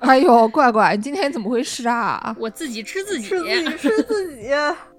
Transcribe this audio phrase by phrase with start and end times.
[0.00, 2.34] 哎呦，乖乖，你今天怎么回事啊？
[2.38, 4.48] 我自己吃自己，吃自己吃自己。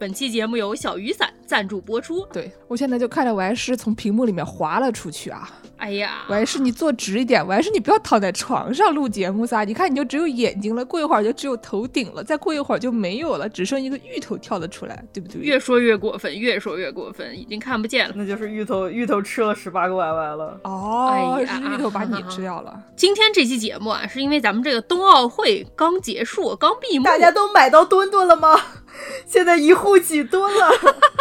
[0.01, 2.25] 本期节目由小雨伞赞助播出。
[2.33, 5.47] 对我现在就看着我还是从屏幕里面滑了出去啊！
[5.77, 9.63] 哎呀，我还是你坐直一点，我还是你不要躺在床上录节目噻。
[9.63, 15.39] 你看你就只有眼睛了，过一会儿就只有头顶了，再过一会儿就没有了，只剩一个芋头跳了出来，对不对？
[15.39, 18.15] 越说越过分，越说越过分，已经看不见了。
[18.17, 20.59] 那就是芋头，芋头吃了十八个 YY 了。
[20.63, 22.81] 哦，哎呀是芋头把你吃掉了。
[22.97, 28.49] 今天这期节目啊，是因为咱们这个冬奥会刚结束，刚闭幕，大家都买到墩墩了吗？
[29.25, 30.70] 现在一户几吨了？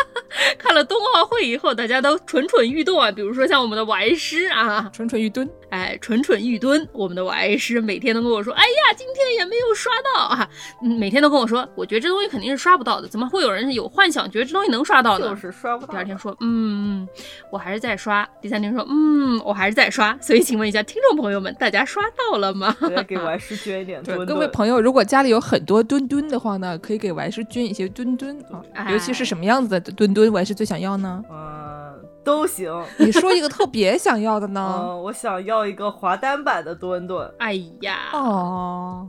[0.59, 3.11] 看了冬奥会以后，大家都蠢蠢欲动啊。
[3.11, 6.87] 比如说像我们的王师啊，蠢蠢欲蹲，哎，蠢蠢欲蹲。
[6.93, 10.49] 我们的王师每天都跟我说，哎呀，今天也没有刷到啊，
[10.83, 15.29] 嗯，每天都跟我说，我觉得这东西肯定是刷不到的，怎么会有人有幻想觉得这东西能刷到呢？
[15.29, 15.93] 就是刷不到。
[15.93, 17.09] 第二天说，嗯，
[17.51, 18.29] 我还是在刷。
[18.41, 20.17] 第三天说，嗯，我还是在刷。
[20.21, 22.77] 所以，请问一下听众朋友们，大家刷到了吗？
[22.81, 24.27] 再给王师捐一点墩墩。
[24.27, 31.23] 各位朋友，如果家里有很多墩墩的话呢，可以给王师捐一些墩墩啊，哎尤其是什么样子的墩墩，王师最想要呢？
[31.31, 32.71] 嗯，都行。
[32.99, 34.75] 你说一个特别想要的呢？
[34.79, 37.31] 嗯，我想要一个滑单版的墩墩。
[37.39, 39.09] 哎呀，哦，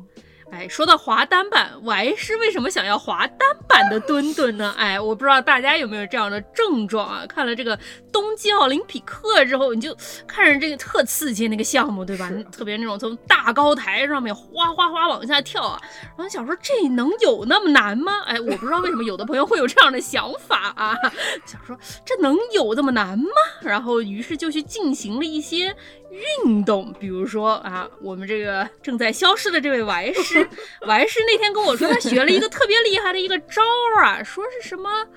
[0.52, 4.76] 哎，说到滑单板，我还是为什么想要滑单板的墩墩呢？
[4.78, 7.26] 哎，我不知道大家有没有这样的症状啊？
[7.26, 7.78] 看了这个
[8.12, 9.96] 冬季奥林匹克之后，你就
[10.28, 12.30] 看着这个特刺激那个项目，对吧？
[12.52, 15.80] 特别那种从大高台上面哗哗哗往下跳啊，
[16.18, 18.22] 然后想说这能有那么难吗？
[18.26, 20.94] 哎，我不知道为什么有的朋友会有这样的想法啊，
[21.48, 23.26] 想说这能有这么难吗？
[23.62, 25.74] 然后于是就去进行了一些
[26.12, 30.48] 运动，比如说啊，我们这个正在消失的这位王师，
[30.86, 33.62] 王师那天跟我说他学了一个特别厉害的一个招
[33.96, 35.08] 儿啊，说是什么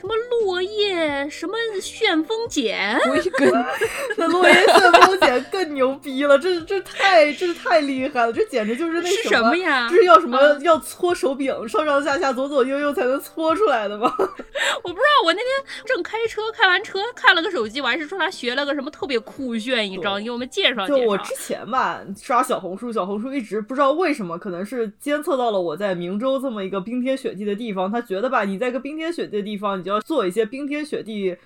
[0.00, 3.52] 什么落叶什么旋风剪，我一根
[4.16, 14.12] 那落叶旋风剪更牛逼了，这这太这太厉害了，这简直就是那是什什么呀这是要什么、嗯要搓手柄，上上下下左左右右才能搓出来的吗？
[14.82, 15.46] 我不知道，我那天
[15.84, 20.98] 正开车，开完车看了个手机，我还是说他学了个什么特别酷炫一招，你给我们介绍介绍。
[20.98, 31.36] 就我之前吧，刷小红书，小红书一直不知道为什么，可能是监测到了我在明州这么一个冰天雪地的地方，他觉得吧，你在一个冰天雪地的地方，你就要做一些冰天雪地。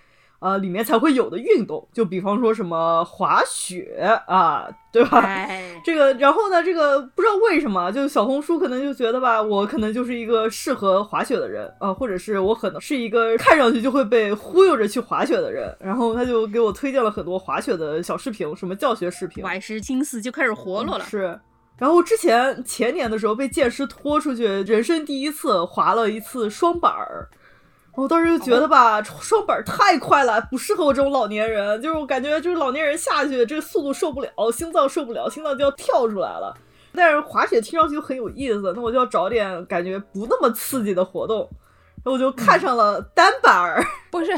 [0.44, 5.20] 呃，里面才会有的运动，就比方说什么滑雪啊，对吧？
[5.20, 21.04] 哎，这个，然后呢，这个不知道为什么，就小红书可能就觉得吧，我可能就是一个适合滑雪的人啊、呃或者是我可能是一个看上去就会被忽悠着去滑雪的人，然后他就给我推荐了很多滑雪的小视频，什么教学视频，王师心思就开始活络了。
[21.04, 21.38] 是。
[21.78, 27.28] 然后之前前年的时候被剑师拖出去，人生第一次滑了一次双板儿。
[27.94, 31.80] 我当时就觉得吧，双板太快了，不适合我这种老年人。
[31.82, 36.56] 就是我感觉，就是老年人下去，这个速度受不了，心脏受不了，心脏就要跳出来了。
[36.94, 41.48] 但是滑雪听上去就很有意思，那我就要找点感觉不那么刺激的活动。
[42.04, 44.32] 然后我就看上了单板儿， 不是，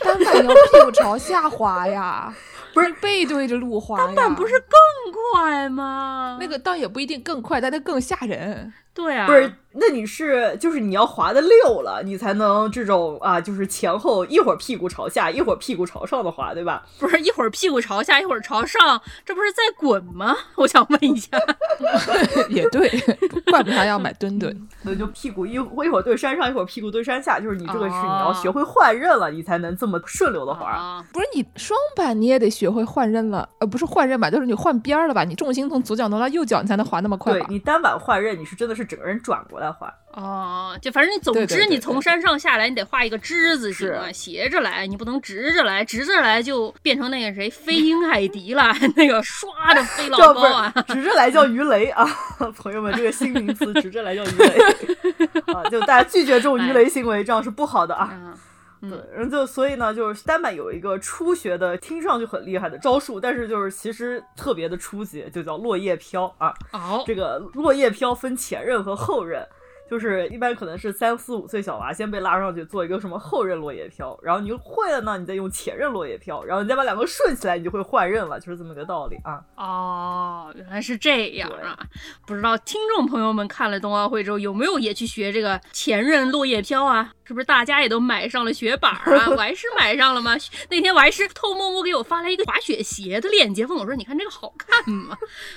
[0.00, 2.32] 单板要屁股朝下滑呀，
[2.72, 4.06] 不是背对着路滑呀。
[4.06, 6.38] 单板不是更快吗？
[6.40, 8.72] 那个倒也不一定更快，但它更吓人。
[8.96, 16.82] 对啊，不是，那你是就是你要滑的溜了，你才能这种啊，就是前后一会儿屁股朝下，一会儿屁股朝上的滑，对吧？
[16.98, 18.80] 不是一会儿屁股朝下，一会儿朝上，
[19.26, 20.34] 这不是在滚吗？
[20.56, 21.36] 我想问一下。
[22.48, 22.88] 也对，
[23.50, 24.68] 怪不得要买墩 墩。
[24.82, 30.70] 所以就屁股一我一会儿对山上，一会儿屁股对山下，就是你这个是你要哦学会换刃了，你才能这么顺溜的滑。
[30.70, 35.22] 啊，不是你双板，你也得学会换刃了，呃，不是换刃吧，就是你换边儿了吧？
[35.24, 37.46] 你重心从左脚挪到右脚，你才能滑那么快吧？
[37.46, 39.92] 对你单板换刃，你是真的是整个人转过来画。
[40.12, 50.72] 哦，就反正你总之你从山上下来，你得画一个之字形啊，斜着来，你不能直着来，直着来就变成那个谁飞鹰海迪了， 那个唰的飞老 高啊。
[50.88, 52.06] 直着来叫鱼雷啊，
[52.56, 54.58] 朋友们，这个新名词直着来叫鱼雷
[55.52, 58.10] 啊，就大家拒绝这种鱼雷行为，这样是不好的啊。
[58.80, 66.52] 啊，对嗯，然后就所以呢，就是单板有一个初学的，听上去很厉害的招数，但是就是其实特别的初级，就叫落叶飘啊。
[66.72, 69.46] 哦，这个落叶飘分前刃和后刃，
[69.90, 79.40] 就是一般可能是三四五岁小娃先被拉上去做一个什么后刃落叶飘，然后你会了呢，你再用前刃落叶飘，然后你再把两个顺起来，你就会换刃了，就是这么个道理啊。
[79.56, 81.78] 哦，原来是这样啊！
[82.26, 87.12] 不知道听众朋友们看了冬奥会之后有没有也去学这个前刃落叶飘啊？
[87.26, 89.28] 是不是大家也都买上了雪板儿啊？
[89.34, 90.36] 我还是买上了吗？
[90.70, 95.16] 那天我还是偷摸摸给我发来一个滑雪鞋的链接，问我说：“你看这个好看吗？”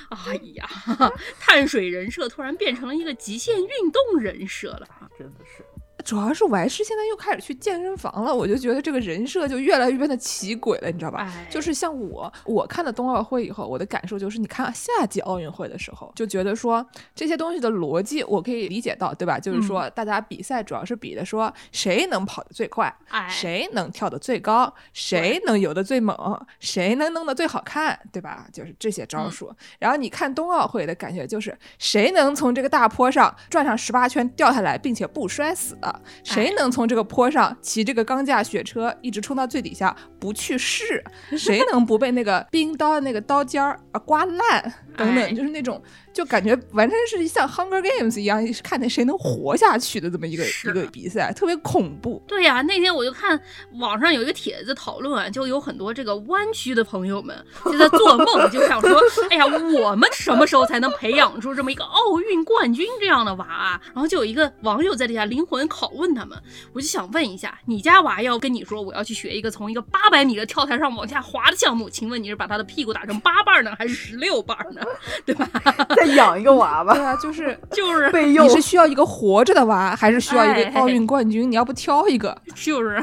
[0.09, 0.67] 哎呀，
[1.39, 5.07] 碳水人设突然变成了一个极限运动人设了啊！
[5.17, 5.63] 真的是。
[6.09, 11.19] 主要是我还是现在又开始去健身房了，我就觉得这个人设就越来越变得奇诡了，你知道吧？
[11.19, 16.83] 哎就是像我，我看了冬奥会以后，我的感受就是，你看夏季奥运会的时候，就觉得说
[17.13, 19.37] 这些东西的逻辑我可以理解到，对吧？
[19.37, 26.17] 就是说大家比赛主要是比的说谁能跑得最快，哎，谁能跳得最高，谁能游得最猛，
[26.59, 28.47] 谁能弄得最好看，对吧？
[28.51, 29.53] 就是这些招数。
[29.77, 35.77] 然后你看冬奥会的感觉就是谁能从这个大坡上转上十八圈掉下来，并且不摔死，
[36.23, 41.03] 谁能从这个坡上骑这个钢架雪车一直冲到最底下不去试，
[41.37, 45.81] 谁能不被那个冰刀的那个刀尖儿啊刮烂等哎等，就是那种。
[46.11, 52.21] 就感觉完全是像 Hunger Games 一样，是看见谁能活下去的这么一个一个比赛，特别恐怖。
[52.27, 53.39] 对呀、那天我就看
[53.73, 58.99] 网上有一个帖子讨论啊，就有很多这个湾区的朋友们就在做梦，就想说，
[59.29, 63.81] 哎呀，我们什么时候才能培养出这么一个奥运冠军这样的娃啊？
[63.93, 66.37] 然后就有一个网友在底下灵魂拷问他们，
[66.73, 74.81] 我就想问一下，你家娃要跟你说我要去学一个从一个八百米的跳台上往下滑的项目，请问你是把他的屁股打成八瓣呢，还是十六瓣呢？
[75.25, 75.47] 对吧？
[75.95, 81.49] 再养一个娃娃对，啊，就是 就是备用你是需要一个活着的娃，还是需要一哎个奥运冠军？
[81.49, 82.35] 你要不挑一个？
[82.55, 82.99] 就是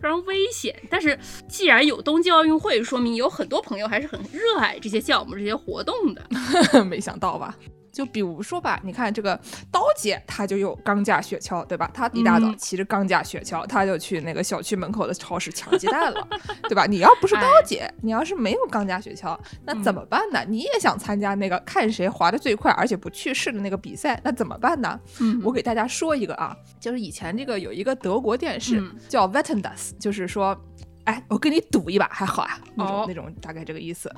[0.00, 0.74] 非常危险。
[0.90, 1.18] 但是
[1.48, 6.84] 既然有冬季奥运会，说明有很多朋友还是很热爱这些项目、这些活动的。
[6.84, 7.54] 没想到吧？
[7.94, 11.88] 就比如说吧，你看这个刀姐，她就有钢架雪橇，对吧？
[11.94, 16.28] 她一大早嗯骑着钢架雪橇，她就去那个小区门口的超市抢鸡蛋了，
[16.68, 16.84] 对吧？
[16.86, 20.44] 你要不是刀哎姐，你要是没有钢架雪橇，那嗯怎么办呢？
[20.48, 24.98] 你也想参加那个看谁滑得最快，而且不去世的那个比赛，那怎么办呢？
[25.20, 30.58] 嗯我给大家说一个啊，就是以前这个有一个德国电视、嗯叫 Wettendas，就是说，
[31.04, 34.10] 哎，我跟你赌一把还好啊，那种、哦那种大概这个意思。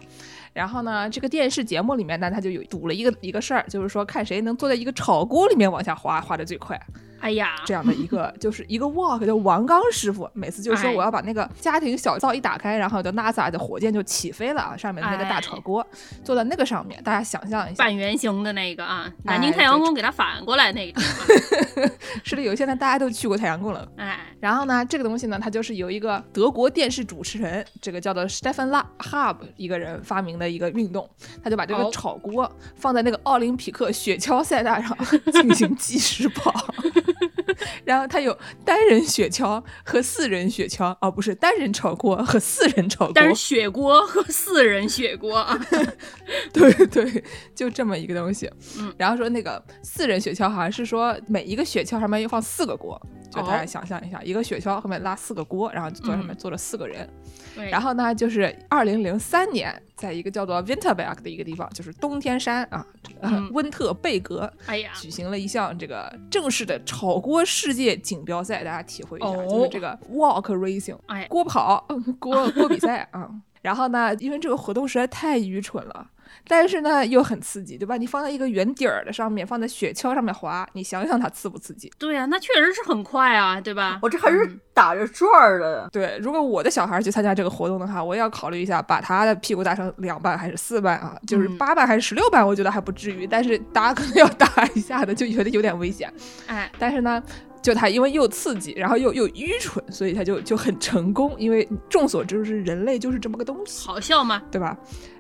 [0.57, 6.81] 然后呢，这个电视节目里面呢，他就有赌了一个一个事儿，就是说看谁能坐在一个炒锅里面往下滑，滑的最快，
[7.27, 15.85] 哎呀，这样的一个就是一个 walk 叫王刚师傅，每次就说哎我要把那个家庭小灶一打开，然后就 NASA 的火箭就起飞了啊，上面的那个大炒锅，
[16.23, 21.03] 坐在那个上面，大家想象一下，半圆形的那个啊，哎南京太阳宫给它反过来那个。
[22.23, 23.87] 是的，有现在大家都去过太阳宫了。
[23.97, 31.09] 哎，然后呢，这个东西呢，它就是由一个德国电视主持人，这个叫做 Stefan La Hub 一个人发明的一个运动，
[31.43, 34.97] 他就把这个哦炒锅放在那个奥林匹克雪橇赛道上
[35.33, 36.55] 进行 计时跑。
[37.85, 45.37] 然后它有单人雪橇和四人雪橇，哦，不是单人炒锅和四人炒锅，但是雪锅和四人雪锅。
[45.39, 45.59] 啊，
[46.53, 47.25] 对对，
[47.55, 48.51] 就这么一个东西。
[48.79, 53.67] 嗯，然后说那个四人雪橇好像是说每一个雪橇上面要放四个锅，就大家哦。
[53.67, 56.37] 想象一下，一个雪橇后面拉四个锅，然后就坐上面嗯。
[56.39, 57.09] 坐了四个人。
[57.55, 64.53] 对，然后呢，就是二零零三年，在一个叫做 Winterberg 的一个地方，就是冬天山啊，这个嗯温特贝格。
[64.67, 73.29] 哎呀，举行了一项这个正式的炒锅世界锦标赛，大家体会一下，哦就是这个 walk racing，哎锅跑，嗯锅锅比赛啊。
[73.63, 76.09] 然后呢，因为这个活动实在太愚蠢了，
[76.49, 77.97] 但是呢又很刺激，对吧？
[77.97, 81.91] 你放在一个圆底儿的上面，放在雪橇上面滑，你想想它刺不刺激？
[81.99, 83.99] 对呀、那确实是很快啊，对吧？
[84.03, 85.89] 我这还是嗯打着转儿的。
[85.93, 91.17] 对，如果我的小孩去参加这个活动的话，我也要考虑一下，把他的屁股打成两半还是四半啊？
[91.27, 96.13] 就是嗯八半还是十六半，我觉得还不至于，但是大家可能要打一下的，就觉得有点危险。
[96.47, 97.23] 哎，但是呢，
[97.63, 101.35] 就他因为又刺激，然后又又愚蠢，所以他就就很成功。
[101.39, 104.43] 因为众所周知，人类就是这么个东西，好笑吗？
[104.51, 104.77] 对吧？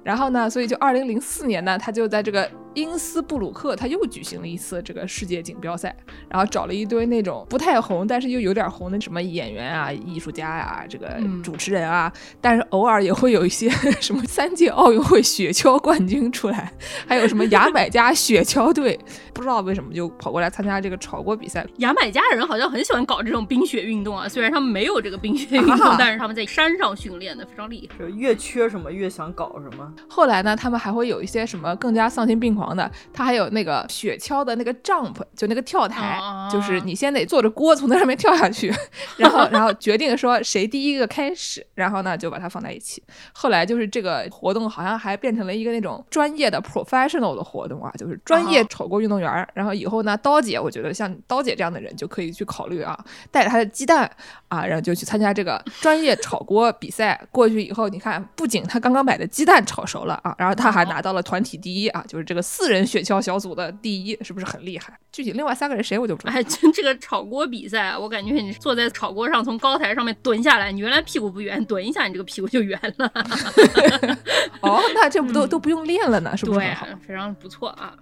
[0.07, 5.93] 然后呢，所以就二零零四年呢，他就在这个因斯布鲁克，他又举行了一次这个世界锦标赛，
[6.29, 13.69] 然后找了一堆那种不太红，但是又有点红的什么演员啊、艺术家呀、这个嗯主持人啊，但是偶尔也会有一些
[14.01, 16.73] 什么三届奥运会雪橇冠军出来，
[17.09, 18.97] 还有什么牙买加雪橇队，
[19.35, 21.67] 不知道为什么就跑过来参加这个炒锅比赛。
[21.79, 27.99] 牙买加人好像很喜欢搞这种冰雪运动啊，虽然他们没有这个冰雪运动，啊但是他们在山上训练的非常厉害。
[27.99, 38.73] 就越缺什么越想搞什么，后来呢，他们还会有一些什么更加丧心病狂的，他还有那个雪橇的那个 jump，就那个跳台，啊就是你先得坐着锅从那上面跳下去，
[39.17, 43.03] 然后然后决定说谁第一个开始，然后呢就把它放在一起。
[43.33, 49.49] 后来就是这个活动好像还变成了一个那种专业的 professional 的活动啊，就是专业啊炒锅运动员儿。
[49.55, 52.99] 然后以后呢，刀姐，我觉得像刀姐这样的人就可以去考虑啊，
[53.31, 54.11] 带着他的鸡蛋
[54.49, 57.19] 啊，然后就去参加这个专业炒锅比赛。
[57.31, 64.99] 过去以后，你看，不仅他刚刚买的鸡蛋炒熟了啊，然后他还拿到了团体第一啊，就是这个四人雪橇小组的第一，是不是很厉害？
[65.13, 66.35] 具体另外三个人谁我就不知道。
[66.35, 73.11] 哎， 这这个炒锅比赛啊，我感觉你坐在炒锅上，从高台上面蹲下来，你原来屁股不圆，蹲一下你这个屁股就圆了。
[74.61, 77.95] 哦，那这不都都不用练了呢，是不是对好？，非常不错啊。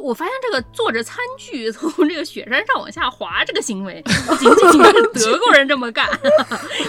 [0.00, 6.08] 我发现这个坐着餐具从这个雪山上往下滑这个行为，不仅仅是 德国人这么干。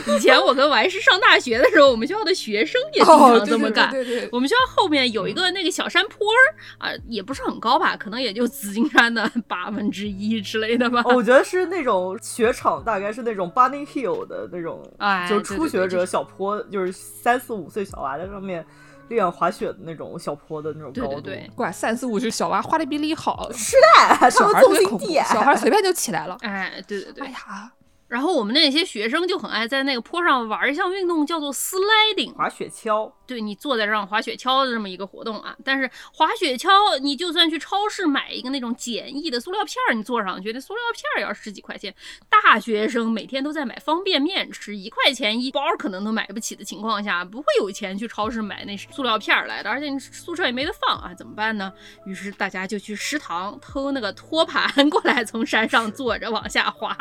[0.07, 3.89] 以前我跟王师上大学的时候，我们学校的学生也经哦，常这么干。
[3.91, 6.41] 对对对对我们学校后面有一个那个小山坡儿
[6.77, 11.01] 啊，也不是很高吧，可能也就紫金山的八分之一之类的吧。
[11.05, 18.65] 哦，我觉得是那种雪场，大概是那种 bunny hill 的那种，哎就是初学者小坡，就是三四五岁小娃在上面
[19.11, 21.21] 练滑雪的那种小坡的那种高度。
[21.21, 26.37] 对对对，怪三四五是小娃滑的比你好，是的，他小们纵心地，小孩随便就起来了。
[26.41, 27.31] 哎，对对对哎。
[27.31, 27.71] 呀，
[28.11, 32.33] 然后我们那些学生就很爱在那个坡上玩一项运动，叫做 sliding。
[32.33, 35.55] 滑雪橇，对你坐在这上滑雪橇的这么一个活动啊。
[35.63, 41.95] 但是滑雪橇，你就算去超市买一个那种简易的塑料片儿，你坐上去，那塑料片儿也要十几块钱。
[42.29, 51.71] 大学生每天都在买方便面吃，一块钱一包可能都买不起的情况下，不会有钱去超市买那塑料片儿来的，而且你宿舍也没得放啊，怎么办呢？
[52.05, 56.93] 于是大家就去食堂偷那个托盘过来，从山上坐着往下滑。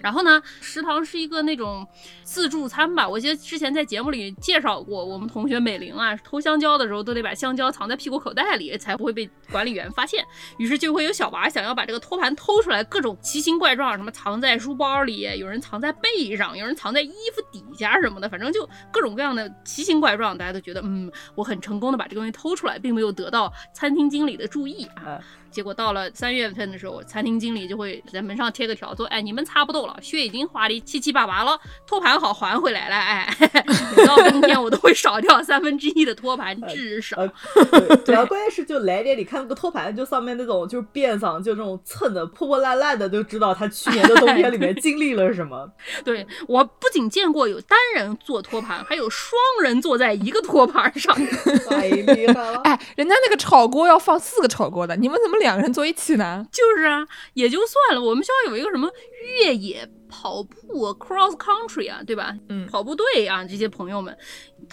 [0.00, 1.86] 然后呢，食堂是一个那种
[2.22, 10.24] 自助餐吧，我记得之前在节目里介绍过，我们同学美玲啊，偷香蕉的时候都得把香蕉藏在屁股口袋里，才不会被管理员发现。
[10.58, 20.36] 于是就会有小娃想要把这个托盘偷出来，各种奇形怪状，什么藏在书包里，有人藏在背上，有人藏在衣服底下什么的，反正就各种各样的奇形怪状。
[20.36, 25.20] 大家都觉得，嗯，我很成功的把这个东西偷出来，并没有得到餐厅经理的注意啊。
[25.52, 32.96] 哎结果到了三月份的时候，餐厅经理就会在门上贴个条，说：“哎，你们差不多了，血已经花的七七八八了，托盘好还回来了。
[32.96, 33.36] 哎，
[33.94, 37.18] 每到冬天我都会少掉三分之一的托盘， 至少。
[37.18, 37.28] 呃，
[37.70, 45.70] 对，主要 关键是就来点，你看那个托盘，就上面那种就是边上就这种蹭的破破烂烂的，就知道他去年的冬天里面经历了什么。
[46.02, 51.14] 对我不仅见过有单人坐托盘，还有双人坐在一个托盘上。
[51.68, 52.60] 太厉害了！
[52.64, 56.46] 哎，人家那个炒锅要放四个炒锅的，你们怎么两个人坐一起呢？
[56.50, 58.02] 就是啊，也就算了。
[58.02, 58.90] 我们学校有一个什么
[59.38, 62.34] 越野跑步 cross country 啊，对吧？
[62.48, 64.16] 嗯跑步队啊，这些朋友们，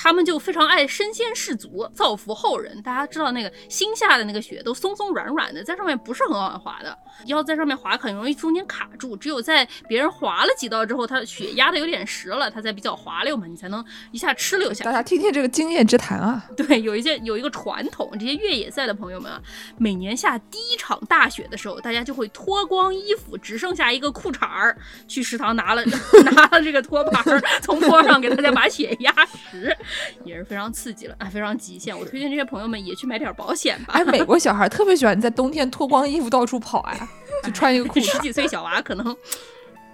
[0.02, 2.82] 他们就非常爱身先士卒，造福后人。
[2.82, 9.18] 大家知道那个新下的那个雪都松松软软的，在上面不是很好滑的，要在上面滑很容易中间卡住。
[9.18, 14.94] 只有在别人滑了几道之后，它雪压的有点实了，它才比较滑溜嘛，你才能一下哧溜下大。
[14.94, 16.46] 家听听这个经验之谈啊！
[16.56, 19.42] 对，有一件有一个传统，这些越野赛的朋友们啊，
[19.78, 24.78] 每年下第一场大雪的时候，大家就会脱光衣服，只剩下一个裤衩儿，
[25.10, 25.84] 去食堂拿了
[26.24, 27.22] 拿了这个托盘，
[27.62, 29.14] 从坡上给大家把雪压
[29.52, 29.76] 实，
[30.24, 31.98] 也是非常刺激了啊，非常极限。
[31.98, 33.94] 我推荐这些朋友们也去买点保险吧。
[33.94, 37.10] 哎，美国小孩特别喜欢在冬天脱光衣服到处跑啊，
[37.44, 38.12] 就穿一个裤 衩。
[38.12, 39.16] 十几岁小娃可能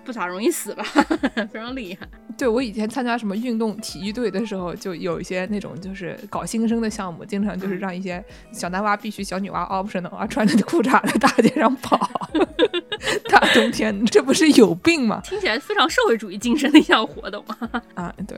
[0.04, 0.84] 不咋容易死吧，
[1.52, 2.08] 非常厉害。
[2.38, 11.98] 对我以前参加什么运动体育队的时候，就有一些那种就是搞新生的项目，经常就是让一些小男娃必须小女娃 optional 啊，穿着裤衩在大街上跑。
[13.30, 15.22] 大冬天，这不是有病吗？
[15.24, 17.82] 听起来非常社会主义精神的一项活动啊！
[17.96, 18.38] 啊，对。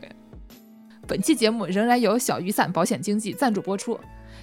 [1.07, 3.97] 本期节目仍然由小雨伞保险经纪赞助播出。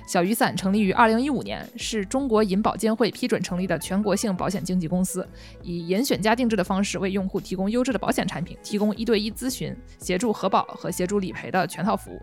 [0.06, 5.28] 小雨伞成立于二零一五年，是中国银保监会批准成立的全国性保险经纪公司，
[5.62, 12.20] 以严选加定制的方式为用户提供优质的保险产品，提供一对一咨询、协助核保和协助理赔的全套服务。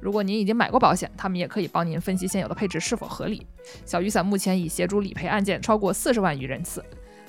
[0.00, 3.46] 如果您已经买过保险，他们也可以帮您分析现有的配置是否合理。
[3.84, 6.82] 小雨伞目前已协助理赔案件超过四十万余人次，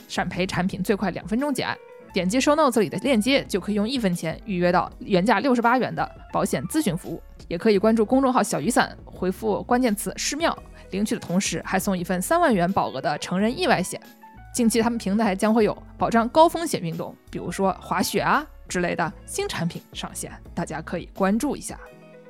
[0.08, 1.78] 闪赔产品最快两分钟结案。
[2.16, 7.22] 点击 show notes 里的链接，就可以用一分钱预约到原价六十八元的保险咨询服务。
[7.50, 10.58] 也可以关注公众号“小雨伞”，回复关键词“失妙”，
[10.92, 14.00] 领取的同时还送一份三万元保额的成人意外险。
[14.54, 21.78] 近期他们平台将会有保障高风险运动，比如说滑雪啊之类的新产品上线，大家可以关注一下。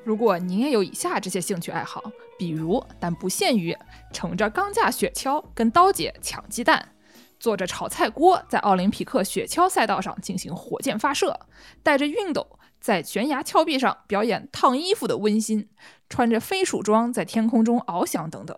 [0.04, 2.02] 如果您也有以下这些兴趣爱好，
[2.40, 3.78] 比如但不限于
[4.12, 6.84] 乘着钢架雪橇跟刀姐抢鸡蛋，
[7.46, 11.40] 坐着炒菜锅在奥林匹克雪橇赛道上进行火箭发射，
[11.84, 15.70] 带着熨斗在悬崖峭壁上表演烫衣服的温馨，
[16.10, 18.58] 穿着飞鼠装在天空中翱翔等等，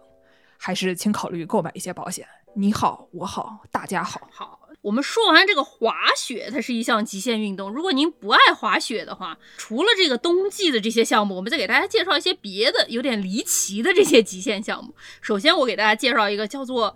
[0.58, 2.26] 还是请考虑购买一些保险。
[2.56, 4.22] 你好，我好，大家好。
[4.32, 7.70] 好，我们说完这个滑雪，它是一项极限运动。
[7.70, 14.96] 如果您不爱滑雪的话，除了这个冬季的这些项目，我们再给大家介绍一些别的有点离奇的这些极限项目。
[15.20, 16.96] 首先，我给大家介绍一个叫做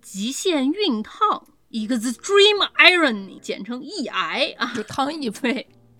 [0.00, 1.46] 极限熨烫。
[1.70, 4.72] extreme irony，简称 EI 啊。
[4.74, 5.46] 就烫衣服。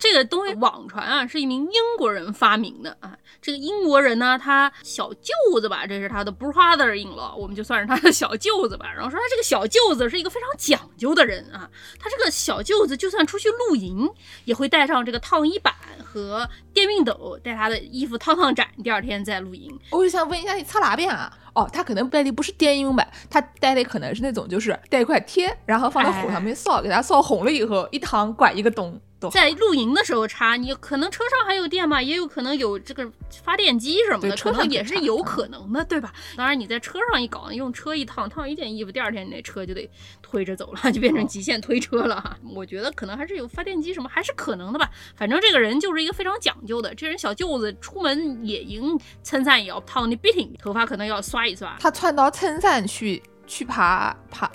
[0.01, 3.15] 这个东西网传啊，是一名英国人发明的啊。
[3.39, 8.91] 这个英国人呢，他小舅子吧，这是他的 brother-in-law，我们就算是他的小舅子吧。
[8.91, 14.09] 然后说他这个小舅子是一个非常讲究的人啊，他这个小舅子就算出去露营，
[14.45, 15.71] 也会带上这个烫衣板
[16.03, 19.79] 和电熨斗，带他的衣服烫烫展，第二天再露营。
[19.91, 21.31] 我就想问一下，你擦哪边啊？
[21.53, 28.99] 哦，他可能带的不是电熨板，他带的可能是那种就是带一块贴，然后放到火上面烧，给它烧红了以后一烫管一个洞。
[29.29, 33.09] 在露营的时候插，你可能车上还有电吧，也有可能有这个
[33.43, 36.13] 发电机什么的，车上可能也是有可能的，对吧？
[36.35, 39.89] 当然你在车上一搞，用车一烫，烫一件衣服，第二天你那车就得
[40.21, 42.37] 推着走了，就变成极限推车了哈。
[42.55, 44.89] 我觉得可能还是有发电机什么，还是可能的吧。
[45.15, 51.75] 反正这个人就是一个非常讲究的，这人小舅子出门野营，衬衫也要烫的 bitting，头发可能要刷一刷。
[51.79, 54.49] 他穿到衬衫去去爬爬，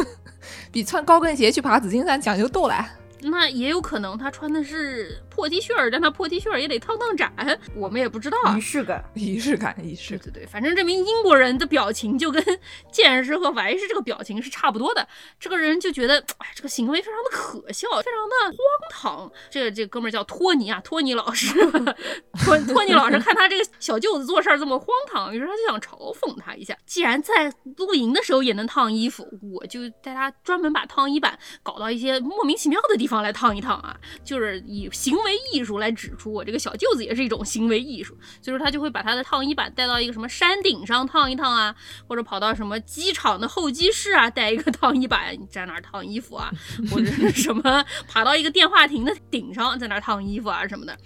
[0.72, 2.86] 比穿高跟鞋去爬紫金山讲究多了。
[3.22, 7.32] 那也有可能他穿的是破 T 恤儿，但他破 T 恤儿也得烫烫展，
[7.74, 8.60] 我们也不知道啊仪。
[8.60, 9.02] 式感。
[9.14, 10.18] 仪式感，仪式。
[10.18, 12.44] 对对对，反正这名英国人的表情就跟
[12.92, 15.08] 剑士和白士这个表情是差不多的。
[15.38, 18.58] 这个人就觉得，哎，这个行为非常的可笑，非常的荒
[18.90, 19.32] 唐。
[19.48, 21.54] 这个这个哥们儿叫托尼啊，托尼老师，
[22.44, 26.76] 托托尼老师看他这个小舅子做事儿这么荒唐，于是他就想嘲讽他一下。
[26.84, 38.16] 既然在露营的时候也能烫衣服，我就带他专门把烫衣板搞到一些莫名其妙的地方来烫一烫啊，就是以行为艺术来指出我这个小舅子也是一种行为艺术。
[38.42, 41.74] 所以说他就会把他的烫衣板带到一个什么山顶上烫一烫啊，
[42.06, 46.50] 或者跑到什么机场的候机室啊，带一个烫衣板在那儿烫衣服啊，
[46.90, 50.96] 或者是什么爬到一个电话亭的顶上在那儿烫衣服啊什么的。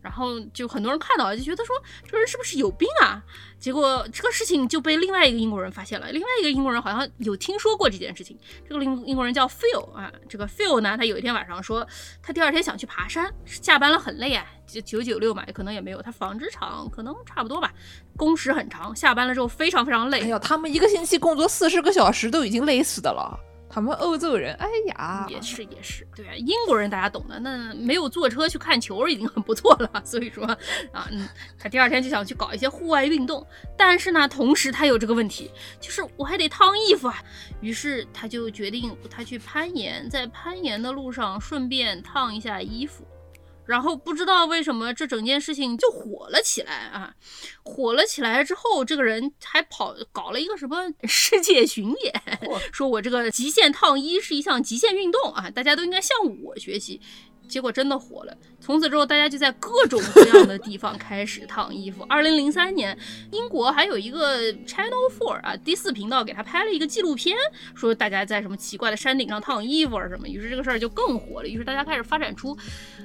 [0.00, 1.74] 然后就很多人看到就觉得说
[2.04, 3.22] 这个人是不是有病啊？
[3.64, 8.38] 结果这个事情就被另外一个英国人发现了，另外一个英国人好像有听说过这件事情。
[8.68, 11.86] 这个英英国人叫 Phil 啊，这个 Phil 呢，他有一天晚上说，
[12.22, 17.72] 他第二天想去爬山，下班了很累啊，就九九六嘛，可能也没有，他纺织厂可能差不多吧，
[18.18, 20.20] 工时很长，下班了之后非常非常累。
[20.20, 23.40] 哎呀，他们一个星期工作四十个小时都已经累死的了。
[23.74, 29.90] 他们欧洲人，哎呀，也是也是，对啊，英国人大家懂的，那没有坐车去看球已经很不错了。
[30.06, 30.44] 所以说
[30.92, 33.44] 啊，嗯，他第二天就想去搞一些户外运动，
[33.76, 37.20] 但是呢，同时他有这个问题，就是我还得烫衣服啊。
[37.60, 43.04] 于是他就决定他去攀岩，在攀岩的路上顺便烫一下衣服。
[43.66, 47.14] 然后不知道为什么这整件事情就火了起来啊！
[47.62, 52.40] 火了起来之后，这个人还跑搞了一个什么世界巡演，
[52.72, 57.00] 说我这个极限烫衣是一项极限运动啊，大家都应该向我学习。
[57.46, 62.04] 结果真的火了，从此之后，大家就在各种各样的地方开始烫衣服。
[62.08, 62.96] 二零零三年，
[63.30, 67.36] 英国还有一个 Channel Four 啊，第四频道给他拍了一个纪录片，
[67.74, 71.48] 说大家在什么奇怪的山顶上烫衣服啊什么，于是这个事儿就更火了。
[71.48, 72.56] 于是大家开始发展出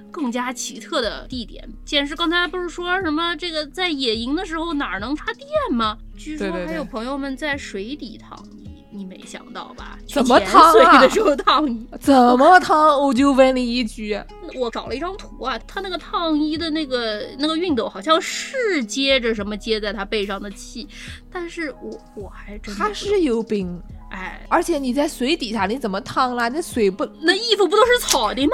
[0.09, 1.67] 更加奇特的地点。
[1.85, 5.97] 剑师刚才不是说什么这个在野营的时候哪儿能插电吗？
[6.17, 9.97] 据说还有朋友们在水底烫衣，你没想到吧？
[10.07, 11.87] 怎么潜烫啊水的时候烫衣。
[11.99, 12.99] 怎么烫？
[13.01, 14.19] 我就问你一句，
[14.55, 20.87] 我找了一张图啊，他那个烫衣的那个那个熨斗好像是接着什么接在他背上的气，
[21.31, 23.81] 但是我我还真他是有病。
[24.11, 26.49] 哎，而且你在水底下，你怎么烫啦？
[26.49, 27.05] 那水不……
[27.21, 28.53] 那衣服不都是草的吗？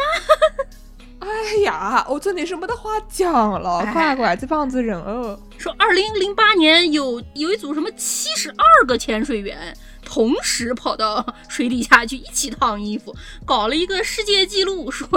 [1.19, 13.13] 哎呀，我真的是没得话讲了，哎乖乖，这帮子人哦，说二零零八年有有一组什么七十二个潜水员同时跑到水底下去一起烫衣服，
[13.45, 15.09] 搞了一个世界纪录，说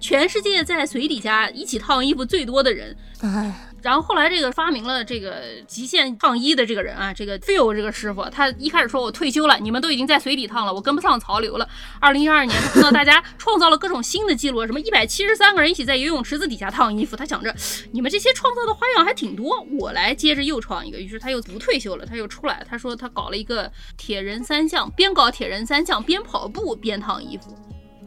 [0.00, 2.94] 全世界在水底下一起烫衣服最多的人。
[3.20, 11.68] 哎，然后后来这个发明了这个极限烫衣的这个人啊，这个 Phil 这个师傅，他一开始说我退休了，你们都已经在水底烫了，我跟不上潮流了。
[12.00, 17.54] 二零一二年，他看到大家创造了各种新的记录，什么一百七十三个人一起在游泳池子底下烫衣服，他想着
[17.90, 20.98] 你们这些创造的花样还挺多，我来接着又创一个。
[20.98, 27.56] 于是他又不退休了，他又出来，他说他搞了一个铁人三项，边搞铁人三项边跑步边烫衣服，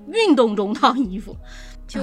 [0.08, 1.36] 运动中烫衣服，
[1.86, 2.00] 就。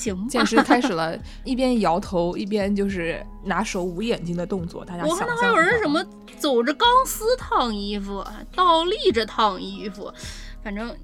[0.00, 6.02] 行吧，剑师开始了一边摇头一边就是拿手捂眼睛的动作，大家我看到还有人什么
[6.38, 10.12] 走着钢丝烫衣服，倒立着烫衣服，
[10.62, 10.96] 反正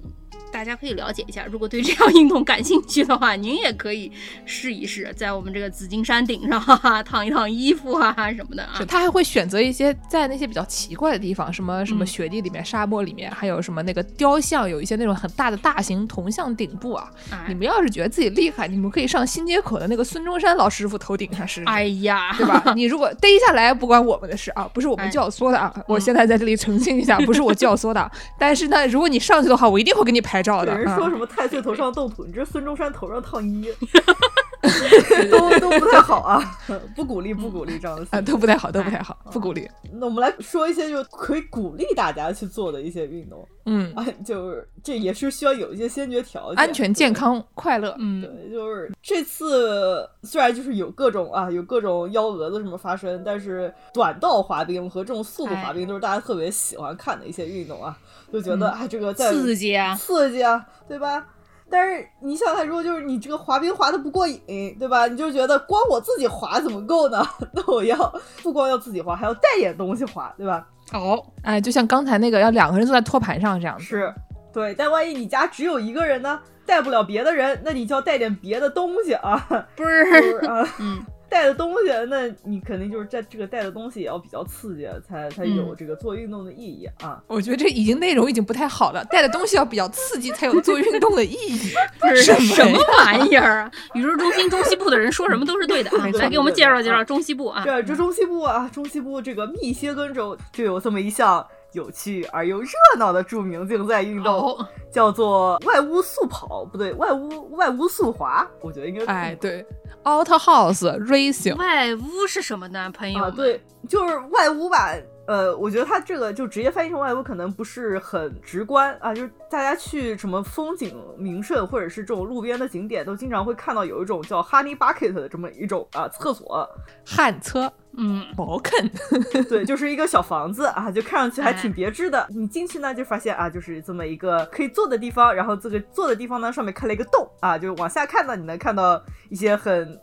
[0.51, 1.45] 大家可以了解一下。
[1.49, 4.11] 如果对这项运动感兴趣的话，您也可以
[4.45, 8.83] 试一试，在我们这个紫金山顶上哈哈烫一烫衣服啊什么的啊。
[8.87, 17.11] 他还会选择一些在那些比较奇怪的地方，什么什么嗯雪地里面、沙漠里面，还有什么那个雕像，有一些那种很大的大型铜像顶部啊。
[17.31, 21.63] 哎你们要是觉得自己厉害，你们可以上新街口的那个孙中山老师傅头顶上试试。
[21.65, 22.63] 哎呀，对吧？
[22.75, 25.73] 你如果逮下来，不关我们的事啊，不是我们哎教唆的啊。
[25.87, 28.11] 我现在在这里澄清一下，不是我教唆的。
[28.37, 30.71] 但是呢，如果你上去的话，我一定会给你拍照的。
[30.71, 33.69] 有人说啊什么太岁头上动土，你这孙中山头上烫衣，
[35.29, 36.57] 都都不太好啊，
[36.95, 39.69] 不鼓励不鼓励这样的啊，都不太好，都不太好，不鼓励。
[39.91, 47.13] 那我们来说一些就可以鼓励大家去做的一些运动嗯，啊， 就是这也是需要有一些先决条件，安全、健。
[47.17, 47.95] 康、快乐。
[47.97, 57.97] 嗯，对，就是这次虽然就是有各种啊，有各种幺蛾子什么发生，但是短道滑冰和这种速度滑冰都是大家特别喜欢看的一些运动啊，
[58.31, 59.95] 就觉得、嗯啊这个在刺激啊！
[59.95, 61.25] 刺激啊，对吧？
[61.69, 65.07] 但是你想想，如果就是你这个滑冰滑的不过瘾，对吧？
[65.07, 67.25] 你就觉得光我自己滑怎么够呢？
[67.53, 70.65] 那我要不光要自己滑，还要带点东西滑，对吧？
[70.93, 73.83] 哦，哎，就像刚才那个，要两个人坐在托盘上这样子。
[73.83, 74.13] 是，
[74.53, 74.73] 对。
[74.73, 79.37] 但万一你家只有一个人呢，带不了别的人，那你就要带点别的东西啊，
[79.75, 80.05] 不，就是
[80.39, 80.65] 是啊。
[80.79, 87.21] 嗯，带的东西，那你肯定就是在这个带的东西也要比较刺激，才才有嗯这个做运动的意义啊。
[87.27, 91.73] 我觉得这已经内容已经不太好了，带的东西要比较刺激，才有做运动的意义。
[91.99, 93.71] 不是什么什么玩意儿啊！
[93.93, 97.63] 宇宙中心中西部的人说什么都是对的啊来给我们介绍介绍中西部啊！
[97.63, 109.65] 对这中西部啊，中西部这个密歇根州就有这么一项有趣而又热闹的著名竞赛运动，哦，叫做外屋速跑，不对，外屋外屋速滑，我觉得应该哎，对
[110.03, 114.93] ，Out House Racing，外屋是什么呢，朋友啊，对，就是外屋吧。
[115.27, 126.67] 呃，我觉得它这个就直接翻译成外国可能不是很直观啊，就是大家去什么风景名胜或者是这种路边的景点，都经常会看到有一种叫 Honey Bucket 的这么一种啊厕所，
[127.05, 128.89] 旱厕，嗯，茅坑，
[129.49, 132.25] 对，就是一个小房子啊，就看上去还挺哎别致的。
[132.29, 139.99] 你进去呢，就发现啊，就是这么一个可以坐的地方，然后这个坐的地方呢，上面开了一个洞啊，就是往下看呢，你能看到一些很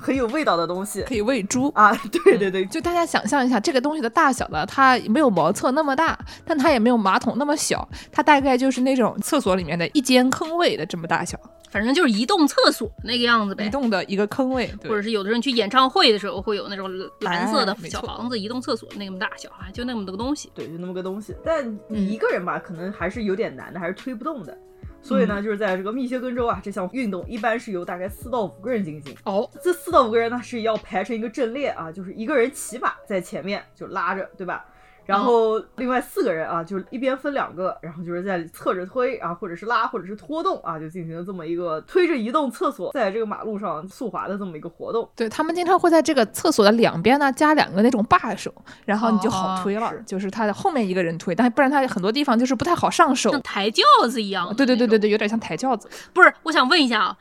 [0.00, 1.70] 很有味道的东西可以喂猪。
[1.74, 1.94] 啊。
[2.24, 11.38] 对对对，就大家想象一下，这个东西的大小呢，它没有茅厕那么大，但它也没有马桶那么小，它大概就是那种厕所里面的一间坑位的这么大小，
[11.70, 13.70] 反正就是移动厕所那个样子呗移。
[13.70, 14.72] 动的一个坑位。
[14.82, 20.50] 或者是有的人去演唱会的时候会有那种蓝色的小房子、移动厕所那么大小啊，就那么多个东西。
[20.54, 21.34] 对，就那么个东西。
[21.44, 24.56] 但你嗯一个人吧，可能还是有点难的，还是推不动的。
[25.02, 29.14] 所以呢，就是在这个密歇根州啊，这项运动一般是由大概四到五个人进行。
[29.24, 34.64] 哦，这四到五个人呢是要排成一个阵列啊，就是一个人骑马在前面就拉着，对吧？
[35.10, 45.08] 然后另外四个人啊，就一边分两个，然后就是在侧着推啊，或者是拉，或者是拖动啊，就进行了这么一个推着移动厕所在这个马路上速滑的这么一个活动。
[45.16, 53.30] 对他们经常会在这个厕所的两边呢加两个那种把手，然后你就好推了，是就是他的后面一个人推，但不然他很多地方就是不太好上手。
[53.30, 54.54] 像抬轿子一样。
[54.54, 57.16] 对对对对，对，有点像抬轿子，不是，我想问一下啊，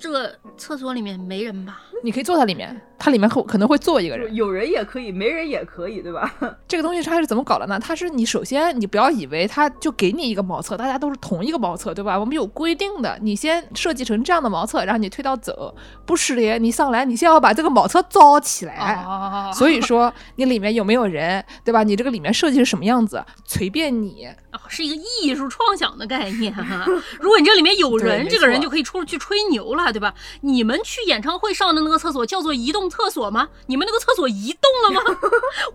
[0.00, 1.80] 这个厕所里面没人吧？
[2.02, 4.34] 你可以坐在里面，它里面会可能会坐一个人。
[4.34, 6.34] 有人也可以，没人也可以，对吧？
[6.66, 7.78] 这个东西它是怎么搞的呢？
[7.78, 12.18] 它是你首先你不要以为它就给你一个茅厕，大家都是同一个茅厕，对吧？
[12.18, 15.74] 我们有规定的，你先设计成这样的茅厕，然后你推到走，
[16.06, 19.04] 不是的，你上来你先要把这个茅厕造起来。
[19.06, 21.82] 哦，所以说你里面有没有人，对吧？
[21.82, 24.26] 你这个里面设计是什么样子，随便你。
[24.52, 26.84] 哦是一个艺术创想的概念哈、
[27.20, 30.14] 如果你这里面有人，这个人就可以出去吹牛了，对吧？
[30.42, 33.48] 你们去演唱会上的那个厕所叫做移动厕所吗？
[33.66, 35.18] 你们那个厕所移动了吗？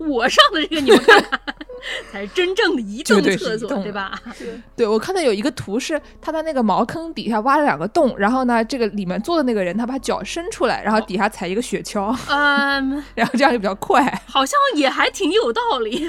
[0.06, 1.40] 我上的这个你们看看，
[2.12, 4.18] 才是真正的移动厕所， 对吧？
[4.76, 14.22] 对我看到有一个图是他在那个茅坑底下挖了两个洞，然后呢，这个里面坐的那个人他把脚伸出来，然后底下踩一个雪橇，嗯， 然后这样就比较快。
[14.26, 16.08] 好像也还挺有道理。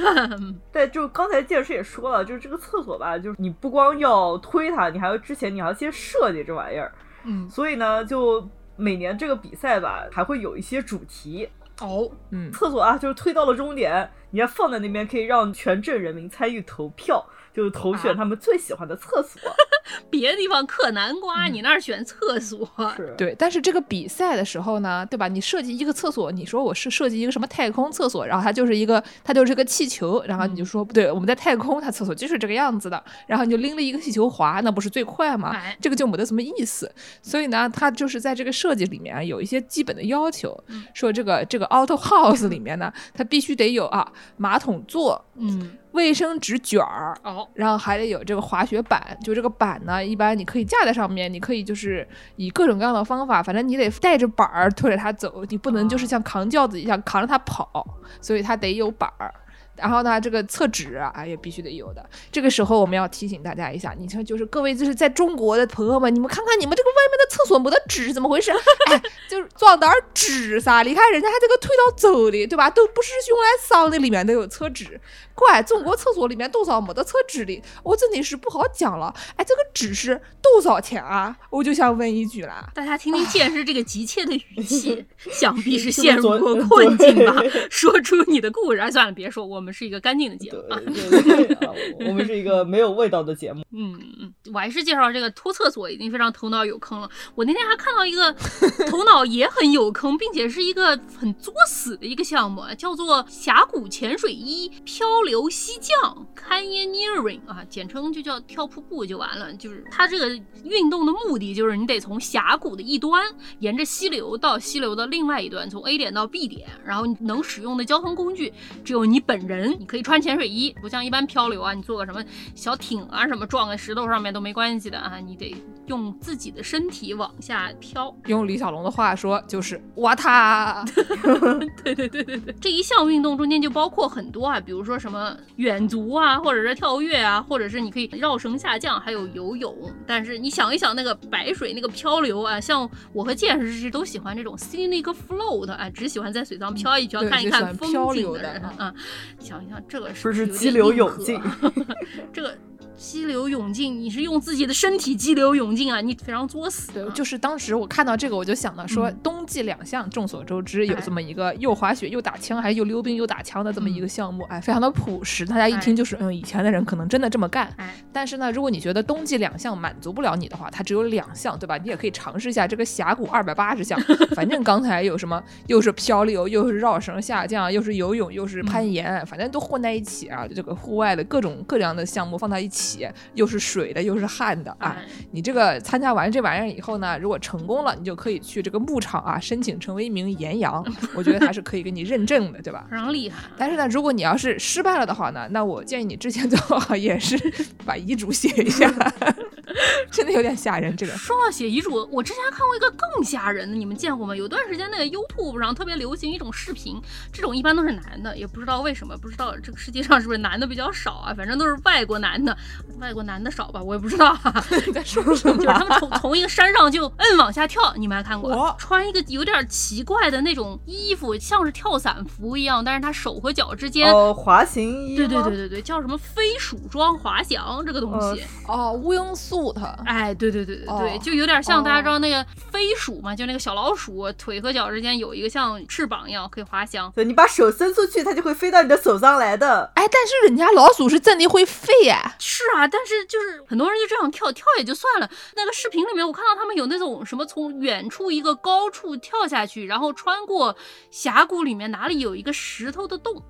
[0.77, 6.91] 对，就刚才健师也说了，就是这个厕所吧，就是你不光要推它，你还要之前你还要先设计这玩意儿，
[7.23, 11.49] 嗯所以呢，就每年这个比赛吧，还会有一些主题。
[11.81, 17.25] 哦，嗯，厕所啊，就是推到了终点，你要放在那边，可以让全镇人民参与投票，
[17.57, 19.41] 就是投选啊他们最喜欢的厕所。
[20.11, 22.69] 别的地方嗑南瓜，嗯你那儿选厕所。
[22.95, 23.35] 是，对。
[23.39, 25.27] 但是这个比赛的时候呢，对吧？
[25.27, 35.49] 你设计一个厕所，你说我是设计一个什么太空厕所，然后它就是一个它就是个气球，然后你就说不对，我们在太空，它厕所就是这个样子的，然后你就拎了一个气球滑，那不是最快吗？
[35.55, 36.91] 哎这个就没得什么意思。
[37.23, 47.17] 所以呢，它就是在这个设计里面啊，有一些基本的要求，嗯说这个这个 auto house 里面呢，它必须得有啊马桶座、嗯，卫生纸卷儿。
[47.23, 57.85] 哦，然后还得有这个滑雪板，就这个板呢，一般你可以架在上面，你可以就是以各种各样的方法，反正你得带着板儿推着它走，你不能就是像扛轿子一样扛着它跑，
[58.21, 59.33] 所以它得有板儿。
[59.75, 62.03] 然后呢，这个厕纸啊也必须得有的。
[62.31, 68.51] 这个时候我们要提醒大家一下，你看，就是各位就是在中国的朋友们，你们看看你们这个外面的厕所没得纸怎么回事？
[68.89, 70.81] 哎，就是装点儿纸噻。
[70.81, 72.67] 你看人家还这个推到走的，对吧？
[72.71, 74.99] 都不是用来扫的，里面都有厕纸。
[75.37, 79.13] 怪中国厕所里面多少没得厕纸的，我真的是不好讲了。
[79.35, 81.37] 哎，这个纸是多少钱啊？
[81.51, 82.67] 我就想问一句啦。
[82.73, 87.39] 大家听听剑师这个急切的语气， 想必是陷入过困境吧？
[87.69, 88.79] 说出你的故事。
[88.79, 90.81] 哎，算了，别说，我们是一个干净的节目啊。
[90.83, 91.73] 对对对啊，
[92.07, 93.63] 我们是一个没有味道的节目。
[93.71, 97.07] 嗯嗯，我还是介绍这个拖厕所已经非常头脑有坑了。
[97.35, 98.33] 我那天还看到一个
[98.89, 109.53] 头脑也很有坑，并且是一个很作死的一个项目，叫做峡谷潜水衣漂流溪降 （Canyoneering） 啊，简称就叫跳瀑布就完了。
[109.53, 110.29] 就是它这个
[110.63, 113.23] 运动的目的就是你得从峡谷的一端
[113.59, 118.51] 沿着溪流到溪流的另外一端，从 A 点到 B 点，然后你能使用的交通工具
[118.83, 122.23] 只有你本人，你可以穿潜水衣，不像一般漂流啊，你坐个什么
[122.55, 125.53] 小艇啊什么撞在石头上面都没关系的啊，你得
[125.87, 128.15] 用自己的身体往下漂。
[128.25, 130.85] 用李小龙的话说就是哇他。
[131.83, 135.16] 对对对对对，这一项运动中间就包括很多啊，比如说什么
[135.57, 139.75] 远足啊，或者是跳跃啊，或者是你可以绕绳下降，还有游泳。
[140.05, 148.93] 但是你想一想那个白水那个漂流啊，像我和剑师都喜欢这种 scenic float 啊，只喜欢在水上漂一漂，看一看风景的人啊。
[149.39, 151.41] 想一想这个是不是激流勇进？
[152.33, 152.57] 这个。
[152.97, 156.01] 激流勇进，你是用自己的身体激流勇进啊！
[156.01, 156.91] 你非常作死。
[156.91, 167.71] 对，就是当时我看到这个，我就想到说，冬季两项众所周知有这么一个又滑雪又打枪，还又溜冰又打枪的这么一个项目，哎，非常的朴实，大家一听就是嗯，以前的人可能真的这么干。
[168.11, 171.77] 但是呢，如果你觉得冬季两项满足不了你的话，它只有两项，对吧？
[171.77, 173.99] 你也可以尝试一下这个峡谷二百八十项。
[174.35, 180.47] 反正刚才有什么，又是漂流，又是绕绳下降，又是游泳，又是攀岩，反正都混在一起啊！
[180.47, 182.86] 这个户外的各种各样的项目放在一起，
[183.35, 183.57] 又是。
[183.67, 184.95] 水的又是汗的啊！
[185.31, 190.85] 你这个参加完这玩意儿以后呢，如果成功了，你就可以去这个牧场啊，申请成为一名岩羊。
[191.13, 192.87] 我觉得他是可以给你认证的，对吧？
[192.89, 193.49] 非常厉害。
[193.57, 197.37] 但是呢，如果你要是失败了的话呢，那我建议你之前最好也是
[197.83, 198.89] 把遗嘱写一下，
[200.09, 200.95] 真的有点吓人。
[200.95, 204.35] 这个说到写遗嘱，我之前看过一个更吓人的，你们见过吗？
[204.35, 207.01] 有段时间那个 YouTube 上特别流行一种视频，
[207.33, 211.33] 这种一般都是男的，也不知道为什么，不知道这个世界上是不是男的比较少啊？
[211.33, 212.55] 反正都是外国男的，
[212.99, 213.51] 外国男的。
[213.57, 214.53] 少吧，我也不知道 哈。
[214.93, 215.57] 在说什么？
[215.57, 218.75] 就是他们 从从一个山上就摁往下跳，你们还看过？
[218.77, 225.15] 穿一个有点奇怪的那种衣服，像是跳伞服一样，但是他手和脚之间哦，滑行衣。
[225.15, 228.43] 对对对对对，叫什么飞鼠装滑翔这个东西？
[228.67, 229.11] 哦，乌
[229.61, 230.03] 蝇 suit。
[230.05, 237.11] 哎，对对对对对，就有点像大家知道那个飞鼠嘛，就那个小老鼠腿和脚之间有一个像翅膀一样可以滑翔。
[237.15, 239.91] 对，你把手伸出去，它就会飞到你的手上来的。
[239.95, 242.35] 哎，但是人家老鼠是真的会飞哎。
[242.39, 243.47] 是啊，但是就是。
[243.67, 250.75] 很多人就这样跳跳也就算了，那个视频里面我看到他们有那种什么从远处一个高处跳下去，然后穿过
[251.11, 253.43] 峡谷里面哪里有一个石头的洞，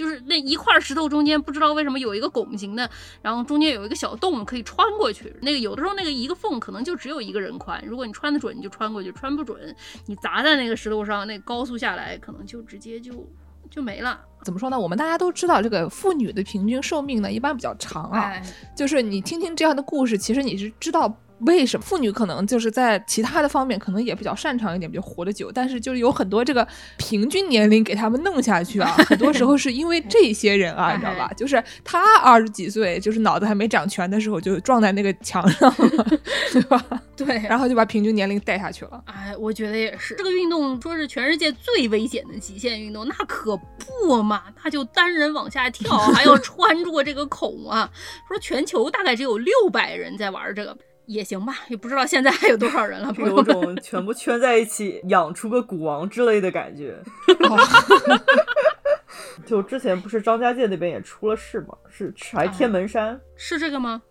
[0.00, 2.88] 就是那一块石头中间不知道为什么有一个拱形的，
[3.20, 5.30] 然后中间有一个小洞可以穿过去。
[5.42, 13.12] 那个有的时候那个一个缝可能就只有一个人宽，如果你穿得准你就穿过去，穿不准你砸在那个石头上，那高速下来可能就直接就
[13.68, 14.18] 就没了。
[14.42, 14.80] 怎么说呢？
[14.80, 18.32] 我们大家都知道，这个妇女的平均寿命呢，一般比较长啊。
[18.74, 21.14] 就是你听听这样的故事，其实你是知道。
[21.46, 31.32] 为什么妇女可能就是在其他的方面可能也比较擅长一点，比较活得久，但是就是有很多这个平均年龄给他们弄下去啊，很多时候是因为这些人啊，你知道吧？
[31.36, 36.04] 就是他二十几岁，就是脑子还没长全的时候就撞在那个墙上了，
[36.52, 36.84] 对吧？
[37.16, 39.02] 对，然后就把平均年龄带下去了。
[39.06, 47.90] 哎，我觉得也是，这个运动说是全世界最危险的极限运动，那可不嘛，他就单人往下跳，还要穿过这个孔啊。
[48.28, 50.76] 说全球大概只有六百人在玩这个。
[51.12, 53.12] 也行吧，也不知道现在还有多少人了。
[53.18, 56.96] 有种全部圈在一起养出个古王之类的感觉。
[59.44, 61.74] 就之前不是张家界那边也出了事吗？
[61.88, 63.20] 是还天门山？
[63.36, 64.02] 是这个吗？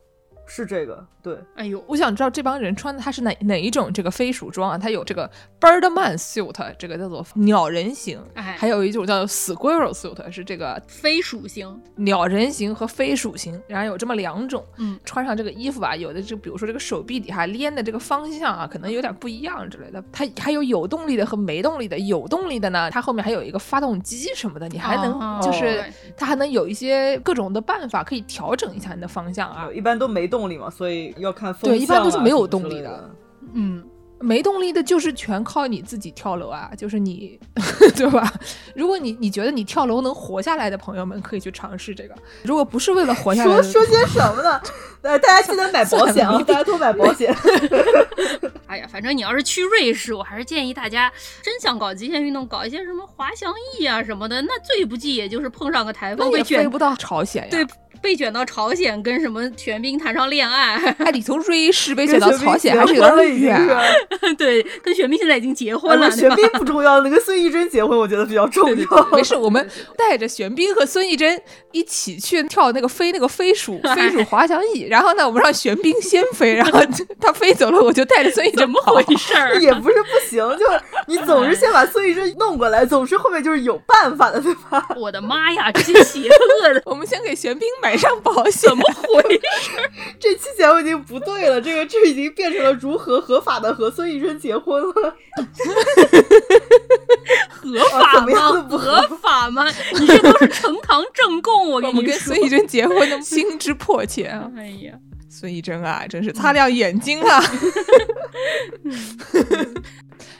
[0.50, 1.38] 是这个，对。
[1.56, 4.78] 哎呦，我想知道这帮人穿的他是哪哪一种这个飞鼠装啊？
[4.78, 5.30] 他有这个
[5.62, 11.80] Birdman suit，这个叫做鸟人型，哎，还有一种叫做 Squirrel suit，是这个飞鼠型。
[11.98, 14.66] 鸟人型和飞鼠型，然后有这么两种。
[14.78, 20.04] 嗯，穿上这个衣服吧，有的就比如说这个手臂底下连的这个方向啊，可能有点不一样之类的。
[20.12, 22.00] 它还有有动力的和没动力的。
[22.00, 25.84] 有动力的呢，它后面还有一个发动机什么的，你还能就是
[26.18, 29.70] 它还能有一些各种的办法可以调整一下你的方向啊。
[29.72, 30.39] 一般都没动。
[30.40, 33.10] 动力嘛，所以要看风对一般都是没有动力的
[33.54, 33.84] 嗯，
[34.22, 37.38] 没动力的，就是全靠你自己跳楼啊， 就是你，
[37.96, 38.32] 对吧？
[38.74, 42.16] 如果你你觉得你跳楼能活下来的朋友们，可以去尝试这个。
[42.44, 44.62] 如果不是为了活下来，说说些什么呢？
[45.02, 47.34] 呃，大家记得买保险啊，大家多买保险。
[48.68, 57.50] 哎呀，反正你要是去瑞士，我还是建议大家真想搞极限运动，搞一些什么滑翔翼啊什么的，那最不济也就是碰上个台风那也被卷飞不到朝鲜呀。
[57.50, 57.66] 对，
[58.02, 63.60] 被卷到朝鲜，跟什么玄彬谈上恋爱， 哎，李从瑞是被卷到朝鲜还是有点远。
[64.38, 69.10] 对，跟玄彬现在已经结婚了，玄彬不重要，那个孙艺珍结婚我觉得比较重要。
[69.12, 76.80] 没事，我们带着玄彬和孙艺珍一起去跳那个飞那个飞鼠 飞鼠滑翔翼，然后呢，我们让玄彬先飞，然后
[77.20, 79.60] 他飞走了，我就带着孙艺珍怎么回事儿？
[79.60, 84.88] 也不是不行，就是你总是先把孙艺珍弄过来，总是后面就是有办法的，对吧？
[84.96, 88.78] 我的妈呀，这些邪恶的，我们先给玄彬买上保险怎。
[88.78, 89.72] 么回事？
[90.20, 94.94] 这期节目已经不对了，这个这已经变成了如何合法的和孙艺珍结婚了。
[97.52, 98.52] 合法吗？
[98.70, 99.66] 合法吗？
[100.00, 102.34] 你这都是呈堂证供，我我们跟跟你说。
[102.34, 104.50] 孙艺珍结婚的心之迫切啊！
[104.58, 104.94] 哎呀，
[105.30, 107.42] 孙艺珍啊，真是擦亮眼睛啊！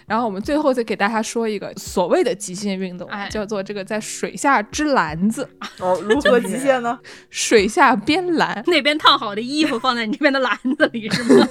[0.08, 5.48] 然后我们最后再给大家说一个所谓的极限运动，哎叫做这个在水下织篮子，
[5.78, 6.98] 哦，如何极限呢？
[7.30, 8.64] 水下编篮。
[8.66, 11.48] 那边烫好的衣服放在你这边的篮子里是吗？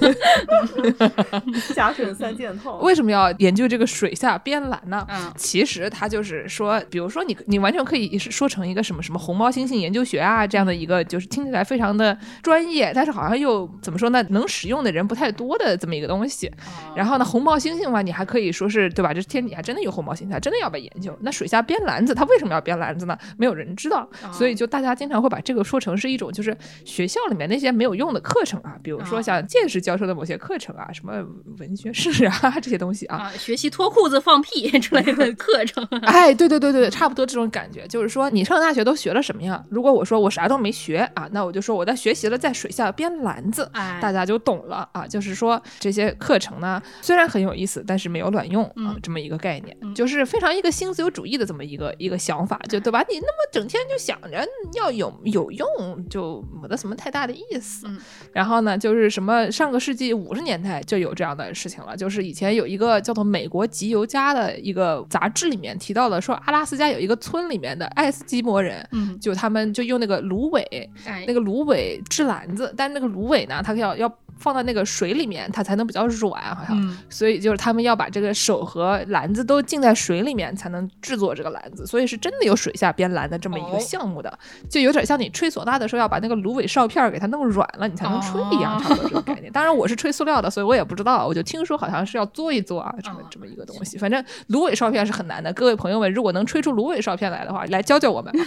[1.73, 2.79] 假水三件套。
[2.79, 5.07] 为什么要研究这个水下编篮呢？
[5.09, 16.51] 嗯其实它就是说，比如说你你完全可以是说成一个什么什么红毛猩猩研究学啊这样的一个，就是听起来非常的专业，但是好像又怎么说呢，能使用的人不太多的这么一个东西。
[16.95, 19.13] 然后呢，红毛猩猩嘛，你还可以说是对吧？
[19.13, 21.17] 这天底下真的有红毛猩猩，它真的要被研究。
[21.21, 23.17] 那水下编篮子，它为什么要编篮子呢？
[23.37, 31.13] 没有人知道，哦所以就大家经常会把这个说成是一种就是学校里面那些没有用的课程啊，比如说啊像见识教授的某些课程啊，什么
[31.59, 33.17] 文学史啊 这些东西啊。
[33.19, 35.85] 啊，学习脱裤子放屁 之类的课程。
[36.03, 39.63] 哎，对对对对，差不多这种感觉，就是说你上大学都学了什么呀？
[39.71, 45.07] 如果我说我啥都没学啊，那我就说我在学习了在水下编篮子，哎，大家就懂了啊。
[45.07, 53.05] 就是说这些课程呢，虽然很有意思，但是没有卵用啊，嗯这么一个概念，嗯就是非常一个新自由主义的这么一个一个想法，就对吧？
[53.09, 55.67] 你那么整天就想着要有有用，
[56.09, 57.87] 就没得什么太大的意思。
[57.89, 57.99] 嗯
[58.33, 70.63] 然后呢，就是什么上个世纪五十年代就有这样的事情了，就是以前有一个叫做《美国集邮家》的一个杂志里面提到了，说阿拉斯加有一个村里面的爱斯基摩人，嗯，就他们就用那个芦苇，
[71.07, 76.81] 哎，那个芦苇织篮子，但是那个芦苇呢，它要要放到那个水里面，它才能比较软，好像。
[76.81, 81.87] 嗯所以就是他们要把这个手和篮子都浸在水里面，才能制作这个篮子。
[81.87, 84.39] 所以是真的有水下编篮的这么一个哦项目的，
[84.71, 89.51] 就有点像你吹唢呐的时候要把那个芦苇哨片儿给它弄软了，你才能吹一样，哦差不多这个概念。
[89.53, 93.99] 当然我是吹塑料的，所以我也不知道，我就听说好像是要做一做啊，这么哦这么一个东西。
[93.99, 98.41] 反正芦苇哨片是很难的，各位朋友们，如果能吹出芦苇哨片来的话， 来教教我们吧。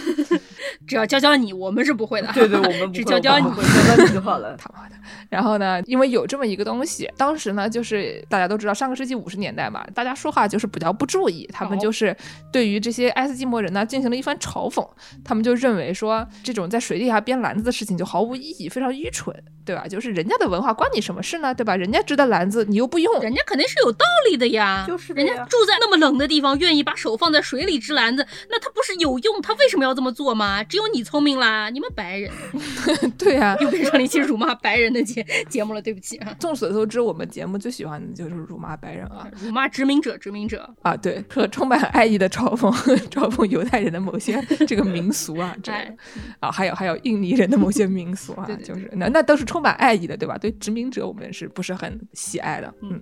[0.86, 2.30] 只要教教你，我们是不会的。
[2.34, 4.56] 对对， 我们不只会教教你教教你就好了。
[4.56, 4.94] 他妈的！
[5.28, 12.16] 然后呢，因为有这么一个东西，当时呢，就是大家都知道，上个世纪五十年代嘛，大家说话就是比较不注意，他们哦就是
[12.52, 14.86] 对于这些爱斯基摩人呢进行了一番嘲讽，
[15.24, 19.86] 他们就认为说这种在水底下编篮子的事情就毫无意义，非常愚蠢，对吧？
[19.88, 21.76] 就是人家的文化关你什么事呢，对吧？
[21.76, 29.40] 人家织的篮子你又不用，人家肯定是有道理的呀，就是人家住在那么冷的地方，愿意把手放在水里织篮子，那他不是有用？
[29.42, 30.62] 他为什么要这么做吗？
[30.64, 32.30] 只有你聪明啦，你们白人
[33.18, 42.70] 对呀、又变成了一期辱骂白人的节节目了，对不起啊，众所周知，我们节目最喜欢的就是辱骂白人啊辱骂殖民者，殖民者，啊，对，和充满爱意的嘲讽
[43.10, 45.96] 嘲讽犹太人的某些 这个民俗啊之类的哎，
[46.40, 50.38] 啊，还有还有印尼人的某些民俗啊，对对就是那那都是充满爱意的，对吧？
[50.38, 52.72] 对殖民者我们是不是很喜爱的？
[52.80, 53.00] 嗯，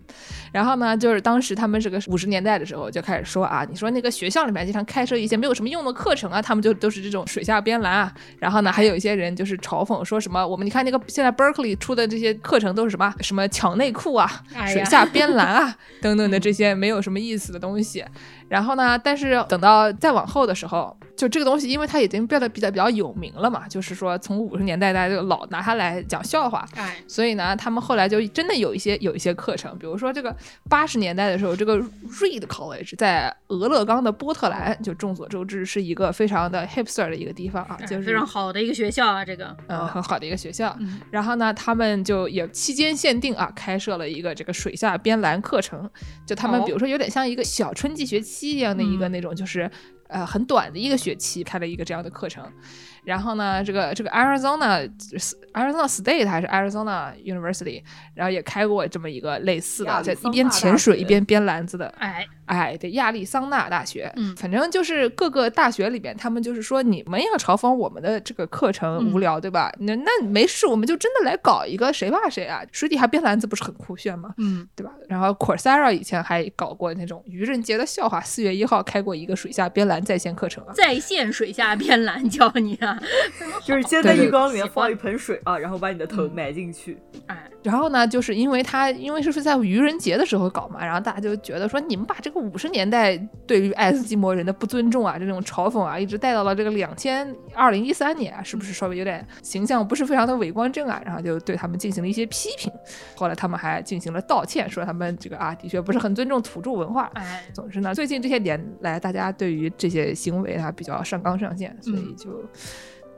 [0.53, 18.05] 然后呢，就是当时他们这个五十年代的时候就开始说啊，你说那个学校里面经常开设一些没有什么用的课程啊，他们就都是这种水下编篮啊，然后呢，还有一些人就是嘲讽说什么，我们你看那个现在 Berkeley 出的这些课程都是什么什么抢内裤啊、哎水下编篮啊 等等的这些没有什么意思的东西。
[18.49, 30.35] 然后呢，但是等到再往后的时候，就这个东西，因为它已经变得比较比较有名了嘛，就是说从五十年代大家就老拿它来讲笑话，哎，所以呢，他们后来就真的有一些有一些课程，比如说这个
[30.71, 40.75] 八十年代的时候，这个 Reed College 在俄勒冈的波特兰，就众所周知是一个非常的 hipster 的一个地方啊，哎就是非常好的一个学校啊，这个，嗯很好的一个学校。
[40.81, 45.91] 嗯然后呢，他们就也期间限定啊，开设了一个这个水下编篮课程，
[46.27, 49.71] 就他们哦比如说有点像一个小春季学期一样的一个嗯那种，就是。
[50.11, 52.45] 呃，很短的一个学期开了一个这样的课程，
[53.05, 54.91] 然后呢，这个这个 Arizona
[55.53, 57.83] Arizona State 还是 Arizona University，
[58.15, 61.87] 然后也开过这么一个类似的，在一边潜水一边编篮子的。
[61.99, 69.73] 哎哎，对，亚利桑那大学，嗯反正就是各个大学里边，他们就是说你们要嘲讽我们的这个课程嗯无聊，对吧？
[69.79, 72.63] 那那没事，我们就真的来搞一个，谁怕谁啊？
[72.73, 74.35] 水底下编篮子不是很酷炫吗？
[74.39, 74.93] 嗯，对吧？
[75.09, 80.73] 然后 Coursera 以前还搞过那种愚人节的笑话，四月一号开过一个水下编篮在线课程啊。
[80.75, 82.90] 在线水下编篮教你啊，
[83.65, 86.99] 就是先在浴缸里面放一盆水啊，然后把你的头埋进去。
[87.27, 93.17] 哎，然后呢，就是因为他因为是在愚人节的时候搞嘛，然后大家就觉得说你们把这个五十年代
[93.47, 101.01] 对于爱斯基摩人的不尊重啊，这种嘲讽啊，一直带到了这个两千二零一三年啊，是不是稍微有点形象不是非常的伟光正啊？
[101.05, 102.73] 然后就对他们进行了一些批评。
[103.15, 107.11] 后来他们还进行了道歉，说他们这个啊的确不是很尊重土著文化。
[107.15, 112.31] 哎，总之呢，最近这些年来，大家对于这些行为啊比较上纲上线，所以嗯就。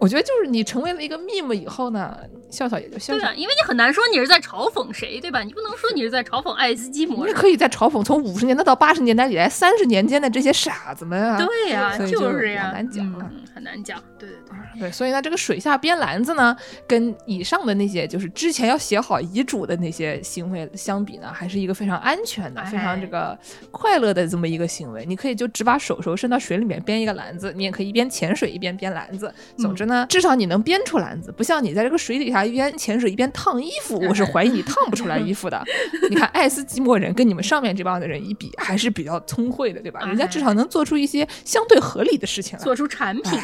[0.02, 2.18] 我觉得就是你成为了一个 meme 以后呢，
[2.50, 5.44] 笑笑也就笑笑对啊，因为你很难说你是在嘲讽谁，对吧？
[5.44, 7.26] 你不能说你是在嘲讽爱斯基摩人。
[7.26, 11.38] 你也可以在嘲讽从五十年代到八十年代以来三十年间的这些傻子们啊。
[11.38, 13.30] 对呀、就是呀，很难讲啊。
[13.32, 14.02] 嗯，很难讲。
[14.18, 14.38] 对对
[14.74, 16.56] 对，对，所以呢，这个水下编篮子呢，
[16.88, 23.38] 跟以上的那些就是之前要写好遗嘱的那些行为相比呢，还是一个非常安全的、非常这个
[23.70, 25.06] 快乐的这么一个行为。
[25.06, 29.32] 你可以就只把手手伸到水里面编一个篮子，你也可以一边潜水一边编篮子。
[29.58, 35.62] 总之呢，至少你能编出篮子，不像你在这个水底下一边潜水一边烫衣服，我是怀疑你烫不出来衣服的。
[36.10, 40.00] 你看爱斯基摩人跟你们上面这帮的人一比，还是比较聪慧的，对吧？
[40.06, 42.64] 人家至少能做出一些相对合理的事情来。
[42.64, 43.40] 做出产品来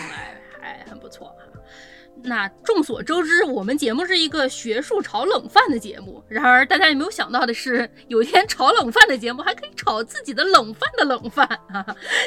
[0.60, 1.34] 还很不错哈。
[2.24, 6.22] 那众所周知，我们节目是一个学术炒冷饭的节目。
[6.28, 11.84] 然而，大家有没有想到的是，有一天炒冷饭的节目还可以炒自己的冷饭的冷饭啊！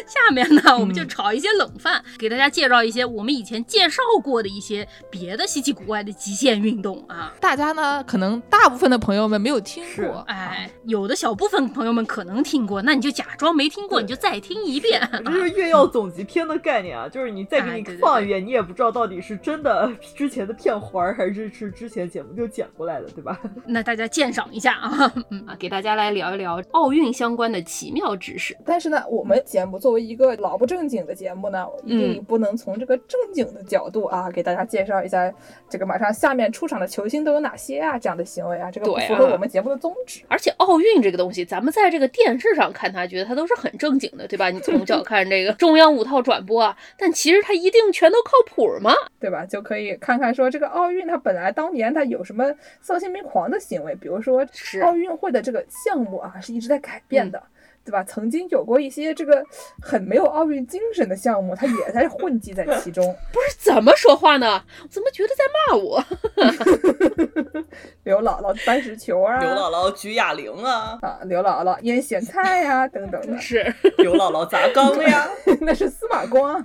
[0.07, 7.33] 下面呢，我们就炒一些冷饭，给大家介绍一些我们以前介绍过的一些别的稀奇古怪的极限运动啊。
[7.39, 15.01] 大家呢，可能大部分的朋友们没有听过，哎，有的小部分朋友们可能听过，那你就假装没听过，你就再听一遍。
[15.11, 19.80] 这就是越要总集篇的概念啊，就是你再给你哎对对放一遍，你也不知道到底是真的
[20.15, 23.39] 之前的片花儿，还是是之前节目就剪过来的，对吧？
[23.65, 28.55] 那大家鉴赏一下啊， 嗯啊，给大家来聊一聊奥运相关的奇妙知识。
[28.65, 35.31] 但是呢，我们节目作为一个老不正经的节目呢，一定不能从这个正经的角度啊，给大家介绍一下
[35.69, 40.21] 这个马上下面出场的球星都有哪些啊，这样的行为啊，这个不符合我们节目的宗旨。
[40.27, 44.49] 而且奥运这个东西，咱们在这个电视上看它，觉得它都是很正经的，对吧？
[44.49, 48.93] 你从小看这个中央五套转播啊，但其实它一定全都靠谱吗？
[49.19, 49.45] 对吧？
[49.45, 52.43] 就可以看看说这个奥运它本来当年它有什么
[52.81, 54.45] 丧心病狂的行为，比如说
[54.81, 57.41] 奥运会的这个项目啊是一直在改变的。
[57.83, 58.03] 对吧？
[58.03, 59.43] 曾经有过一些这个
[59.81, 63.03] 很没有奥运精神的项目，它也在混迹在其中。
[63.33, 64.63] 不是怎么说话呢？
[64.87, 66.03] 怎么觉得在骂我？
[68.03, 73.63] 刘姥姥搬石球啊，刘姥姥举哑铃啊，啊，刘姥姥腌咸菜呀、等等的，是，
[73.97, 75.27] 刘姥姥砸缸呀。
[75.61, 76.61] 那是司马光。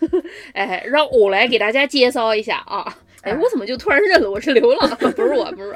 [0.54, 2.96] 哎，让我来给大家介绍一下啊。
[3.22, 5.10] 哎，我怎么就突然认了我是刘姥姥？
[5.12, 5.70] 不是我，不是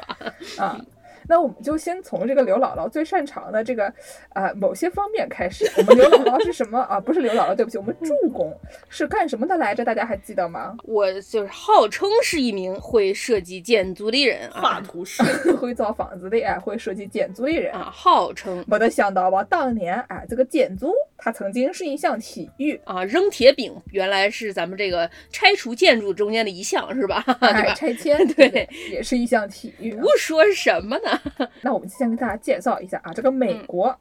[0.57, 0.63] 我。
[0.63, 0.79] 啊。
[1.27, 3.85] 那我们就先从这个刘姥姥最擅长的这个
[4.29, 5.69] 啊、呃、某些方面开始。
[5.77, 6.99] 我们刘姥姥是什么 啊？
[6.99, 8.53] 不是刘姥姥，对不起，我们助攻
[8.89, 9.83] 是干什么的来着？
[9.83, 10.75] 大家还记得吗？
[10.85, 15.23] 我就是号称是一名会设计建筑的人画啊图师，
[15.57, 17.73] 会造房子的，哎，会设计建筑的人。
[17.73, 27.23] 啊，号称没得想到吧，当年哎，这个建筑它曾经是一项体育，啊扔铁饼，原来是咱们这个拆除建筑中间的一项是吧？
[27.39, 27.73] 对哎，吧？
[27.73, 30.01] 拆迁对，也是一项体育啊。
[30.01, 31.12] 胡说什么呢？
[31.61, 33.95] 那我们先给大家介绍一下啊，这个美国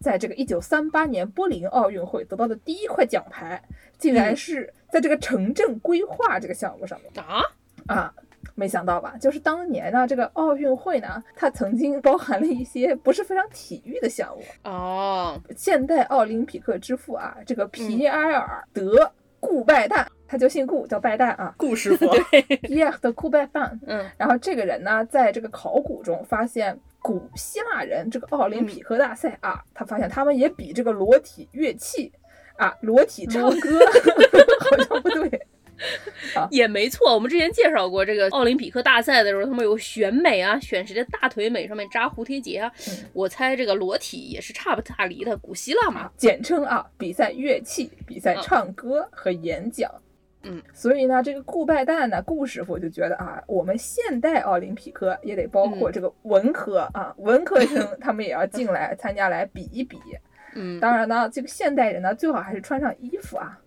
[0.00, 3.62] 在这个一九三八年柏林奥运会得到的第一块奖牌，
[3.98, 7.42] 竟然是在这个城镇规划这个项目上面啊，
[7.86, 8.14] 啊。
[8.54, 9.16] 没想到吧？
[9.20, 14.42] 就是当年呢，这个奥运会呢，它曾经包含了一些不是非常体育的项目。
[14.70, 22.06] 哦，现代奥林匹克之父啊，这个皮埃尔德顾拜旦，他就姓顾，叫拜旦啊，顾师傅，
[22.62, 23.70] 皮埃尔德顾拜旦。
[23.86, 32.12] 嗯，然后这个人呢，在这个考古中发现古希腊人这个奥林匹克大赛啊，他发现他们也比这个裸体乐器
[32.56, 33.78] 啊，裸体唱歌
[34.60, 35.46] 好像不对。
[36.50, 37.12] 也没错。
[37.12, 42.72] 我们之前介绍过这个奥林匹克大赛的时候，他们有选美啊，选谁的大腿美上面扎蝴蝶结啊。
[42.88, 46.10] 嗯我猜这个裸体也是差不大离的，古希腊嘛。
[46.16, 49.90] 简称啊，比赛乐器、比赛唱歌和演讲。
[50.48, 59.98] 嗯，所以呢，这个顾拜旦呢，顾师傅就觉得啊，我们现代奥林匹克也得包括这个文科、啊，文科生他们也要进来参加来比一比。
[60.54, 63.58] 嗯，当然呢，这个现代人呢，最好还是穿上衣服啊。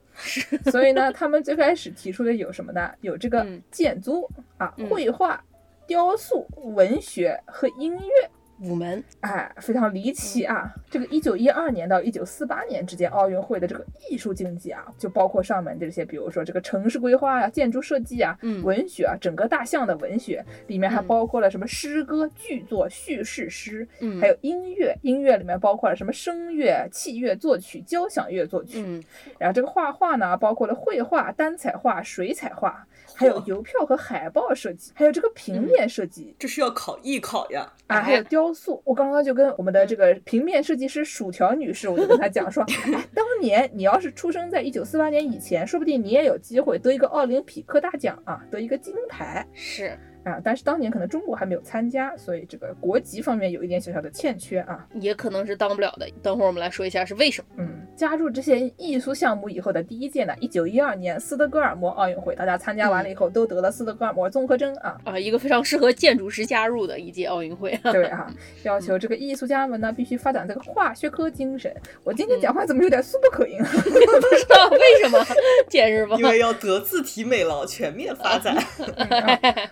[0.71, 2.91] 所以呢，他们最开始提出的有什么呢？
[3.01, 5.41] 有这个嗯建筑啊、嗯绘画、
[5.87, 8.29] 雕塑、文学和音乐。
[8.61, 10.69] 五门，哎，非常离奇啊！
[10.89, 18.61] 这个一九一二年到一九四八年之间奥运会的这个艺术竞技啊，就包括上面这些，比如说这个城市规划啊、建筑设计啊、嗯。
[18.63, 21.07] 文学啊，整个大象的文学里面还嗯。
[21.07, 24.19] 包括了什么诗歌、剧作、叙事诗，嗯。
[24.19, 29.03] 还有音乐，音乐里面包括了什么声乐、器乐作曲、交响乐作曲，嗯。
[29.37, 32.85] 然后这个画画呢，包括了绘画、单彩画、水彩画，
[33.19, 36.33] 还有邮票和海报设计，还有这个平面设计。
[36.39, 37.69] 这是要考艺考呀！
[37.87, 42.63] 啊，还有雕塑，我刚刚就跟我们的这个平面设计师薯条女士，我就跟她讲说，
[42.93, 50.39] 哎，当年你要是出生在一九四八年以前，说不定你也有机会得一个奥林匹克大奖啊，得一个金牌是，啊。
[50.43, 54.87] 但是当年可能中国还没有参加，所以这个国籍方面有一点小小的欠缺啊。
[54.95, 56.07] 也可能是当不了的。
[56.21, 57.47] 等会儿我们来说一下是为什么。
[57.57, 64.97] 嗯，加入这些艺术项目以后的第一届呢，一九一二年斯德哥尔摩奥运会，大家参加完了以后都得了斯德哥尔摩综合征啊。
[65.03, 67.77] 啊，一个非常适合建筑师加入的一届奥运会。
[67.83, 68.31] 对啊，
[68.63, 71.73] 要求这个艺术家们呢必须发展这个化学科精神。
[72.03, 73.69] 我今天讲话怎么有点苏不可音啊？
[73.73, 75.25] 不知道为什么，
[75.69, 76.15] 解释吧。
[76.19, 78.55] 因为要德智体美劳全面发展。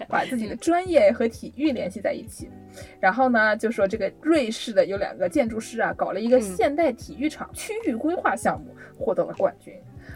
[0.08, 2.50] 把自己的专业和体育联系在一起。
[3.00, 9.74] 然后呢，就说这个瑞士的有两个建筑师啊，搞了一个嗯现代体育场区域规划项目，获得了冠军。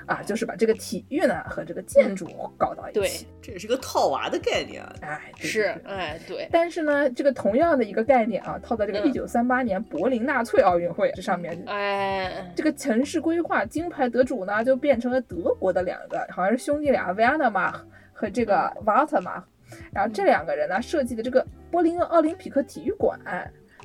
[0.08, 2.28] 啊，就是把这个体育呢和这个建筑
[2.58, 3.28] 搞到一对起。
[3.42, 4.96] 这也是个套娃的概念啊！
[5.02, 17.80] 哎，是对，对哎，对，但是呢，这个同样的一个概念啊，套在这个嗯一九三八年柏林纳粹奥运会这上面，哎，这个城市规划金牌得主呢，就变成了德国的两个，好像是兄弟俩维亚纳马
[18.12, 19.44] 和这个瓦特马，
[19.94, 23.20] 然后这两个人呢设计的这个柏林奥林匹克体育馆。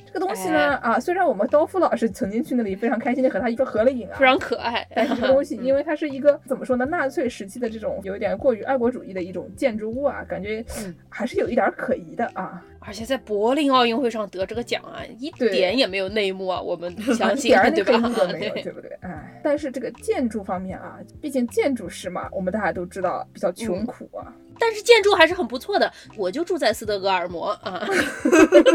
[0.07, 4.87] 这个东西呢，啊，虽然我们刀夫老师曾经去那里非常开心的和他一块合了影啊非，常可爱。
[4.95, 12.64] 但是这个东西，因为为它是一个怎么说呢，纳粹时期的这种有一点过于爱国主义的一种建筑物啊，感觉嗯还是有一点可疑的啊。
[12.78, 18.26] 而且在柏林奥运会上得这个奖啊，一点也没有内幕啊，我们 相信一点儿，那对吧黑幕都？
[18.28, 18.97] 没有， 对对不对？
[19.03, 24.32] 哎，但是这个建筑方面啊，毕竟建筑师嘛，我们大家都知道比较穷嗯苦啊。
[24.59, 25.91] 但是建筑还是很不错的。
[26.17, 27.87] 我就住在斯德哥尔摩啊，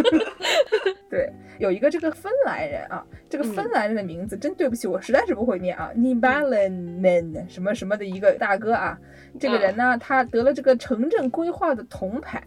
[1.10, 8.98] 对，有一个这个芬兰人啊，这个嗯芬兰人的名字真对不起，我实在是不会念啊 n i b a l e n e n 什么什么的一个大哥啊，
[9.40, 12.42] 这个人呢，他得了这个城镇规划的铜牌。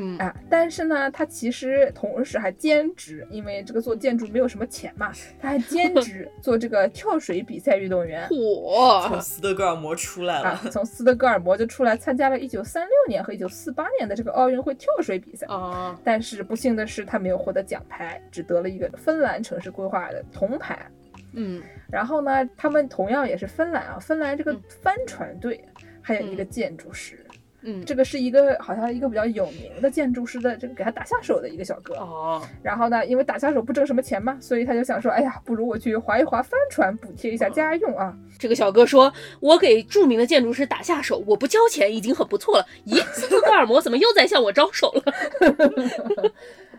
[0.00, 8.26] 嗯，啊，但是呢，他其实同时还兼职，因为这个做建筑没有什么钱嘛， 他还兼职做这个跳水比赛运动员。
[9.08, 15.46] 从，斯德哥尔摩出来啊了，，从斯德哥尔摩就出来参加了一九三六年和一九四八年的这个奥运会跳水比赛。
[15.48, 20.86] 啊，但是不幸的是，他没有获得奖牌，只得了一个芬兰城市规划的铜牌。
[21.32, 25.62] 嗯然后呢，他们同样也是芬兰啊，芬兰这个嗯帆船队
[26.00, 27.24] 还有一个嗯建筑师，
[27.62, 31.94] 嗯，这个是一个好像一个比较有名的建筑师的这个给他打下手的一个小哥。
[31.96, 38.16] 哦，然后呢，因为打下手不挣什么钱嘛，所以他就想说，哎呀，不如我去划一划帆船，补贴一下家用啊。
[38.38, 42.66] 这个小哥说：“我给著名的建筑师打下手，我不交钱已经很不错了。
[42.86, 45.02] 咦，斯德哥尔摩怎么又在向我招手了？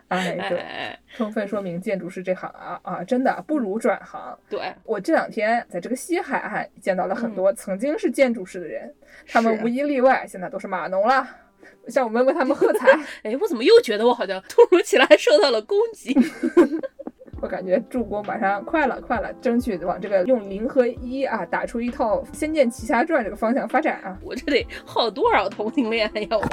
[0.10, 4.38] 哎，对，哎，充分说明建筑师这行啊啊，真的不如转行。
[4.50, 8.94] 对，我这两天在这个西海岸见到了很多曾经是建筑师的人，
[9.28, 11.28] 他们无一例外现在都是码农了。
[11.88, 12.88] 向我们为他们喝彩，
[13.24, 16.16] 哎，我怎么又觉得我好像突如其来受到了攻击？
[17.42, 24.18] 我感觉助攻马上快了，快了，争取往这个用零和一啊打出一套《仙剑奇侠传》这个方向发展啊。
[24.22, 26.28] 我这得耗多少同性恋呀？
[26.32, 26.44] 我。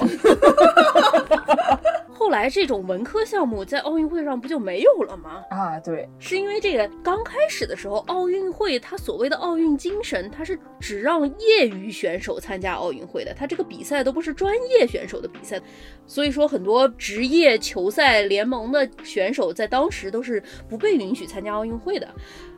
[2.37, 5.43] 后来这种文科项目在奥运会上不就没有了吗？
[5.49, 15.59] 啊，对，是因为这个刚开始的时候，奥运会它所谓的奥运精神，它是只让业余选手参加奥运会的，它这个比赛都不是专业选手的比赛，
[16.07, 22.07] 所以说很多职业球赛联盟的选手在当时都是不被允许参加奥运会的。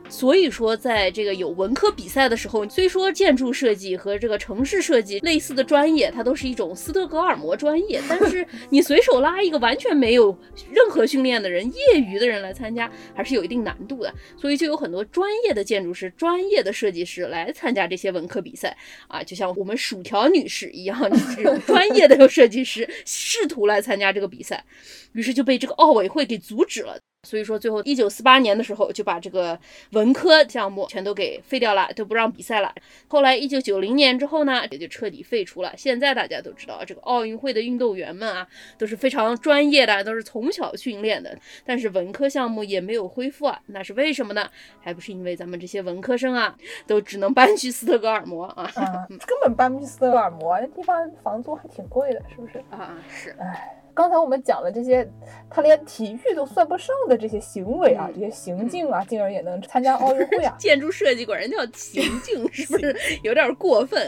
[0.09, 10.37] 所以说，在这个有文科比赛的时候，虽说建筑设计和这个城市设计类似的专业，它都是一种斯德哥尔摩专业，但是你随手拉一个完全没有
[10.71, 14.13] 任何训练的人、业余的人来参加，还是有一定难度的。
[14.35, 18.75] 所以就有很多专业的建筑师、专业的设计师来参加这些文科比赛
[19.07, 20.99] 啊，就像我们薯条女士一样，
[21.35, 24.65] 这种专业的设计师试图来参加这个比赛，
[25.13, 26.97] 于是就被这个奥委会给阻止了。
[27.23, 29.59] 所以说最后一九四八年的时候就把这个
[29.91, 32.73] 文科项目全都给废掉了，都不让比赛了。
[33.09, 35.73] 后来一九九零年之后呢，也就彻底废除了。
[35.75, 38.47] 现在大家都知道，这个奥运会的运动员们啊
[38.77, 44.49] 都是非常专业的，都是从小训练的，但是文科项目也没有恢复啊，那是为什么呢？
[44.79, 46.55] 还不是因为咱们这些文科生啊，
[46.87, 52.63] 都只能搬去斯德哥尔摩啊啊，根本搬不去斯德哥尔摩，那地方房租还挺贵的，是不是？
[52.71, 53.78] 啊是，哎。
[53.99, 55.05] 刚才我们讲的这些，
[55.49, 60.55] 他连体育都算不上的这些行为啊，这些行径啊，竟然也能参加奥运会啊！
[60.57, 64.01] 建筑设计管人叫行径，是不是 有点过分？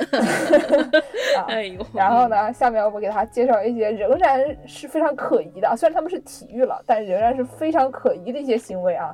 [1.50, 1.86] 哎呦！
[1.94, 9.14] 然后呢，下面我们给他介绍一些仍然是非常可疑的，虽然他们是体育了，但仍然是非常可疑的一些行为啊。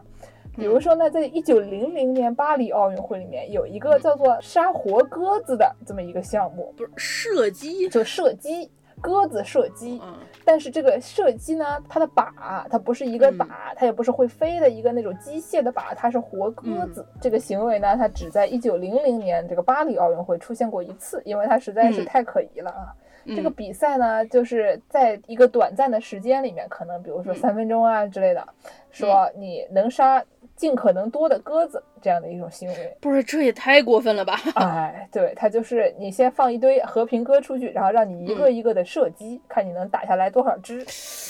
[0.56, 8.70] 比如说呢，在一九零零年巴黎奥运会里面，有一个叫做杀活鸽子的这么一个项目，不是射击，就射击。
[9.02, 10.02] 鸽子射击，
[10.44, 12.32] 但是这个射击呢，它的靶
[12.70, 17.06] 它不是一个靶，它也不是会飞的一个那种机械的靶，它是活鸽子。
[17.22, 22.94] 这个行为呢，它只在一九零零年这个巴黎奥运会出现过一次，因为它实在是太可疑了啊。
[23.28, 28.48] 这个比赛呢，就是在一个短暂的时间里面，可能比如说三分钟啊之类的，
[28.92, 30.24] 说你能杀。
[30.58, 34.38] 尽可能多的鸽子这样的一种行为，不是这也太过分了吧？
[34.56, 40.86] 哎，对，他就是你先放一堆和平鸽出去，然后让你一个一个的射击，看你能打下来多少只。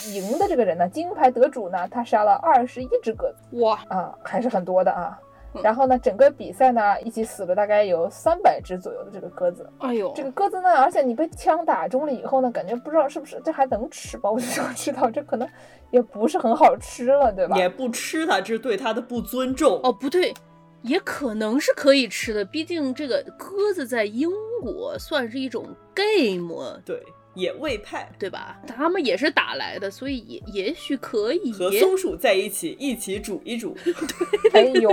[0.08, 5.20] 赢的这个人呢，金牌得主呢，他杀了二十一只鸽子，哇啊，还是很多的啊。
[5.62, 9.68] 然后呢，整个比赛呢，一起死了大概有三百只左右的这个鸽子。
[9.78, 14.30] 哎呦，这个鸽子呢，而且你被枪打中了以后呢，感觉不知道是不是这还能吃吧？
[14.32, 15.48] 我就想知道，这可能
[15.90, 17.56] 也不是很好吃了，对吧？
[17.56, 19.80] 也不吃它，这是对它的不尊重。
[19.82, 20.34] 哦，不对，
[20.82, 24.30] 也可能是可以吃的，毕竟这个鸽子在英
[24.60, 26.80] 国算是一种 game。
[26.84, 27.02] 对。
[27.38, 28.60] 野味派，对吧？
[28.66, 33.76] 他们也是打来的，所以也也许可以和松鼠在一起，一起煮一煮。
[34.52, 34.90] 哎呦，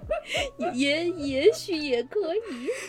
[0.74, 2.40] 也也许也可以。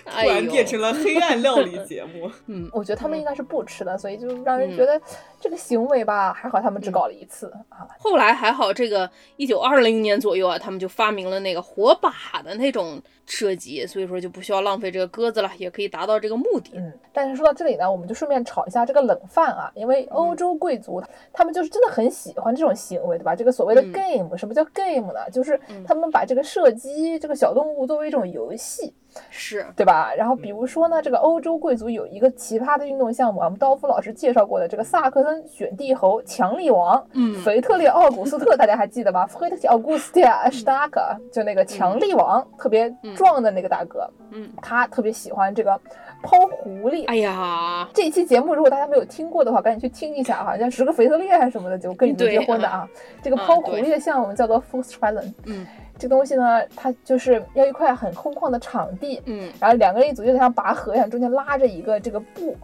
[0.05, 2.29] 突然变成了黑暗料理节目。
[2.47, 5.01] 嗯，我觉得他们应该是不吃的，所以就让人觉得
[5.39, 7.87] 这个行为吧，还好他们只搞了一次啊。
[7.97, 13.01] 后来还好，这个一九二零年左右啊，他们就发明了那个火把的那种。
[13.31, 16.71] 设计，所以说就不需要浪费这个鸽子了，也可以达到这个目的。
[16.73, 20.99] 嗯，但是说到这里呢，我们就顺便炒一下这个冷饭啊，因为欧洲贵族
[21.31, 23.35] 他们就是真的很喜欢这种行为，对吧？
[23.35, 25.29] 这个所谓的 game，什么叫 game 呢？
[25.31, 28.95] 就是他们把这个射击这个小动物作为一种游戏。
[29.31, 30.13] 是对吧？
[30.15, 39.25] 然后比如说呢，这个欧洲贵族有一个奇葩的运动项目啊，我们刀夫老师介绍过的这个萨克森选帝侯强力王，嗯，腓特烈奥古斯特，大家还记得吧？
[39.25, 40.21] 腓特烈奥古斯特·
[40.51, 41.01] 史塔克，
[41.33, 45.81] 就那个强力王，特别壮的那个大哥，嗯，他特别喜欢这个
[46.21, 47.05] 抛狐狸。
[47.07, 52.87] 哎呀，这期节目如果大家没有听过的话，赶紧去听一下哈，像十个肥特烈还是什么的，就跟你们结婚的啊。
[53.21, 55.67] 这个抛狐狸的项目叫做 f u s t r a l e n 嗯。
[55.97, 62.55] 这东西呢，它就是要一块很空旷的场地，嗯，然后两个人一组，就像拔河一样，中间拉着一个这个布，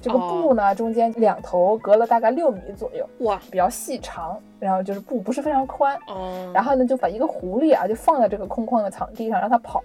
[0.00, 9.82] 这个布呢，中间两头隔了大概六米左右，哇，比较细长，然后就是布不是非常宽，哦，然后呢，就把一个狐狸啊，就放在这个空旷的场地上让它跑，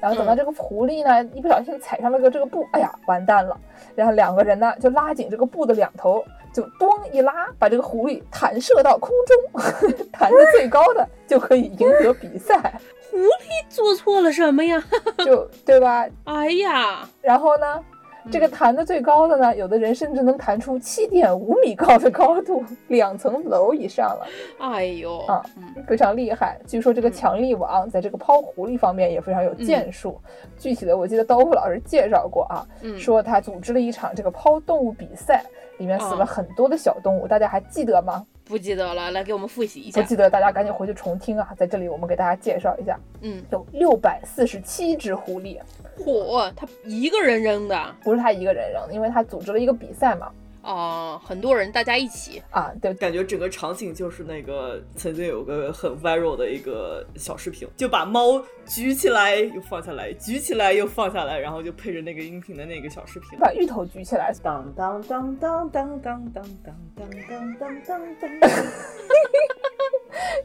[0.00, 3.56] 然后等到这个狐狸呢一不小心踩上了个这个布，哎呀，完蛋了，
[3.94, 6.24] 然后两个人呢就拉紧这个布的两头。
[6.54, 9.62] 就咚一拉，把这个狐狸弹射到空中，
[10.12, 12.78] 弹的最高的就可以赢得比赛。
[13.10, 14.84] 狐狸做错了什么呀？
[15.24, 16.06] 就对吧？
[16.24, 17.82] 哎呀，然后呢？
[18.30, 24.26] 这个弹的最高的呢，有的人甚至能弹出七点五米高的高度，两层楼以上了。
[24.58, 25.44] 哎呦，啊，
[25.86, 26.58] 非常厉害。
[26.66, 30.20] 据说这个强力王在这个抛狐狸方面也非常有建树。
[30.58, 32.66] 具体的，我记得刀夫老师介绍过啊，
[32.96, 35.44] 说他组织了一场这个抛动物比赛，
[35.78, 38.24] 里面死了很多的小动物，大家还记得吗？
[38.44, 40.00] 不记得了，来给我们复习一下。
[40.00, 41.48] 不记得，大家赶紧回去重听啊！
[41.56, 45.58] 在这里，我们给大家介绍一下，嗯，有六百四十七只狐狸。
[45.98, 47.96] 嚯，他一个人扔的？
[48.02, 50.30] 不是他一个人扔，因为他组织了一个比赛嘛。
[50.62, 68.50] 哦，很多人，大家一起啊，对，感觉整个场景就是那个曾经有个很 viral 的一个小视频，就把猫举起来又放下来，举起来又放下来，然后就配着那个音频的那个小视频，把芋头举起来，当当当当当当当当当当当当当。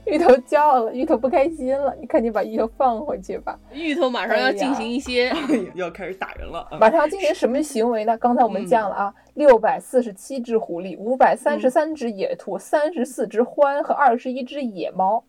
[0.05, 1.95] 芋头叫了，芋头不开心了。
[1.99, 3.59] 你赶紧把芋头放回去吧。
[3.71, 5.31] 芋头马上要进行一些，
[5.75, 6.67] 要开始打人了。
[6.79, 8.17] 马上要进行什么行为呢？
[8.17, 15.23] 刚才我们讲了啊，六百四十七只狐狸，五百三十三只野兔，三十四只獾和二十一只野猫。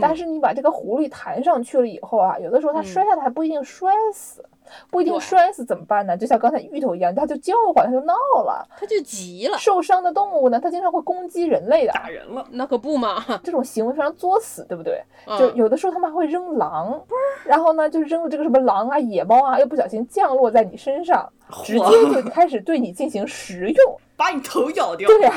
[0.00, 4.44] 但是你把这个狐狸弹上去了以后啊，有的时候它摔下来还不一定摔死。
[4.90, 6.16] 不一定摔死怎么办呢？
[6.16, 8.14] 就像刚才芋头一样，它就叫唤，它就闹
[8.44, 8.66] 了。
[8.78, 15.02] 它就急了，受伤的动物呢，它经常会攻击人类的，打人了，那可不嘛， 这种行为非常作死，对不对？
[15.38, 17.02] 就嗯有的时候他们还会扔狼，
[17.44, 21.28] 然后呢，就扔了这个什么狼啊、野猫啊，又不小心降落在你身上，
[21.64, 23.96] 直接就开始对你进行食用。
[24.16, 25.06] 把你头咬掉。
[25.06, 25.32] 对呀、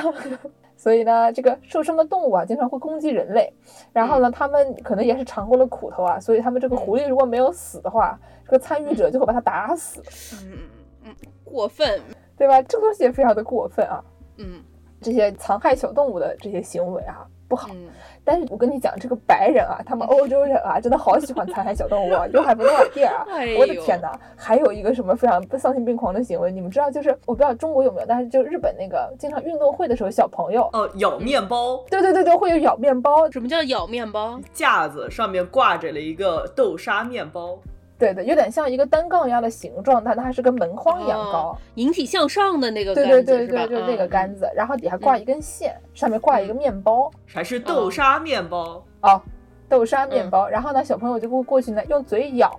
[0.80, 3.52] 所以呢，这个受伤的动物啊，经常会攻击人类。
[3.92, 10.02] 然后呢，他们可能也是尝过了苦头啊，所以他们这个狐狸如果没有死的话，这个参与者就会把它打死，
[10.46, 10.60] 嗯嗯
[11.04, 12.02] 嗯，过分，
[12.38, 12.62] 对吧？
[12.62, 14.02] 这个东西也非常的过分啊，
[14.38, 14.64] 嗯。
[15.02, 17.68] 这些残害小动物的这些行为啊，不好。
[17.74, 17.90] 嗯，
[18.24, 23.26] 但是我跟你讲，这个白人啊，他们欧洲人啊，真的好喜欢残害小动物啊，You have no idea 啊！
[23.28, 24.18] 哎我的天哪！
[24.38, 34.40] 还有一个什么非常丧心病狂的行为，你们知道，就是我不知道中国有没有，但是就日本那个经常运动会的时候，小朋友，哦，咬面包对对对对，会有咬面包，什么叫咬面包？
[34.54, 37.58] 架子上面挂着了一个豆沙面包，
[38.00, 41.50] 对的，有点像一个单杠一样的形状，但它还是跟门框一样高。
[41.50, 43.48] 哦引体向上的那个对杆子对对？
[43.48, 47.12] 对，就是那个嗯杆子，然后底下挂一根线，上面挂一个面包。
[47.28, 48.84] 还是豆沙面包。
[49.02, 49.22] 哦，
[49.68, 52.58] 豆沙面包，然后呢，小朋友就会过去呢，用嘴咬，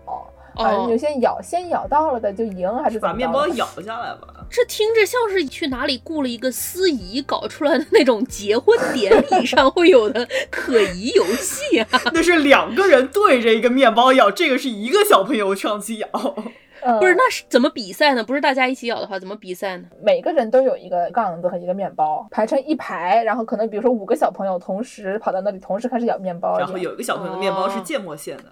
[0.63, 4.29] 啊，哦有些咬，先咬到了的就赢，还是怎把么着的面包咬下来吧。
[4.51, 11.89] 这听着像是去哪里雇了一个司仪搞出来的那种结婚典礼上会有的可疑游戏啊！
[12.13, 16.09] 那是两个人对着一个面包咬，这个是一个小朋友上去咬。
[16.83, 18.25] 嗯不是，那是怎么比赛呢？
[18.25, 19.85] 不是大家一起咬的话，怎么比赛呢？
[20.03, 28.45] 每个人都有一个杠子和一个面包，排成一排，然后可能比如说五个小朋友同时跑到那里，同时开始咬面包，然后有一个小朋友的面包是芥末馅的，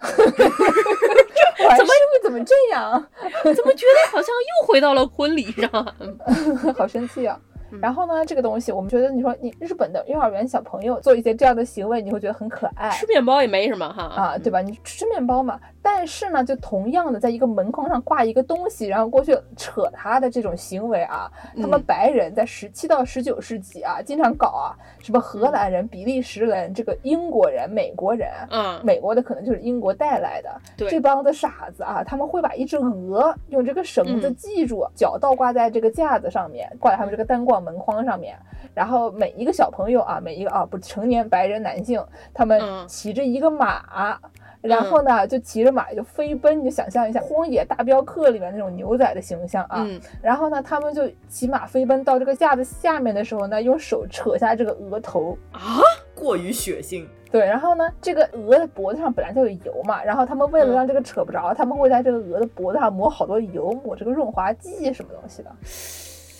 [1.76, 1.92] 怎么
[2.22, 2.92] 怎么这样？
[3.42, 5.94] 怎么觉得好像又回到了婚礼上啊？
[6.76, 7.38] 好生气啊！
[7.70, 7.80] 嗯。
[7.80, 12.90] 然后呢，这个东西我们觉得，你说你日本的幼儿园小朋友做一些这样的行为，你会觉得很可爱。
[12.90, 14.02] 吃面包也没什么哈。
[14.04, 14.60] 啊，对吧？
[14.60, 28.28] 你吃面包嘛，但是呢，就同样的，在一个门框上挂一个东西，然后过去扯它的这种行为啊，他们嗯白人在十七到十九世纪啊，经常搞啊，什么荷兰人、比利时人、这个英国人、美国人。
[28.50, 30.88] 嗯，美国的可能就是英国带来的，对。
[30.88, 34.36] 这帮子傻子啊，他们会把一只鹅用这个绳子嗯。
[34.36, 38.38] 系住，脚倒挂在这个架子上面，挂在他们这个单挂门框上面，
[38.72, 42.02] 然后每一个小朋友啊，每一个啊不成年白人男性，
[42.32, 44.18] 他们嗯骑着一个马。
[44.60, 49.84] 然后呢，就骑着马就飞奔，你就想象一下《荒野大镖客》里面那种牛仔的形象啊。
[49.86, 55.78] 嗯然后呢，他们就骑马飞奔到这个架子下面的时候呢，用手扯下这个鹅头，啊，
[56.12, 57.06] 过于血腥。
[57.30, 65.50] 对，然后呢，这个鹅的脖子上本来就有油嘛，然后他们为了嗯让这个扯不着，他们会在这个鹅的脖子上抹好多油，抹这个润滑剂什么东西的，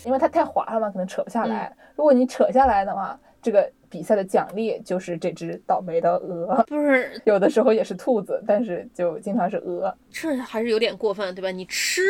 [0.05, 1.75] 因为它太滑了嘛，可能扯不下来。
[1.95, 9.93] 如果你扯下来的话，这个比赛的奖励就是这只倒霉的鹅，不是，有的时候也是兔子，但是就经常是鹅。
[10.11, 11.49] 这还是有点过分，对吧？
[11.51, 12.01] 你吃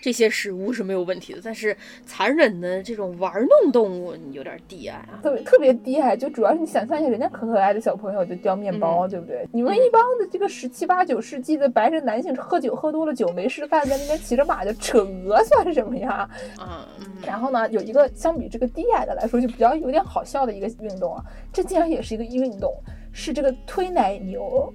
[0.00, 5.20] 这些食物是没有问题的，但是残忍的这种玩弄动物，你有点低矮啊。
[5.22, 9.46] 特别特别低矮，就主要是你想象一下，人家可可爱的小朋友就叼面包，嗯对不对？
[9.52, 16.28] 你们一帮的这个十七八九世纪的白人男性喝酒喝多了酒没事干，在那边骑着马就扯鹅 算什么呀？
[16.58, 21.21] 啊，嗯然后呢，有一个相比这个低矮的来说，就比较有点好笑的一个运动啊，
[21.52, 22.74] 这竟然也是一个运动，
[23.12, 24.72] 是这个推奶牛。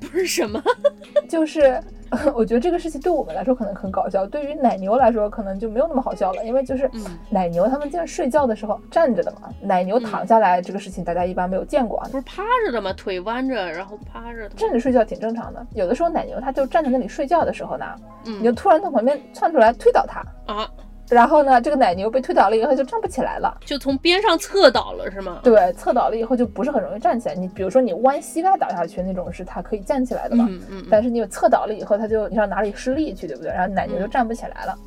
[0.00, 0.62] 不是什么，
[1.28, 1.78] 就是
[2.34, 12.94] 我觉得这个事情对我们来说可能很搞笑，对于奶牛来说可能就没有那么好笑了，因为就是嗯奶牛它们竟然睡觉的时候站着的嘛，奶牛躺下来这个事情大家一般没有见过啊，不是趴着的吗？
[12.94, 14.54] 腿弯着，然后趴着的。
[14.54, 15.66] 站着睡觉挺正常的。
[15.74, 17.84] 有的时候奶牛它就站在那里睡觉的时候呢，
[18.24, 20.70] 你就嗯突然从旁边窜出来推倒它，啊，
[21.10, 23.58] 然后呢这个奶牛被推倒了以后就站不起来了。
[23.64, 25.40] 就从边上侧倒了是吗？
[25.42, 27.34] 对，侧倒了以后就不是很容易站起来。
[27.34, 33.50] 你比如说你弯膝盖倒下去那种是它可以站起来的嘛，嗯嗯但是你侧倒了以后，它就你知道哪里施力去，对不对？
[33.52, 34.78] 然后奶牛就站不起来了。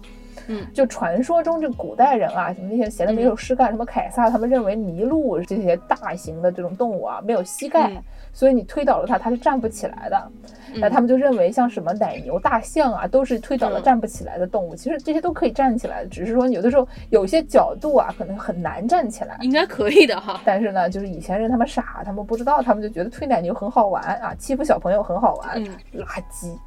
[0.47, 8.03] 嗯就传说中这古代人啊，什么那些闲的没有事干，什么凯撒，他们认为麋鹿这些大型的这种动物啊没有膝盖，嗯
[8.33, 10.31] 所以你推倒了它，它是站不起来的。
[10.75, 14.75] 嗯那他们就认为像什么奶牛、大象啊，都是推倒了嗯站不起来的动物。
[14.75, 19.37] 其实这些都可以站起来，只是说有的时候有些角度啊，可能很难站起来。
[19.41, 20.41] 应该可以的哈。
[20.43, 26.57] 但是呢，就是以前人他们傻，他们不知道，他们就觉得推奶牛很好玩啊，欺负小朋友很好玩，嗯垃圾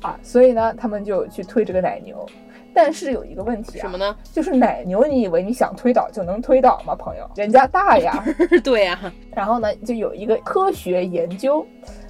[0.00, 2.26] 啊，所以呢，他们就去推这个奶牛。
[2.74, 4.16] 但是有一个问题啊什么，呢？
[4.32, 7.28] 就是奶牛，你以为你想推倒就能推倒吗，朋友？
[7.36, 8.24] 人家大呀。
[8.64, 8.98] 对呀、
[9.34, 11.66] 然后呢，就有一个科学研究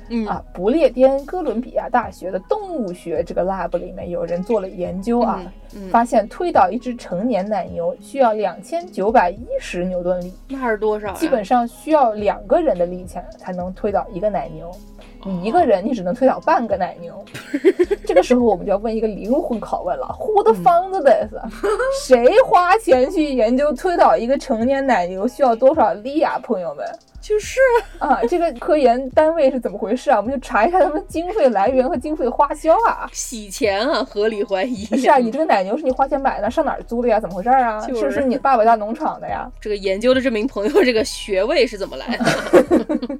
[0.08, 5.40] 嗯啊，不列颠哥伦比亚大学的动物学这个 lab 里面有人做了研究啊，
[5.74, 10.32] 嗯，发现推倒一只成年奶牛需要两千九百一十牛顿力。
[10.48, 11.14] 那是多少呀？
[11.14, 14.70] 基本上需要两个人的力气才能推倒一个奶牛。
[15.24, 17.24] 你一个人你只能推倒半个奶牛。
[18.06, 21.30] 这个时候我们就要问一个灵魂拷问了：Who the found this？
[22.06, 26.84] 谁花钱去研究推倒一个成年奶牛需要多少力啊，朋友们？
[27.22, 27.60] 就是
[27.98, 30.16] 啊，这个科研单位是怎么回事啊？
[30.18, 33.08] 我们就查一下他们经费来源和经费花销啊。
[33.12, 34.84] 洗钱啊，合理怀疑。
[34.84, 37.20] 是啊，你这个奶牛是你花钱买的，上哪儿租的呀？
[37.20, 37.80] 怎么回事啊？
[37.86, 39.48] 就是是不是你爸爸家农场的呀？
[39.60, 42.24] 这个研究的这名朋友这个学位是怎么来的？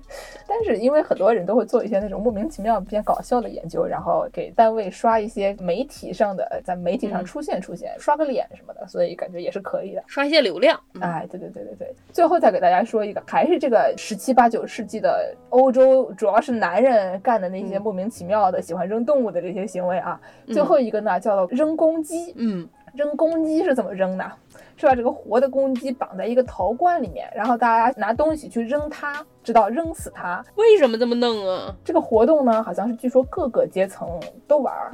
[0.48, 10.02] 但是因为很多人都会做一些那种莫名其妙、比较搞笑的研究，然后给单位刷一些媒体上的，在媒体上嗯出现出现，刷个脸什么的，所以感觉也是可以的。
[10.06, 10.78] 刷一些流量。
[10.94, 11.94] 嗯哎，对对对对对。
[12.12, 20.20] 最后再给大家说一个，还是这个十七八九世纪的欧洲，主要是男人干的那些嗯莫名其妙的喜欢扔动物的这些行为啊。
[20.46, 22.32] 嗯最后一个呢，叫做扔公鸡。
[22.36, 24.32] 嗯扔公鸡是怎么扔的？
[24.76, 30.44] 是把这个活的公鸡绑在一个陶罐里面，然后大家拿东西去扔它，直到扔死它。
[30.56, 31.74] 为什么这么弄啊？
[31.82, 34.06] 这个活动呢，好像是据说各个阶层
[34.46, 34.92] 都玩儿，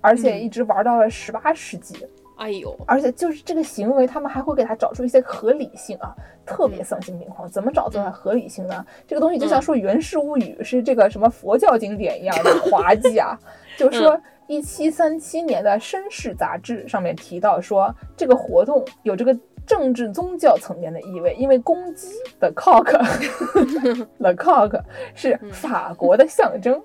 [0.00, 2.06] 而且嗯一直玩到了十八世纪。
[2.36, 6.14] 哎呦，而且就是这个行为，他们还会给他找出一些合理性啊，
[6.44, 7.48] 特别丧心病狂。
[7.50, 8.84] 怎么找出来合理性呢？
[9.06, 13.38] 这个东西就像说《源氏物语》是这个什么佛教经典一样的滑稽啊。
[13.76, 19.36] 就是说，一七三七年的《绅士》杂志上面提到说，这个活动有这个。
[19.66, 22.06] 政治宗教层面的意味，因为公鸡
[22.38, 24.80] 的 cock，the cock
[25.12, 26.80] 是法国的象征，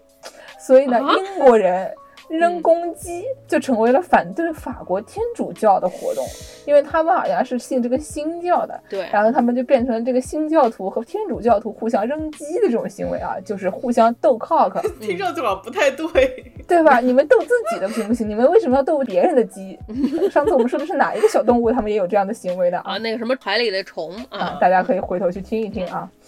[0.58, 1.94] 所以呢，啊英国人
[2.32, 6.26] 扔公鸡就成为了反对法国天主教的活动，
[6.66, 16.46] 因为他们好像是信这个新教的，对，然后他们就变成了这个新教徒和天主教徒互相扔鸡的这种行为啊，就是互相斗 cock， 听上去好像不太对。
[16.68, 17.02] 对吧？
[17.02, 18.30] 你们斗自己的行不行？
[18.30, 19.78] 你们为什么要斗别人的鸡？
[20.32, 26.10] 上次我们说的是哪一个小动物，他们也有这样的行为的啊，那个什么海里的虫啊啊，，大家可以回头去听一听啊。
[26.14, 26.21] 嗯，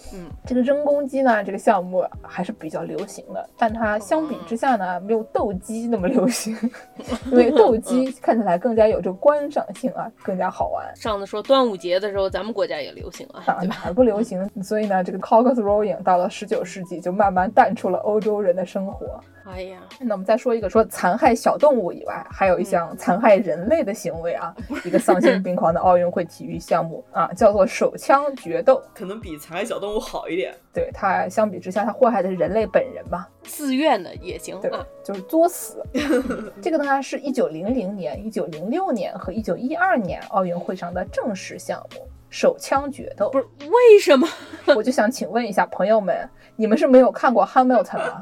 [0.46, 6.56] 这个扔公鸡呢，这个项目还是比较流行的，但它相比之下呢，没有斗鸡那么流行，
[7.30, 10.84] 因为斗鸡看起来更加有这个观赏性啊，更加好玩。
[10.96, 14.48] 上次说端午节的时候，咱们国家也流行啊，啊，哪儿不流行？
[14.62, 19.20] 所以呢，这个 cock throwing 到了十九世纪就慢慢淡出了欧洲人的生活。
[19.44, 28.82] 哎呀，那我们再说一个，说残害小动物以外，还有一项残害人类的行为啊，一个丧心病狂的奥运会体育项目啊，叫做手枪决斗。
[28.94, 30.54] 可能比残害小动物好一点。
[30.72, 35.82] 对它相比之下，它祸害的是人类本人吧，自愿的也行对啊，，就是作死。
[36.62, 42.06] 这个呢是一九零零年、一九零六年和一九一二年奥运会上的正式项目。
[42.30, 44.26] 手枪决斗，不是为什么？
[44.74, 48.20] 我就想请问一下朋友们，你们是没有看过《Hamilton》吗？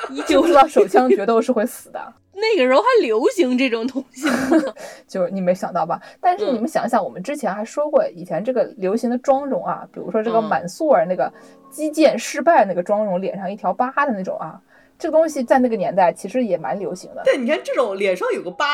[0.26, 2.00] 就知道手枪决斗是会死的。
[2.38, 4.74] 那个时候还流行这种东西吗？
[5.08, 5.98] 就是你没想到吧？
[6.20, 11.32] 但是你们想想，我们之前还说过，以前这个流行的妆容啊，比如说这个嗯满素儿那个
[11.70, 14.60] 击剑失败那个妆容，脸上一条疤的那种啊，
[14.98, 17.22] 这个东西在那个年代其实也蛮流行的。
[17.24, 18.66] 但你看这种脸上有个疤，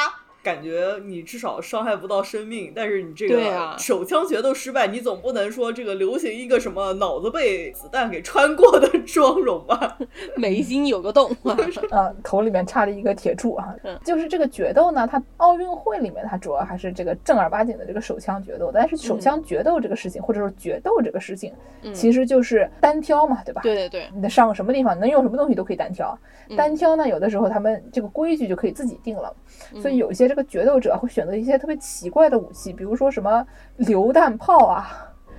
[0.42, 9.96] 感觉你至少伤害不到生命，但是你这个手枪决斗失败，你总不能说这个流行一个什么脑子被子弹给穿过的 妆容吧？
[10.36, 11.56] 眉心有个洞 啊，
[11.90, 23.60] 啊，头里面插着一个铁柱啊嗯，就是这个决斗呢，它奥运会里面它主要还是这个正儿八经的这个手枪决斗，但是手枪决斗这个事情，或者说决斗这个事情，嗯其实就是单挑嘛，对吧？
[23.62, 26.18] 对对对，你上个什么地方能用什么东西都可以单挑。
[26.48, 29.34] 嗯单挑呢，有的时候他们这个规矩就可以自己定了，
[29.80, 34.88] 所以嗯有一些这个决斗者会选择一些特别奇怪的武器，比如说什么榴弹炮啊，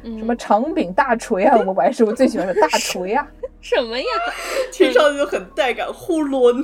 [0.03, 3.27] 嗯什么长柄大锤啊，我们玩是我最喜欢的大锤啊，
[3.59, 4.05] 什么呀？
[4.71, 6.63] 听上去就很带感，呼抡。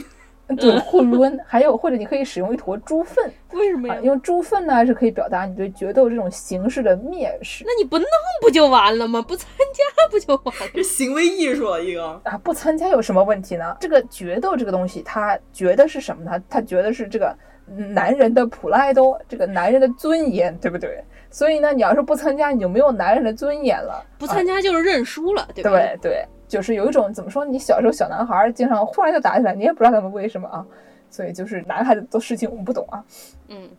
[0.58, 3.98] 对，呼抡，还有或者你可以使用一坨猪粪啊， 为什么呀？
[4.04, 8.08] 因为猪粪呢是可以表达你对决斗这种形式的蔑视那你不弄
[8.42, 9.22] 不就完了吗？
[9.28, 10.72] 不参加不就完了？
[10.74, 12.04] 这行为艺术了一个。
[12.24, 13.76] 啊，不参加有什么问题呢？
[13.80, 16.44] 这个决斗这个东西，他觉得是什么呢？
[16.50, 17.36] 他觉得是这个
[17.76, 21.03] 男人的普拉多，这个男人的尊严，对不对？
[21.30, 24.03] 所以呢，你要是不参加，你就没有男人的尊严了。
[24.17, 25.72] 不参加就是认输了，对吧？
[25.72, 27.45] 对对，就是有一种怎么说？
[27.45, 30.65] 你小时候小男孩儿经常忽然就打起来，你也不知道他们为什么啊。
[31.11, 33.03] 所以就是男孩子做事情我们不懂啊。
[33.47, 33.70] 嗯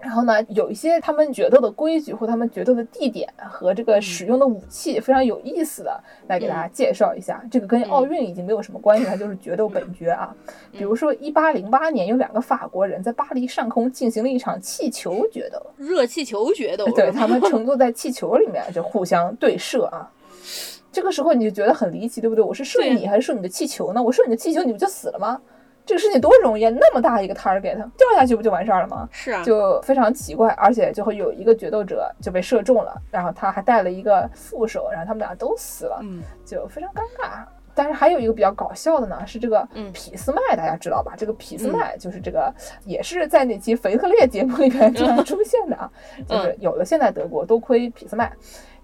[0.00, 7.44] 然后呢，有一些他们决斗的规矩或他们决斗的地点和这个使用的武器非常有意思的，来给大家介绍一下。
[7.50, 10.34] 这个跟奥运已经没有什么关系，它就是决斗本决啊。
[10.72, 20.10] 比如说，一八零八年有两个法国人在巴黎上空进行了一场气球决斗，热气球决斗，对他们乘坐在气球里面就互相对射啊。
[20.90, 22.42] 这个时候你就觉得很离奇，对不对？
[22.42, 24.02] 我是射你还是射你的气球呢？
[24.02, 25.40] 我射你的气球，你不就死了吗？
[25.90, 29.08] 这个事情多容易啊，那么大一个 target，掉下去不就完事儿了吗？
[29.10, 37.44] 是啊，就非常奇怪，而且最后有一个决斗者就被射中了，然后他还带了一个副手，然后他们俩都死了，嗯就非常尴尬。
[37.74, 41.14] 但是还有一个比较搞笑的呢，是这个嗯俾斯麦，大家知道吧？
[41.16, 45.90] 这个匹斯麦就是这个，也是在那期腓特烈节目里面经常出现的啊，
[46.28, 48.32] 就是有了现在德国，多亏匹斯麦。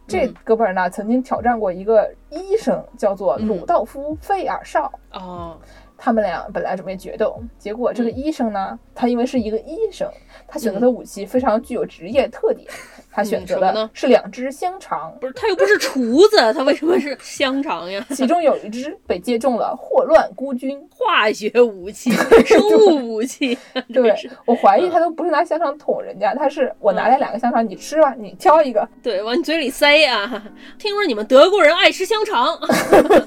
[0.09, 4.91] 这嗯哥们儿呢，曾经挑战过一个医生，叫做嗯鲁道夫·费尔绍。
[5.13, 5.59] 哦，
[5.99, 10.11] 他们俩本来准备决斗，结果这个医生呢，他因为是一个医生，
[10.47, 12.69] 他选择的武器非常具有职业特点，
[13.17, 18.05] 他选择的是两只香肠，不是，他又不是厨子，他为什么是香肠呀？
[18.11, 20.79] 其中有一只被接种了霍乱孤菌。
[20.93, 22.11] 化学武器、
[22.45, 23.57] 生物武器，
[23.93, 24.15] 对
[24.45, 28.87] 我怀疑他都不是拿香肠捅人家，他是我拿来两个香肠，你吃吧，你挑一个。
[29.03, 30.43] 对，往你嘴里塞啊！
[30.79, 32.59] 听说你们德国人爱吃香肠，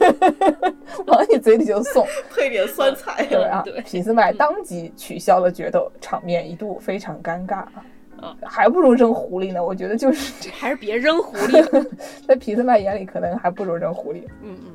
[1.07, 3.25] 往你嘴里就送，配点酸菜。
[3.29, 3.81] 对啊对？
[3.81, 7.85] 俾斯麦当即取消了决斗，场面一度非常尴尬啊，
[8.43, 9.63] 还不如扔狐狸呢。
[9.63, 11.85] 我觉得就是这，还是别扔狐狸了。
[12.27, 14.23] 在皮特曼眼里，可能还不如扔狐狸。
[14.41, 14.71] 嗯嗯，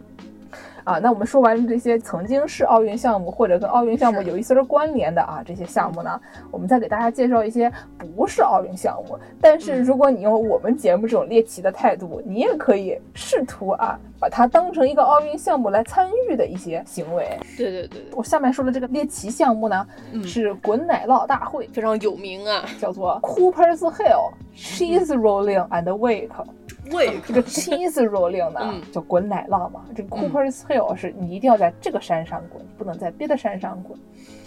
[0.84, 6.20] 啊，那我们说完这些曾经是奥运项目或者跟奥运项目有一丝儿关联的啊这些项目呢，
[6.50, 7.72] 我们再给大家介绍一些
[8.14, 17.38] 不是奥运项目，但是嗯如果你用我们节目这种猎奇的态度，你也可以试图啊把它当成一个奥运项目来参与的一些行为。
[17.56, 22.62] 对对对对，我下面说的这个猎奇项目呢，嗯是滚奶酪大会，非常有名啊。
[22.78, 26.28] 叫做 Cooper's Hill Cheese Rolling and Wake。
[26.92, 29.84] 胃 这个 cheese rolling 呢，嗯就滚奶酪嘛。
[29.94, 33.98] 这个 Cooper's Hill 是你一定要在这个山上滚，不能在别的山上滚。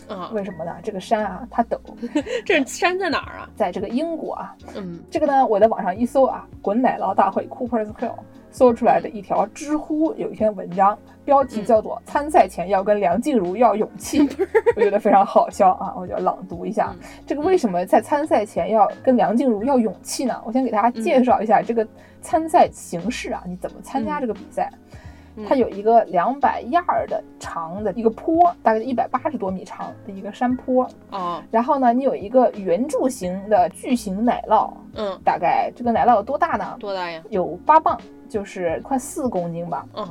[0.08, 0.74] 啊，为什么呢？
[0.82, 1.78] 这个山啊，它陡，
[2.46, 3.50] 这山在哪儿啊？
[3.56, 4.56] 在这个英国啊。
[4.76, 8.16] 嗯这个呢，我在网上一搜啊，滚奶酪大会 Cooper's Hill，
[8.52, 14.20] 搜出来的一条知乎有一篇文章，标题叫做“参赛前要跟梁静茹要勇气
[14.76, 17.00] ”，我觉得非常好笑啊，我就朗读一下嗯。
[17.26, 20.42] 这个为什么在参赛前要跟梁静茹要勇气呢？
[20.46, 21.88] 我先给大家介绍一下这个
[22.22, 24.72] 参赛形式啊，你怎么参加这个比赛？
[24.74, 36.76] 嗯它有一个两百亚儿的长的一个坡，大概一百八十多米长的一个山坡，哦然后呢，你有一个圆柱形的巨型奶酪，嗯，大概这个奶酪有多大呢？
[36.80, 37.22] 多大呀？
[37.30, 37.96] 有八磅，
[38.28, 39.86] 就是快四公斤吧。
[39.96, 40.08] 嗯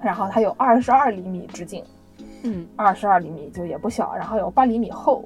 [0.00, 1.84] 然后它有二十二厘米直径，
[2.44, 5.24] 嗯，二十二厘米就也不小，然后有八厘米厚，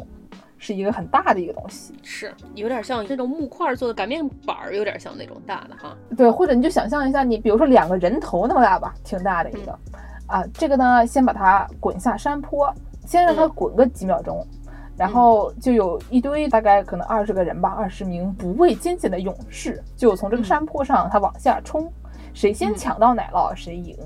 [0.57, 1.93] 是一个很大的一个东西。
[2.03, 5.95] 是有点像那种木块做的擀面板儿，有点像那种大的哈。
[6.17, 9.79] 对，或者你就想象一下，你比如说两个人头那么大吧，挺大的一个。
[10.27, 12.73] 啊，这个呢，先把它滚下山坡，
[13.05, 14.43] 先让它滚个几秒钟。
[14.97, 21.93] 然后就有一堆大概可能二十个人吧，二十名不畏艰险的勇士，就从这个山坡上他往下冲，
[22.33, 23.97] 谁先嗯抢到奶酪谁赢。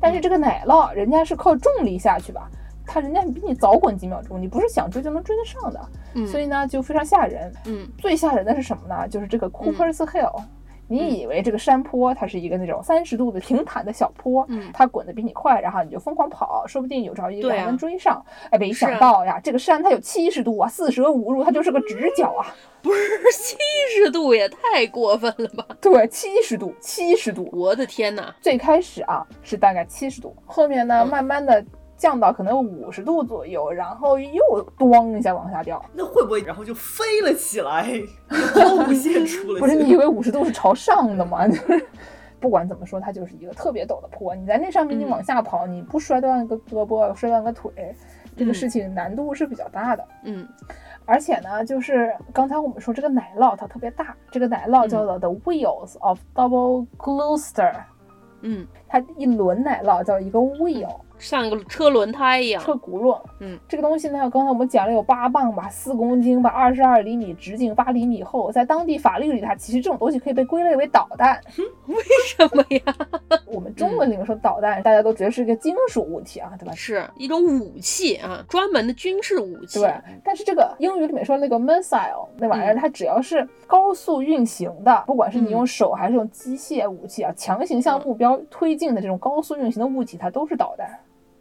[0.00, 2.48] 但是这个奶酪人家是靠重力下去吧，
[2.86, 5.80] 他人家比你早滚几秒钟，你不是想追就能追得上的，
[6.14, 7.52] 嗯，所以呢就非常吓人。
[7.66, 9.06] 嗯最吓人的是什么呢？
[9.08, 10.42] 就是这个 Cooper's Hill。
[10.90, 18.20] 你以为这个山坡它是一个那种三十度的平坦的小坡，嗯它滚得比你快，然后你就疯狂跑，说不定有朝一日还能追上。
[18.50, 22.52] 哎，没想到呀，这个山它有七十度啊，四舍五入它就是个直角啊。
[22.82, 23.00] 不是
[23.38, 23.58] 七
[23.94, 25.66] 十度也太过分了吧！
[25.82, 27.46] 对，七十度，七十度。
[27.52, 28.34] 我的天哪！
[28.40, 31.62] 最开始啊是大概七十度，后面呢嗯慢慢的
[32.00, 34.42] 降到可能五十度左右，然后又
[34.78, 35.84] 咣一下往下掉。
[35.92, 37.84] 那会不会然后就飞了起来，
[38.54, 39.60] 抛物线出了？
[39.60, 41.44] 不是你以为五十度是朝上的吗？
[41.46, 41.86] 就是
[42.40, 44.34] 不管怎么说，它就是一个特别陡的坡。
[44.34, 47.94] 你在那上面，你嗯往下跑，你不摔断个胳膊，摔断个腿，
[48.34, 50.02] 这个嗯事情难度是比较大的。
[50.24, 50.48] 嗯
[51.04, 57.74] 而且呢，就是刚才我们说这个奶酪它特别大，这个奶酪叫做 The Wheels of Double Gloucester，、
[58.42, 60.88] 嗯，它一轮奶酪叫一个 wheel。
[61.18, 62.62] 像一个车轮胎一样。
[62.62, 71.38] 车轱辘，嗯，这个东西呢，刚才我们讲了有八磅吧，四公斤吧，二十二厘米直径，八厘米厚，在当地法律里，它其实这种东西可以被归类为导弹。
[71.86, 72.82] 为什么呀？
[73.44, 76.72] 我们中文里面说导弹，大家都觉得是一个金属物体啊，对吧？
[76.74, 79.78] 是一种武器啊，专门的军事武器。
[79.78, 79.92] 对，
[80.24, 90.98] 但是这个英语里面说那个 missile 那玩意儿，嗯它只要是高速运行的，不管是你用嗯手还是用机械武器啊，强行向目标推进的这种高速运行的物体，它都是导弹。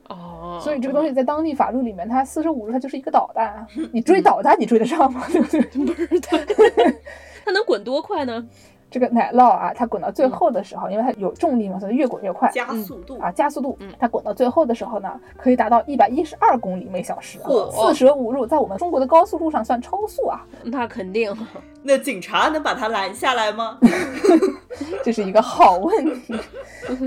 [0.10, 3.68] 哦，所以这个东西在当地法律里面，它四舍五入它就是一个导弹啊。
[3.94, 5.24] 你追导弹，你追得上吗？
[5.32, 5.62] 对不对？
[5.86, 7.00] 不是对，
[7.46, 8.46] 它能滚多快呢？
[8.90, 12.50] 这个奶酪啊，它滚到最后的时候，因为它有重力嘛，所以越滚越快。
[12.52, 21.36] 加速度啊，加速度嗯，它滚到最后的时候呢，可以达到一百一十二公里每小时啊，四舍五入，在我们中国的高速路上算超速啊，那肯定。
[21.82, 23.78] 那警察能把它拦下来吗？
[25.02, 26.38] 这是一个好问题。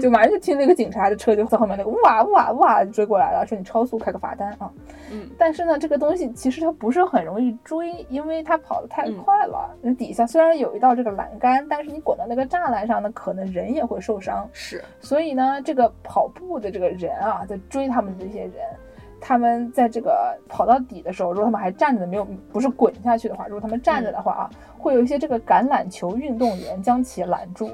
[0.00, 4.70] 就马上就听那个警察的车就在后面那个哇哇哇追过来了，说你超速开个罚单啊。
[5.10, 9.68] 嗯但是呢，这个东西其实它不是很容易追，因为它跑得太嗯快了。
[9.82, 14.46] 那、底下虽然有一道这个栏杆，但是你滚到那个栅栏上呢，可能人也会受伤。
[14.52, 18.52] 是，所以呢，这个跑步的这个人啊，在追他们这些人，
[19.18, 24.50] 他们在这个跑到底的时候，如果他们还站着的，没有不是滚下去的话，如果他们站着的话啊，
[24.82, 27.70] 会有一些这个橄榄球运动员将其拦住。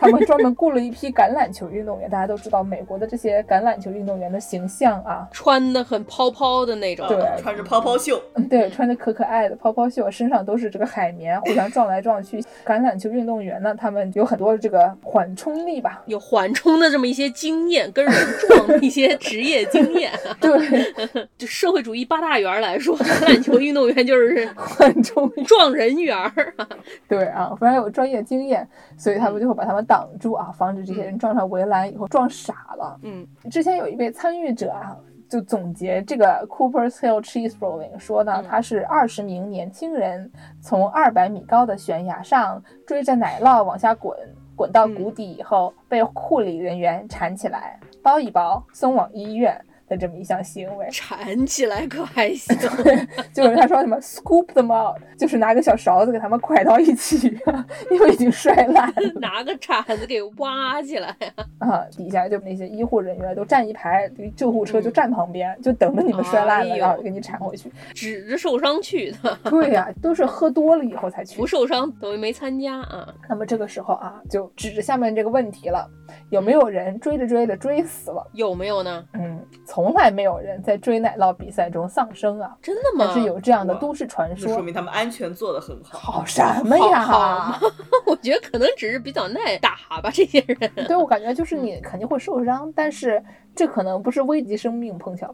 [0.00, 7.06] 他们专门雇了一批橄榄球运动员，大家都知道美国的这些橄榄球运动员的形象啊，穿的很泡泡的那种。
[7.08, 12.40] 对穿着泡泡袖，嗯，对，穿的可可爱的泡泡袖，身上都是这个海绵，互相撞来撞去。
[12.64, 18.14] 橄榄球运动员呢，他们有很多这个缓冲力吧，有缓冲的这么一些经验，跟人
[18.48, 20.10] 撞的一些职业经验。
[20.40, 20.50] 对，
[21.36, 26.54] 就社会主义八大员来说，橄榄球运动员就是缓冲，撞人员儿。
[27.08, 32.98] 对啊，非常有专业经验，所以他们就会把他们挡住啊，防止这些人撞上围栏以后撞傻了。
[33.02, 34.96] 嗯，之前有一位参与者啊，
[35.28, 38.44] 就总结这个 Cooper's Hill Cheese Rolling 说呢，嗯。
[38.48, 40.30] 他是二十名年轻人
[40.60, 44.16] 从二百米高的悬崖上追着奶酪往下滚，
[44.56, 50.86] 滚到谷底以后、被护理人员缠起来，包一包送往医院的这么一项行为。
[50.90, 52.56] 铲起来可还行？
[53.32, 57.28] 就是他说什么 scoop them out，就是拿个小勺子给他们蒯到一起，
[57.90, 61.14] 因为已经摔烂了 拿个铲子给挖起来。
[61.58, 61.84] 啊。
[61.96, 67.70] 底下就那些医护人员都站一排，救护车就站旁边，就等着你们摔烂了，哎然后给你铲回去。
[67.94, 71.46] 指着受伤去的，对呀、都是喝多了以后才去不。
[71.46, 73.12] 受伤等于没参加啊。
[73.28, 75.88] 那么这个时候啊，就指着下面这个问题了：
[76.30, 78.26] 有没有人追着追着追死了？
[78.32, 79.04] 有没有呢？
[79.14, 83.06] 嗯，从来没有人在追奶酪比赛中丧生啊，真的吗？
[83.06, 84.62] 但是有这样的都市传说说。
[84.62, 86.12] 明他们安全做得很好。
[86.12, 87.00] 好什么呀？
[87.00, 87.18] 好
[87.58, 87.66] 好
[88.06, 90.70] 我觉得可能只是比较耐打吧，这些人。
[90.86, 93.22] 对我感觉就是你肯定会受伤，但是
[93.54, 94.98] 这可能不是危及生命。
[94.98, 95.32] 碰巧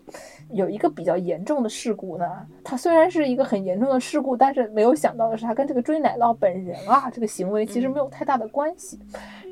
[0.51, 2.27] 有一个比较严重的事故呢，
[2.63, 9.01] 它虽然是一个很严重的事故，但是没有想到的是，它跟这个追奶酪本人啊这个行为其实没有太大的关系。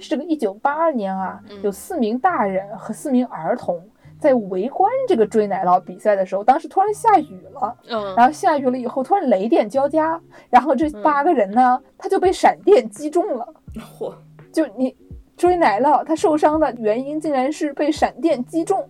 [0.02, 3.80] 是这个一九八二年啊，有四名大人和四名儿童。
[4.18, 13.44] 在围观这个追奶酪比赛的时候，当时突然下雨了，嗯，然后下雨了以后，突然雷电交加，然后这八个人呢，他就被闪电击中了。
[13.98, 14.14] 嚯，
[14.52, 14.94] 就你
[15.36, 18.88] 追奶酪，他受伤的原因竟然是被闪电击中，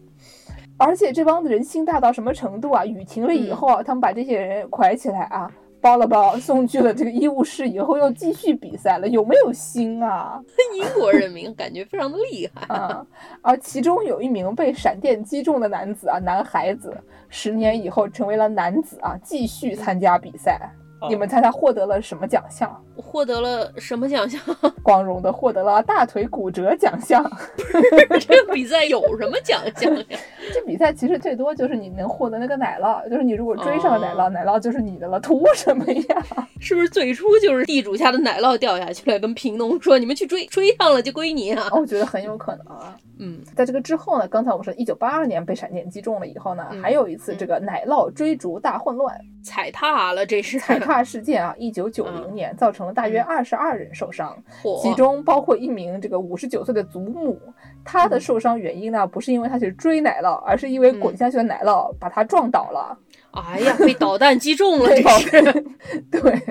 [0.76, 2.84] 而且这帮子人心大到什么程度啊？
[2.84, 5.50] 雨停了以后啊，他们把这些人拐起来啊，
[5.82, 10.40] 包了包送去了这个医务室以后，又继续比赛了，有没有心啊？
[10.78, 12.62] 英国人民感觉非常的厉害。
[12.72, 13.04] 啊！
[13.42, 16.96] 而其中有一名被闪电击中的男子啊，男孩子，
[17.28, 20.70] 十年以后成为了男子啊，继续参加比赛。
[21.08, 22.70] 你们猜他获得了什么奖项？
[22.96, 24.40] 获得了什么奖项？
[24.82, 27.22] 光荣的获得了大腿骨折奖项。
[28.20, 30.04] 这个比赛有什么奖项呀？
[30.52, 36.24] 这比赛其实最多就是你能获得那个奶酪，就是你如果追上了奶酪，哦奶酪就是你的了，图什么呀？
[36.60, 41.68] 是不是最初就是地主家的奶酪掉下去了，跟贫农说你们去追，追上了就归你啊？
[41.72, 42.96] 我觉得很有可能啊。
[43.18, 57.40] 嗯，在这个之后呢，刚才我们说一九八二年被闪电击中了以后呢，嗯还有一次这个奶酪追逐大混乱，踩踏了，这是踩踏事件啊，一九九零年造成了大约二十二人受伤，火其中包括一名这个五十九岁的祖母。
[57.84, 62.98] 她的受伤原因呢，不是因为她去追奶酪，而是因为滚下去的奶酪把她撞倒了。
[63.32, 65.64] 哎呀，被导弹击中了， 这是。
[66.10, 66.42] 对，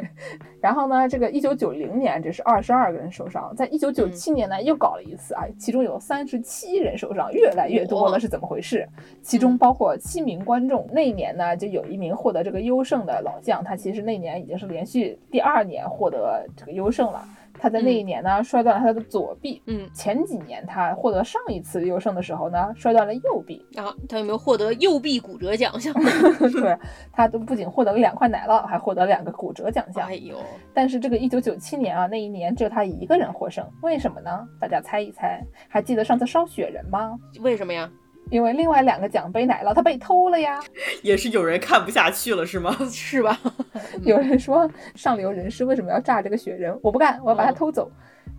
[0.59, 8.88] 然后呢，这个一九九零年，这是二十二个人受伤，在一九九七年呢又搞了一次啊，其中有三十七人受伤，越来越多了，是怎么回事？
[9.21, 10.88] 其中包括七名观众。
[10.91, 17.23] 那一年呢，就有一名获得这个优胜的老将，他其实那年已经是连续第二年获得这个优胜了。
[17.62, 25.93] 他在那一年呢摔断了他的左臂，嗯，前几年他获得上一次优胜的时候呢摔断了右臂，啊，他有没有获得右臂骨折奖项？
[26.51, 26.76] 对
[27.12, 30.16] 他都不仅获得了两块奶酪，还获得两个骨折奖项哎。
[30.16, 30.36] 呦，
[30.74, 34.47] 但是这个一九九七年啊，那一年只有他一个人获胜，为什么呢？
[34.59, 35.39] 大家猜一猜。
[35.70, 37.16] 还记得上次烧雪人吗？
[37.41, 37.88] 为什么呀？
[38.32, 40.59] 因为另外两个奖杯奶酪它被偷了呀。
[41.03, 42.75] 也是有人看不下去了是吗？
[42.89, 43.38] 是吧？
[44.03, 46.75] 有人说上流人士为什么要炸这个雪人？
[46.82, 47.91] 我不干，我要把它嗯偷走。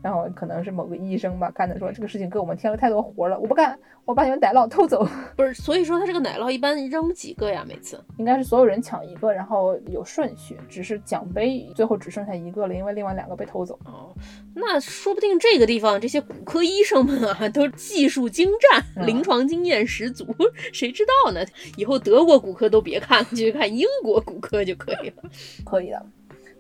[0.03, 5.07] 然后可能是某个医生吧，干的说这个事情给我们添了太多活了，我不干，我把你们奶酪偷走。
[5.37, 7.65] 不是，所以说他这个奶酪一般扔几个呀？
[7.67, 8.03] 每次？
[8.19, 13.79] 应该是所有人抢一个，然后有顺序，只是奖杯最后只剩下一个了，因为另外两个被偷走。
[13.85, 14.13] 哦，
[14.55, 20.27] 那说不定这个地方这些骨科医生们啊，都技术精湛，嗯临床经验十足，
[20.73, 21.45] 谁知道呢？
[21.77, 25.23] 以后德国骨科都别看了，就去看英国骨科就可以了。
[25.65, 26.05] 可以的。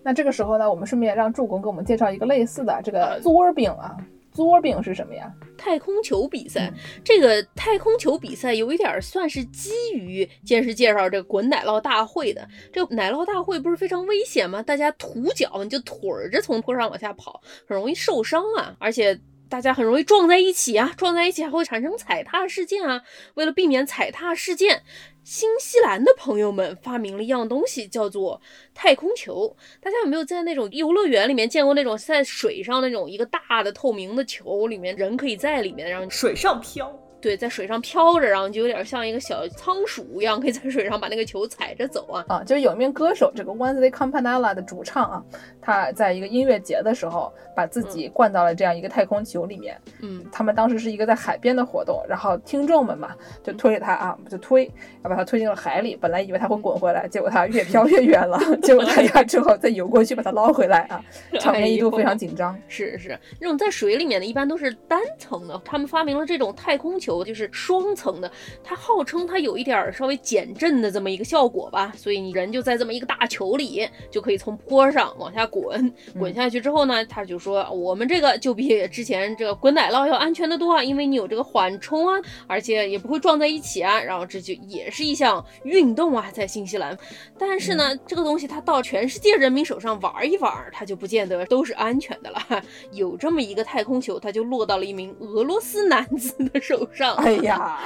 [0.02, 3.96] 那这个时候呢，我们顺便让助攻给我们介绍一个类似的这个呃作饼啊，
[4.32, 5.32] 作饼是什么呀？
[5.56, 6.72] 太空球比赛，
[7.04, 12.46] 这个太空球比赛有一点算是基于先是介绍这个滚奶酪大会的。
[12.72, 14.62] 这奶酪大会不是非常危险吗？
[14.62, 15.98] 大家徒脚，你就腿
[16.32, 19.18] 着从坡上往下跑，很容易受伤啊，而且。
[19.52, 23.02] 大家很容易撞在一起啊，撞在一起还会产生踩踏事件啊。
[23.34, 24.82] 为了避免踩踏事件，
[25.24, 28.40] 新西兰的朋友们发明了一样东西，叫做
[28.72, 29.54] 太空球。
[29.78, 36.90] 大家有没有在那种游乐园里面见过那种在水上那种一个大的透明的球，里面人可以在里面，然后水上漂，
[37.22, 42.24] 对，在水上飘着，然后就有点像一个小仓鼠一样，可以在水上把那个球踩着走啊。
[42.26, 45.24] 啊，就是有一名歌手，这个 Wednesday Campanella 的主唱啊，
[45.60, 49.80] 他在一个音乐节的时候，把自己灌到了这样一个太空球里面。
[50.00, 54.68] 嗯，他们当时是一个在海边的活动，然后听众们嘛就推着他啊，就推，
[55.04, 55.94] 要把他推进了海里。
[55.94, 58.38] 本来以为他会滚回来，结果他越飘越远了。
[58.62, 61.00] 结果大家之后再游过去把他捞回来啊，
[61.38, 62.58] 场面一度非常紧张。
[62.66, 65.60] 是是，那种在水里面的，一般都是单层的。
[65.64, 68.30] 他们发明了这种太空球，就是双层的。
[68.62, 75.92] 它号称它有一点儿稍微减震的这么一个效果吧，所以你人就在这么一个大球里，就可以从坡上往下滚。
[76.18, 84.00] 滚下去之后呢，他就说我们这个就比之前这个滚奶酪要安全的多啊，因为你有这个缓冲啊，而且也不会撞在一起啊。
[84.00, 86.96] 然后这就也是一项运动啊，在新西兰。
[87.38, 92.62] 但是呢，这个东西它到全世界人民手上玩一玩，它就不见得都是安全的了。
[92.92, 97.01] 有这么一个太空球，它就落到了一名俄罗斯男子的手上。
[97.16, 97.78] 哎呀，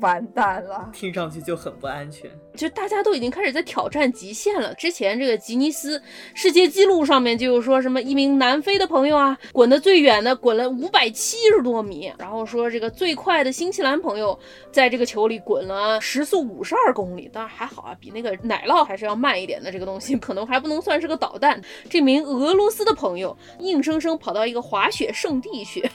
[0.00, 0.88] 完蛋了！
[0.92, 2.30] 听上去就很不安全。
[2.54, 4.72] 就大家都已经开始在挑战极限了。
[4.74, 6.02] 之前这个吉尼斯
[6.32, 14.38] 世界纪录上面就有说什么一名南非的朋友啊，滚得最远的滚了五百七十多米，然后说这个最快的新西兰朋友
[14.72, 19.70] 在这个球里滚了时速五十二公里，当然还好啊，比那个奶酪还是要慢一点的。
[19.70, 21.60] 这个东西 可能还不能算是个导弹。
[21.90, 25.86] 这名俄罗斯的朋友硬生生跑到一个滑雪圣地去，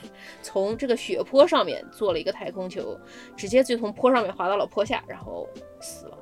[0.43, 2.97] 从这个雪坡上面做了一个太空球，
[3.35, 5.47] 直接就从坡上面滑到了坡下，然后
[5.79, 6.17] 死了。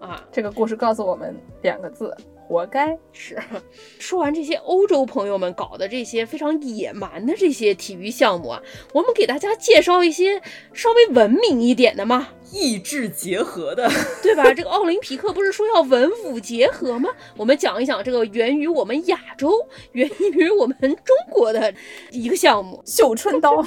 [0.06, 2.14] 啊，这个故事告诉我们两个字：
[2.50, 2.98] 活该。
[3.12, 3.38] 是。
[4.00, 8.60] 说完这些欧洲朋友们搞的这些非常野蛮的这些体育项目啊，
[8.92, 13.88] 我们给大家介绍一些稍微文明一点的嘛，意志结合的，
[14.20, 14.52] 对吧？
[14.52, 17.08] 这个奥林匹克不是说要文武结合吗？
[17.36, 19.52] 我们讲一讲这个源于我们亚洲、
[19.92, 21.72] 源于我们中国的
[22.10, 22.82] 一个项目。
[22.84, 23.64] 绣春刀，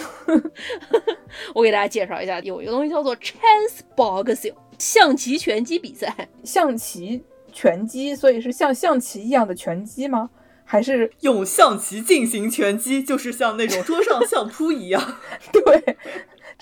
[1.55, 6.27] 我给大家介绍一下，有一个东西叫做 chance boxing 象棋拳击比赛。
[6.43, 7.23] 象棋
[7.53, 10.29] 拳击，所以是像象棋一样的拳击吗？
[10.65, 15.19] 还是用象棋进行拳击，就是像那种桌上相扑一样。
[15.51, 15.97] 对？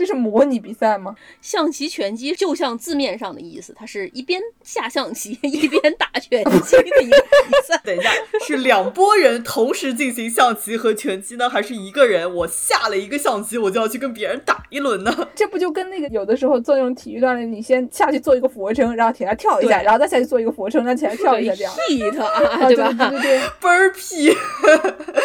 [0.01, 1.15] 这是模拟比赛吗？
[1.41, 7.79] 象棋拳击就像字面上的意思，它是一边下象棋一边打拳击的一个比赛。
[7.85, 8.09] 等一下，
[8.43, 15.15] 是两拨人同时进行象棋和拳击呢，还是一个人我下了一个象棋，我就要去跟别人打一轮呢？
[15.35, 21.73] 这不就跟那个有的时候做那种体育锻炼，你先下去做一个俯卧撑，然后起来跳一下，然后再下去做一个俯卧撑，然后起来跳一下，这样。
[21.87, 22.91] hit 啊，啊，对吧？
[22.93, 24.31] 对对对倍儿屁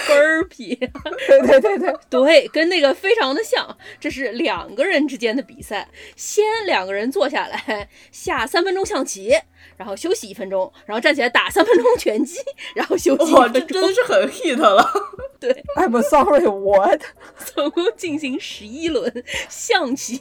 [0.07, 3.67] ！burpee，对对对对，对，跟那个非常的像。
[4.01, 9.33] 这是两个人之间的比赛，先两个人坐下来 下三分钟象棋，
[9.77, 12.39] 然后休息一分钟，然后站起来打三分钟拳击，
[12.75, 14.91] 然后休息哇，一分钟这真的，是很 hit 了。
[15.39, 17.03] 对，I'm sorry, what？
[17.57, 19.11] 总共进行十一轮
[19.49, 20.21] 象棋，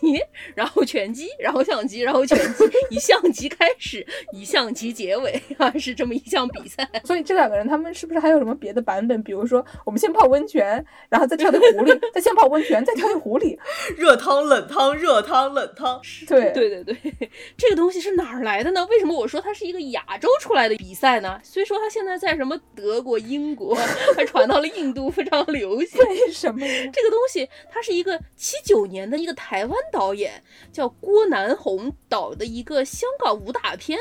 [0.56, 6.90] 然后拳击，然后象棋，然后拳击，以象棋开始，以象棋结尾啊，是这么一项比赛。
[7.04, 9.22] 所以这两个人他们是不是还有什么别的版本？
[9.22, 13.60] 比如说，我们先泡温泉，然后再跳进湖里，再先泡温泉，再跳进湖里。
[13.98, 16.00] 热汤冷汤，热汤冷汤。
[16.28, 18.86] 对对对对，这个东西是哪儿来的呢？
[18.90, 21.38] 为什么我说它是一个亚洲出来的比赛呢？
[21.44, 23.76] 虽说它现在在什么德国、英国，
[24.16, 26.00] 还传到了印度，非常流行。
[26.06, 26.66] 为什么？
[26.94, 33.98] 这个东东西，它是一个七九年的一个台湾导演叫郭南红导的一个香港武打片。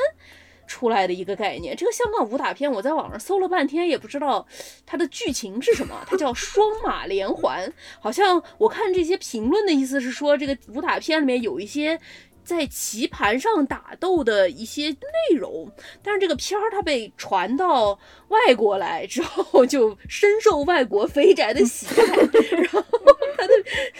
[0.67, 4.43] 出来的一个概念，这个香港武打片我在网上搜了半天，也不知道
[4.83, 6.03] 它的剧情是什么。
[6.07, 7.69] 它叫《双马连环》，
[7.99, 11.99] 好像我看这些评论的意思是说，这个武打片里面有一些
[12.43, 15.71] 在棋盘上打斗的一些内容，
[16.01, 17.99] 但是这个片儿它被传到
[18.29, 22.83] 外国来之后，就深受外国肥宅的喜爱，然后
[23.37, 23.53] 它它的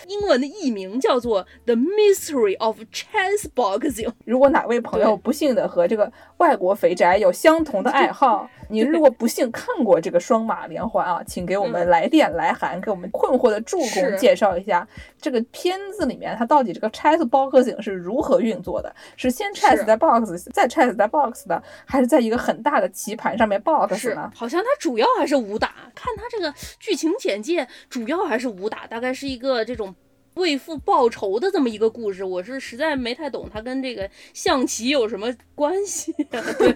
[0.08, 4.08] 英文的译名叫做《The Mystery of Chess Boxing》。
[4.26, 14.88] 如果哪位朋友不幸的和这个外国肥宅有相同的爱好，你如果不幸看过这个双马连环啊，请给我们来电来函，给我们困惑的助攻介绍一下
[15.22, 18.94] 这个片子里面它到底这个 chess boxing 是如何运作的？
[19.16, 25.74] 是先 chess 在 box，再 chess 在 box 的，还是在一个很大的棋盘上面 box 好像它主要还是武打。
[25.94, 29.96] 看它这个剧情简介，主要还是武打，大概是一个这种
[30.36, 32.24] 为父报仇的这么一个故事。
[32.24, 36.14] 我是实在没太懂它跟这个象棋有什么关系、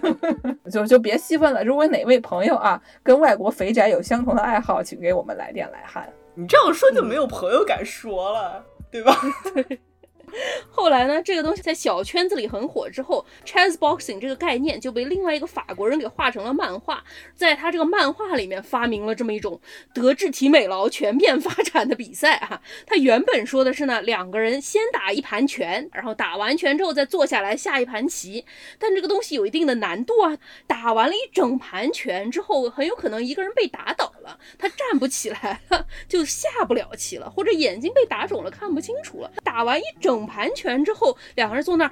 [0.72, 1.62] 就就别细问了。
[1.64, 6.10] 如果哪位朋友啊跟外国肥宅有相同的爱好，请给我们来电来函。
[6.34, 9.14] 你这样说就没有朋友敢说了，对吧？
[10.70, 17.02] 后来呢，这个东西在小圈子里很火之后，chess boxing 这个概念就被另外一个法国人给画成了漫画，
[17.34, 19.60] 在他这个漫画里面发明了这么一种
[19.92, 22.60] 德智体美劳全面发展的比赛啊。
[22.86, 28.44] 他原本说的是呢，两个人先打一盘拳，然后打完拳之后再坐下来下一盘棋，
[28.78, 30.38] 但这个东西有一定的难度啊。
[30.66, 39.30] 打完了一整盘拳之后，很有可能一个人被打倒了，他站不起来了，就下不了棋了，或者眼睛被打肿了看不清楚了。
[39.44, 41.90] 打完一整盘拳之后，两个人坐那儿，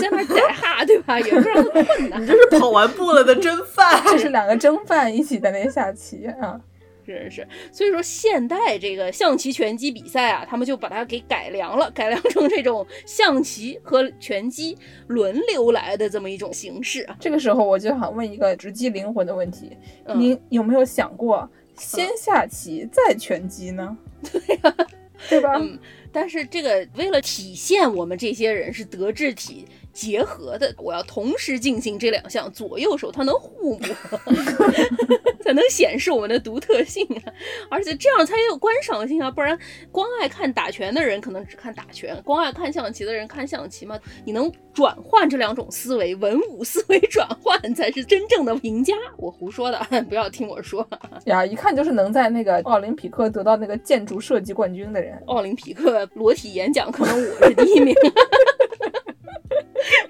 [0.00, 1.18] 在那儿宰哈，对吧？
[1.18, 2.26] 也非常的困难你。
[2.26, 4.02] 这是跑完步了的蒸饭。
[4.06, 6.60] 这是两个蒸饭一起在那下棋啊。
[7.04, 14.78] 真是，所以说现代这个象棋拳击比赛啊，他们就把它给改良了，改良成这种象棋和拳击
[15.08, 17.16] 轮流来的这么一种形式啊。
[17.18, 23.96] 这个时候我就想问一个直击灵魂的问题：嗯您有没有想过先下棋再拳击呢？
[24.30, 24.76] 对呀、
[25.28, 25.54] 对吧？
[25.56, 25.76] 嗯，
[26.12, 33.84] 但是这个为了体现我们这些人是德智体结合的，我要同时进行这两项，左右手它能互补，
[35.44, 37.32] 才能显示我们的独特性啊！
[37.70, 39.58] 而且这样才有观赏性啊，不然
[39.90, 43.98] 光爱看打拳的人可能只看打拳，光爱看象棋的人看象棋嘛。
[44.24, 48.94] 你能转换这两种思维，文武思维转换才是真正的赢家。
[49.16, 49.78] 我胡说的，
[50.08, 50.86] 不要听我说。
[51.26, 55.20] 呀，一看就是能在那个奥林匹克得到那个建筑设计冠军的人。
[55.26, 57.94] 奥林匹克裸体演讲，可能我是第一名。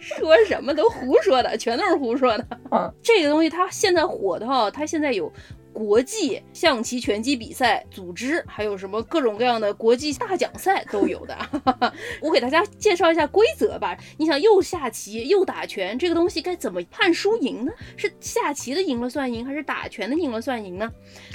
[0.03, 2.47] 说什么都胡说的， 全都是胡说的。
[2.71, 5.33] 啊，这个东西它现在火的哈，它现在有
[5.73, 11.35] 国际象棋拳击比赛组织，还有什么各种各样的国际大奖赛都有的。
[12.21, 13.97] 我给大家介绍一下规则吧。
[14.19, 17.73] 你想又下棋又打拳，这个东西该怎么判输赢呢？
[17.97, 20.91] 是下棋的赢了算赢，还是打拳的赢了算赢呢？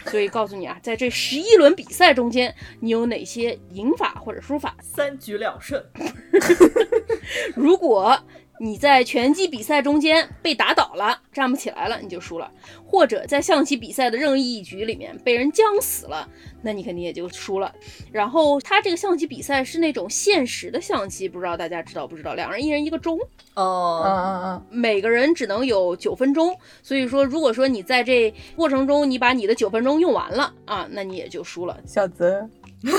[0.05, 4.75] 所以告诉你啊，在这十一轮比赛中间，你有哪些赢法或者输法？
[4.83, 5.83] 三局两胜，
[7.55, 8.15] 如果
[8.59, 12.49] 你在拳击比赛中间被打倒了，站不起来了，你就输了；
[12.85, 16.27] 或者在象棋比赛的任意一局里面被人将死了，
[16.61, 17.71] 那你肯定也就输了。
[18.11, 22.33] 然后他这个象棋比赛是那种限时的象棋，不知道大家知道不知道？
[22.33, 23.19] 两人一人一个钟，
[23.53, 26.57] 嗯哦，嗯嗯，每个人只能有九分钟。
[26.81, 31.77] 所以说，如果说你在这过程中你把你的九分钟用完了啊，那你也就输了。
[31.85, 32.49] 小泽，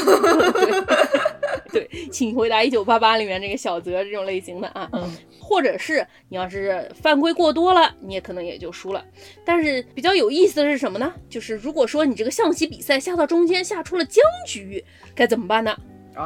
[1.72, 4.89] 对，请回答一九八八里面这个小泽这种类型的啊。
[4.93, 5.10] 嗯，
[5.40, 9.05] 或者是你要是犯规过多了，你也可能也就输了。
[9.44, 11.12] 但是比较有意思的是什么呢？
[11.28, 15.76] 就是如果说你这个象棋比赛下到中间下出了僵局，该怎么办呢？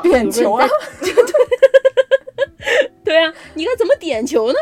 [0.02, 0.66] 点球啊，
[3.04, 4.54] 对啊，你该怎么点球呢？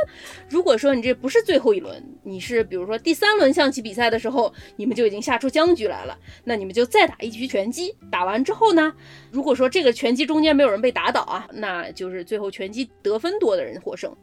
[0.48, 7.94] 如果说你这不是最后一轮，你是比如说第三轮象棋比赛的时候，你们就已经下出僵局来了，那你们就再打一局拳击。
[8.10, 8.92] 打完之后呢，
[9.30, 14.14] 如果说这个拳击中间没有人被打倒啊，那就是最后拳击得分多的人获胜。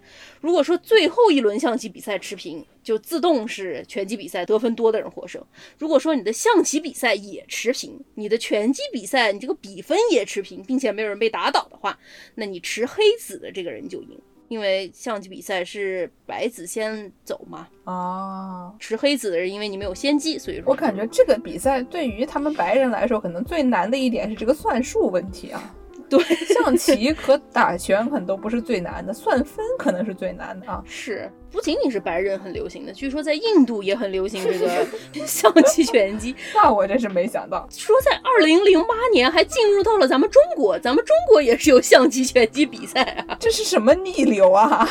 [0.42, 5.44] 如果说最后一轮象棋比赛持平，就自动是拳击比赛得分多的人获胜。
[5.78, 11.98] 如果说你的象棋比赛也持平，你的拳击比赛你这个比分也持平，并且没有人被打倒的话，
[12.36, 14.20] 那你持黑子的这个人就赢。
[14.48, 18.74] 因为象棋比赛是白子先走嘛，哦。
[18.80, 25.74] 持黑子的人因为你没有先机，所以说我感觉这个比赛对于他们白人来说，可能最难的一点是这个算术问题啊。
[26.10, 30.82] 对象棋和打拳可能都不是最难的，算分可能是最难的啊。
[30.86, 34.86] 是不仅仅是白人很流行的，据说在印度也很流行这个
[35.26, 36.36] 象棋拳击。
[36.54, 44.88] 那我真是没想到，说在二零零八年还进入到了咱们中国，咱们中国也是有象棋拳击比赛啊， 这是什么逆流啊？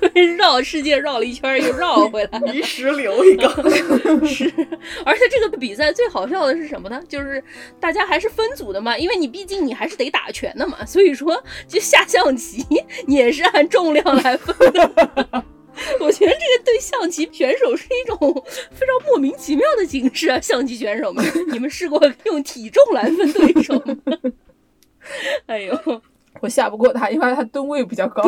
[0.00, 2.38] 对，绕世界绕了一圈又绕回来。
[2.40, 3.48] 泥石流一个。
[4.26, 4.52] 是，
[5.04, 7.00] 而且这个比赛最好笑的是什么呢？
[7.08, 7.42] 就是
[7.78, 12.64] 大家还是分组的嘛，因为你毕竟你还是得打拳的嘛，所以说就下象棋
[13.06, 15.44] 你也是按重量来分的。
[16.00, 18.16] 我觉得这个对象棋选手是一种
[18.70, 20.40] 非常莫名其妙的形式啊！
[20.40, 23.96] 象棋选手们，你们试过用体重来分对手吗？
[25.46, 26.02] 哎呦，
[26.40, 28.22] 我下不过他，因为他吨位比较高。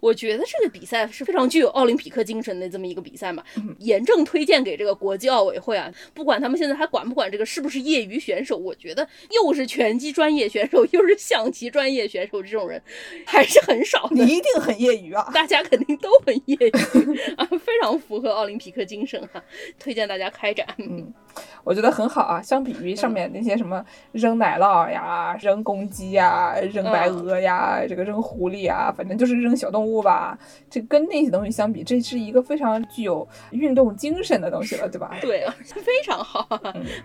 [0.00, 3.42] 我觉得这个比赛是非常具有奥林匹克精神的这么一个比赛嘛，
[3.78, 12.80] 严正推荐给这个国际奥委会啊，不管他们现在还管不管这个是不是业余选手，我觉得又是拳击专业选手，又是象棋专业选手，这种人
[13.26, 14.16] 还是很少的。
[14.16, 15.30] 你一定很业余啊！
[15.34, 19.42] 大家肯定都很业余 啊，非常符合奥林匹克精神啊，
[19.78, 20.66] 推荐大家开展。
[20.78, 21.12] 嗯，
[21.62, 22.42] 我觉得很好啊。
[22.42, 30.38] 相比于上面那些什么扔奶酪呀、扔公鸡呀、扔白鹅呀、这个扔狐狸呀，反正就是扔小动物吧。
[30.70, 35.16] 这跟那些东西相比，这是一个非常具有运动精神的东西了，对吧？
[35.20, 36.46] 对啊，非常好。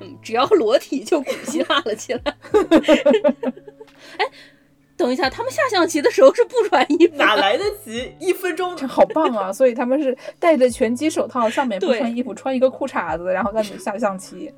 [0.02, 2.22] 嗯，只要裸体就古希腊了起来。
[4.18, 4.26] 哎。
[5.00, 8.78] 等一下，他们下象棋的时候是不穿衣服， 哪来得及一分钟？
[8.86, 9.52] 好棒啊！
[9.54, 14.54] 所以他们是戴着拳击手套，上面不穿衣服，穿一个裤衩子，然后在那下象棋。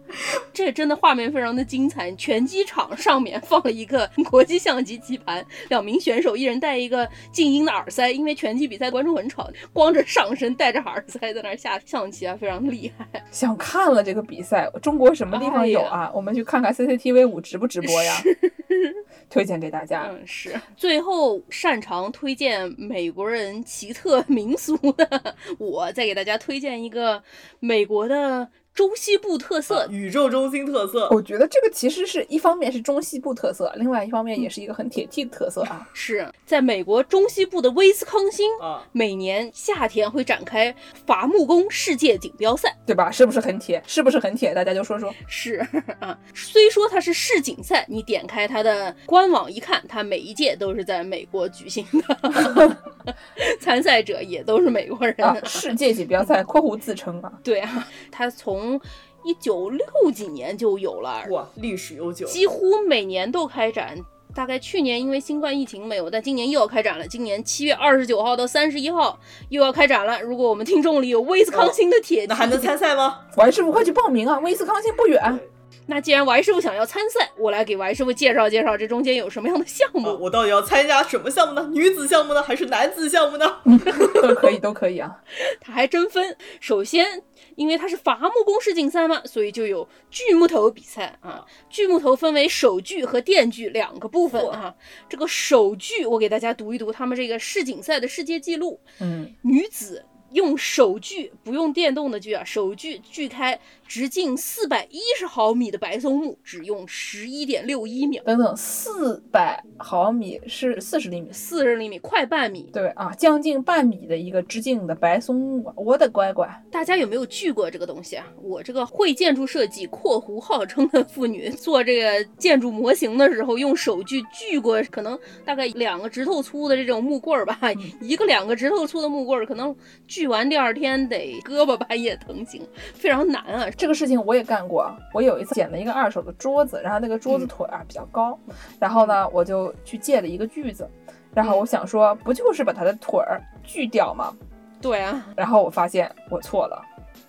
[0.52, 2.12] 这真的画面非常的精彩。
[2.14, 13.08] 拳击场上面放了一个国际象棋棋盘，两名选手一人戴一个静音的耳塞，因为拳击比赛观众很吵，光着上身戴着耳塞在那下象棋啊，非常厉害。
[13.32, 16.12] 想看了这个比赛，中国什么地方有啊？
[16.16, 18.16] 我们去看看 CCTV 五直不直播呀？
[19.30, 20.08] 推荐给大家。
[20.12, 20.60] 嗯，是。
[20.78, 27.22] 最后擅长推荐美国人奇特 民俗的，我再给大家推荐一个
[27.60, 28.49] 美国的。
[28.73, 35.88] 中西部特色，宇宙中心特色，我觉得这个其实是一方面是中西部特色，另外一方面也是一个很铁 T 的特色啊。
[35.93, 40.73] 是在美国中西部的威斯康星啊，每年夏天会展开
[41.06, 43.11] 伐木工世界锦标赛，对吧？
[43.11, 43.81] 是不是很铁？
[43.85, 44.53] 是不是很铁？
[44.53, 45.14] 大家就说说。
[45.27, 45.56] 是
[45.99, 52.77] 啊，虽说它是世锦赛，你点开它的官网一看，它每一届都是在美国举行的，
[53.60, 55.15] 参赛者也都是美国人。
[55.45, 57.31] 世界锦标赛（括弧自称啊）。
[57.43, 58.80] 对啊，它从从
[59.24, 63.98] 一九六几年就有了哇，历史悠久，几乎每年都开展。
[64.34, 67.06] 大概去年因为新冠疫情没有，但今年又要开展了。
[67.06, 69.20] 今年七月二十九号到三十一号
[69.50, 70.22] 又要开展了。
[70.22, 73.22] 如果我们听众里有威斯康星的铁，那还能参赛吗？
[73.36, 74.40] 王师傅快去报名啊！
[74.40, 75.40] 威斯康星不远。
[75.88, 80.18] 那既然王师傅想要参赛，我来给王师傅介绍介绍这中间有什么样的项目。
[80.22, 81.70] 我到底要参加什么项目呢？
[81.74, 83.58] 女子项目呢，还是男子项目呢？
[84.22, 85.18] 都可以，都可以啊。
[85.60, 86.38] 他还真分。
[86.62, 87.24] 首先。
[87.56, 91.45] 因为它是伐木工世锦赛嘛，所以就有锯木头比赛啊。
[91.69, 94.76] 锯木头分为手锯和电锯两个部分啊。
[95.10, 98.80] 这个手锯，我给大家读一读他们这个世锦赛的世界纪录。
[98.99, 103.60] 嗯，女子用手锯，不用电动的锯啊，手锯锯开。
[103.94, 108.24] 直径四百一十毫米的白松木只用十一点六一秒。
[108.24, 112.70] 等等，四百毫米是四十厘米，四十厘米快半米。
[112.72, 116.48] 对啊，将近半米的一个直径的白松木，我的乖乖！
[116.72, 118.26] 大家有没有锯过这个东西啊？
[118.42, 127.60] 我这个会建筑设计（括弧号称的妇女）做这个建筑模型的时候，用手锯锯过，可能大概两个指头粗的这种木棍儿吧，
[128.00, 129.76] 一个两个指头粗的木棍儿，可能
[130.08, 133.70] 锯完第二天得胳膊半夜疼醒，非常难啊。
[133.82, 134.95] 这个事情我也干过。
[135.12, 138.38] 我有一次捡了一个二手的桌子，然后那个桌子腿啊比较高，
[138.78, 140.88] 然后呢我就去借了一个锯子，
[141.34, 144.32] 然后我想说不就是把它的腿儿锯掉吗？
[144.80, 145.26] 对啊。
[145.36, 146.80] 然后我发现我错了，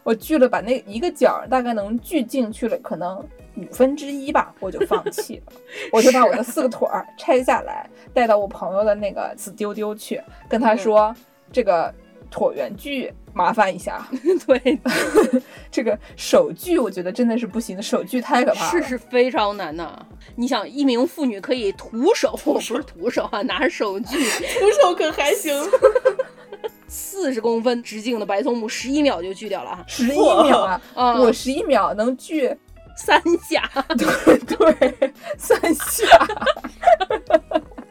[0.02, 3.26] 我锯了把那一个角大概能锯进去了，可能
[3.56, 5.52] 五分之一吧，我就放弃了。
[5.90, 10.20] 我就把我的四个腿儿拆下来，带到我朋友的那个死丢丢去，
[10.50, 11.16] 跟他说
[11.50, 11.94] 这个
[12.32, 13.12] 椭圆锯。
[13.34, 14.06] 麻烦一下，
[14.46, 14.78] 对，
[15.72, 20.06] 这个手锯我觉得真的是不行，手锯太可怕了，是是非常难的。
[20.36, 25.54] 你想，一名妇女可以徒手，不是徒手啊， 拿手锯，徒手可还行。
[26.88, 30.58] 四十公分直径的白松木，十一秒就锯掉了，十一秒
[30.94, 31.18] 啊！
[31.18, 32.54] 我十一秒能锯
[32.98, 33.18] 三
[33.48, 36.06] 下，对对，三下。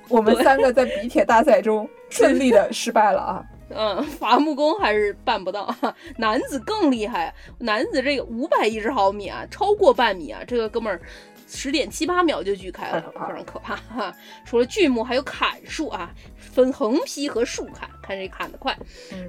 [0.07, 3.43] 我们三个在比铁大赛中顺利的失败了啊。
[3.75, 5.73] 嗯，伐木工还是办不到，
[6.17, 11.01] 男子更厉害，男子这个五百一十毫米啊，超过半米啊，这个哥们儿。
[11.53, 14.15] 十点七八秒就锯开了，非常可怕哈！
[14.45, 18.75] 除了锯木，还有砍树啊，分横劈和竖砍，看谁砍得快。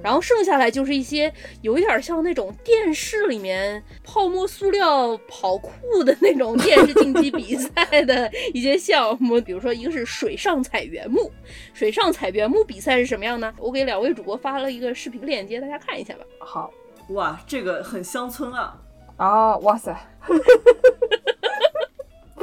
[0.01, 1.31] 然后剩下来就是一些
[1.61, 11.29] 有一点像那种电视里面泡沫塑料跑酷的那种 电视竞技比赛的一些项目，比如说一个是水上采原木，
[11.73, 13.53] 水上采原木比赛是什么样呢？
[13.57, 16.21] 我给两位主播发了一个视频链接，大家看一下吧。
[16.39, 16.73] 好，
[17.09, 18.79] 哇，这个很乡村啊！
[19.17, 19.95] 啊，哇塞！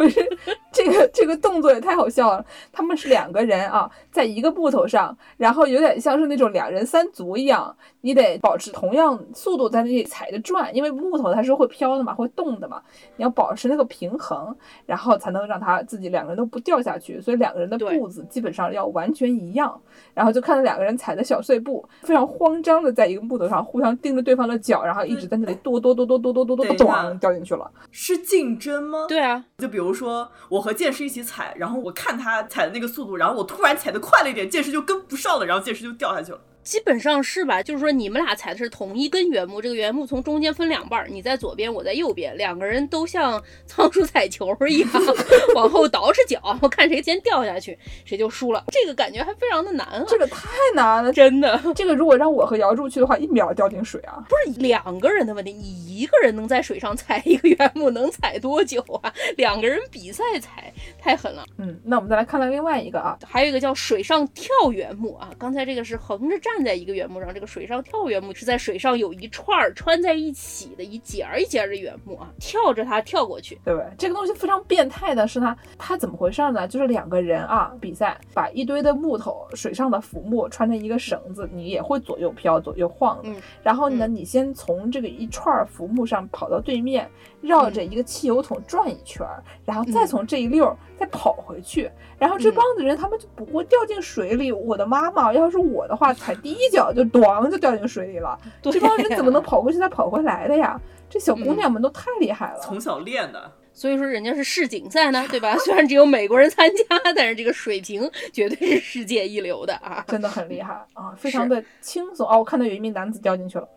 [0.01, 0.39] 不是
[0.73, 2.45] 这个这个动作也太好笑了。
[2.73, 12.81] 他们是两个人啊，在一个木头上，然后有点像是那种两人三足一样，你得保持同样速度在那里踩着转，因为木头它是会飘的嘛，会动的嘛，
[13.17, 14.55] 你要保持那个平衡，
[14.87, 17.21] 然后才能让他自己两个人都不掉下去。
[17.21, 19.81] 所以两个人的步子基本上要完全一样。
[20.15, 27.71] 然后就看到两个人踩着小碎步，非常慌张的在一个木头上互相盯着对方的脚，然后一直在那里跺跺跺跺跺跺跺跺等一下咚掉进去了。
[27.91, 29.07] 是竞争吗？
[29.09, 36.41] 对啊，就比如说，我我和剑师一起踩，然后我看他踩的那个速度，然后我突然踩的快了一点，剑师就跟不上了，然后剑师就掉下去了。
[36.71, 37.61] 基本上是吧？
[37.61, 44.89] 就是说你们俩踩的是同一根原木，这个原木从中间分两半儿，你在左边，我在右边，两个人都像 仓鼠踩球一样
[45.57, 48.63] 往后倒饬脚，我 看谁先掉下去，谁就输了。
[48.69, 54.25] 这个感觉还非常的难啊，这个太难了，真的这个如果让我和姚柱去的话，一秒掉进水啊！
[54.29, 59.13] 不是两个人的问题，你一个人能在水上踩一个原木能踩多久啊？
[59.37, 61.45] 两个人比赛踩太狠了。
[61.59, 73.59] 嗯，那我们再来看看另外一个啊，还有一个叫水上跳原木啊，刚才这个是横着站在一个原木上，这个水上跳原木是在水上有一串儿穿在一起的一节儿一节儿的原木啊，跳着它跳过去。
[73.65, 73.89] 对不对？
[73.99, 76.66] 这个东西非常变态的是它，它怎么回事呢？
[76.69, 83.28] 就是两个人啊比赛，把一堆的木头、水上的浮木穿成一个绳子，你也会左右飘、左右晃的。
[83.28, 87.09] 嗯然后呢，你先从这个一串儿浮木上跑到对面，
[87.41, 91.91] 绕着一个汽油桶转一圈儿，然后再从这一溜儿再跑回去。
[92.19, 94.53] 然后这帮子人他们就不会掉进水里。
[94.53, 98.39] 我的妈妈，要是我的话，踩第一脚就咣就掉进水里了。
[98.61, 100.79] 对这帮人怎么能跑过去再跑回来的呀？
[101.09, 102.61] 这小姑嗯娘们都太厉害了。
[102.61, 105.57] 从小练的，所以说人家是世锦赛呢，对吧？
[105.65, 106.85] 虽然只有美国人参加，
[107.17, 110.05] 但是这个水平绝对是世界一流的啊。
[110.07, 112.39] 真的很厉害啊， 非常的轻松啊！
[112.39, 113.69] 我看到有一名男子掉进去了，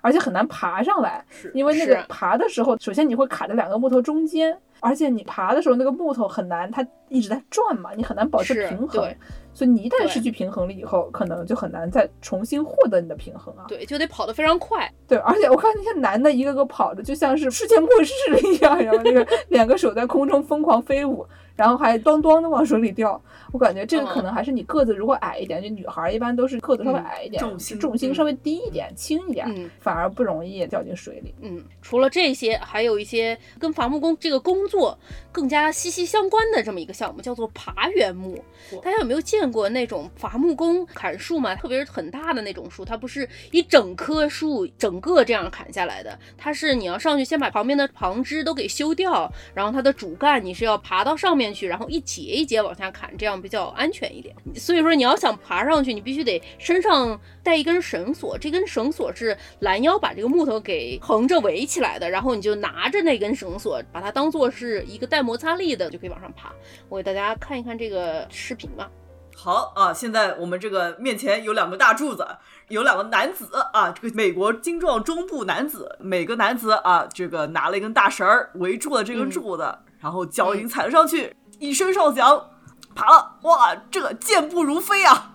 [0.00, 9.14] 而且很难爬上来，是因为那个爬的时候，首先你会卡在两个木头中间，而且你爬的时候那个木头很难，它一直在转嘛，你很难保持平衡，
[9.52, 13.64] 所以你一旦失去平衡了以后，可能就很难再重新获得你的平衡啊。
[13.68, 14.90] 对，就得跑得非常快。
[15.06, 21.26] 对，而且我看那些男的一个个跑的就像是世界末日了一样，然后那个 两个手在空中疯狂飞舞，
[21.60, 23.20] 然后还咚咚的往水里掉。
[23.52, 31.34] 我感觉这个可能还是你个子如果矮一点，就女孩儿一般都是个子稍微嗯矮一点，重心重心稍微低一点、轻一点，嗯反而不容易掉进水里。
[31.42, 34.98] 嗯，除了这些，还有一些跟伐木工这个工作
[35.32, 38.42] 更加息息相关的这么一个项目，叫做爬原木。
[38.82, 41.54] 大家有没有见过那种伐木工砍树嘛？
[41.54, 54.34] 特别是很大的那种树，它不是一整棵树整个这样砍下来的，它是你要上去先把旁边的旁枝都给修掉，然后它的主干你是要爬到上面去，然后一节一节往下砍，这样比较安全一点。
[54.54, 66.52] 所以说你要想爬上去，你必须得身上带一根绳索，这根绳索是拦腰把这个木头给横着围起来的，然后你就拿着那根绳索，把它当做是一个带摩擦力的，就可以往上爬。
[66.88, 68.90] 我给大家看一看这个视频吧。
[69.34, 72.26] 好啊，现在我们这个面前有两个大柱子，
[72.68, 82.50] 有两个男子啊，这个美国精壮中部男子，每个男子啊，这个拿了一根大绳儿围住了这根柱子，然后脚已经踩了上去，一声哨响，
[82.94, 85.32] 爬了，哇，这健步如飞啊，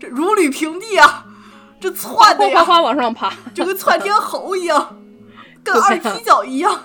[0.00, 1.24] 这如履平地啊，
[1.84, 4.96] 这窜的呀，哗哗哗往上爬，就跟窜天猴一样，
[5.62, 6.80] 跟二踢脚一样，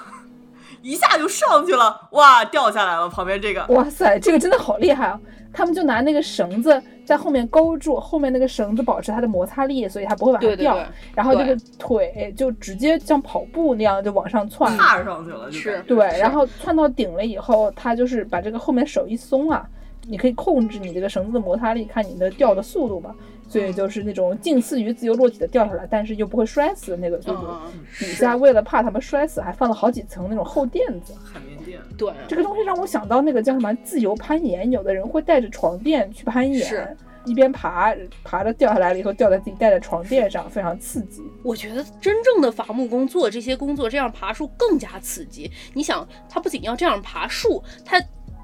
[0.81, 3.65] 一下就上去了，哇，掉下来了，旁边这个。
[3.69, 5.17] 哇塞，这个真的好厉害啊！
[5.53, 10.73] 他们就拿那个绳子在后面勾住，后面那个绳子保持它的摩擦力，所以它不会往下掉。
[10.73, 14.77] 对对对，然后这个腿就直接像跑步那样就往上窜。
[14.77, 19.65] 踏上去了，是对，然后窜到顶了以后，他就是把这个后面手一松啊，
[20.09, 23.15] 你可以控制你这个绳子的摩擦力，看你的掉的速度嘛。
[23.49, 27.47] 所以就是那种近似于自由落体的掉下来，但是又不会摔死的那个速度。
[27.73, 31.13] 嗯，底下为了怕他们摔死，还放了好几层那种厚垫子。
[31.23, 31.79] 海绵垫。
[31.97, 36.95] 对，这个东西让我想到那个叫什么自由攀岩，有的人会带着床垫去攀岩是，
[37.25, 37.93] 一边爬，
[38.23, 41.21] 爬着掉下来了以后掉在自己带的床垫上，非常刺激。
[41.43, 45.51] 我觉得真正的伐木工做这些工作，这样爬树更加刺激。
[45.73, 47.99] 你想，他不仅要这样爬树，他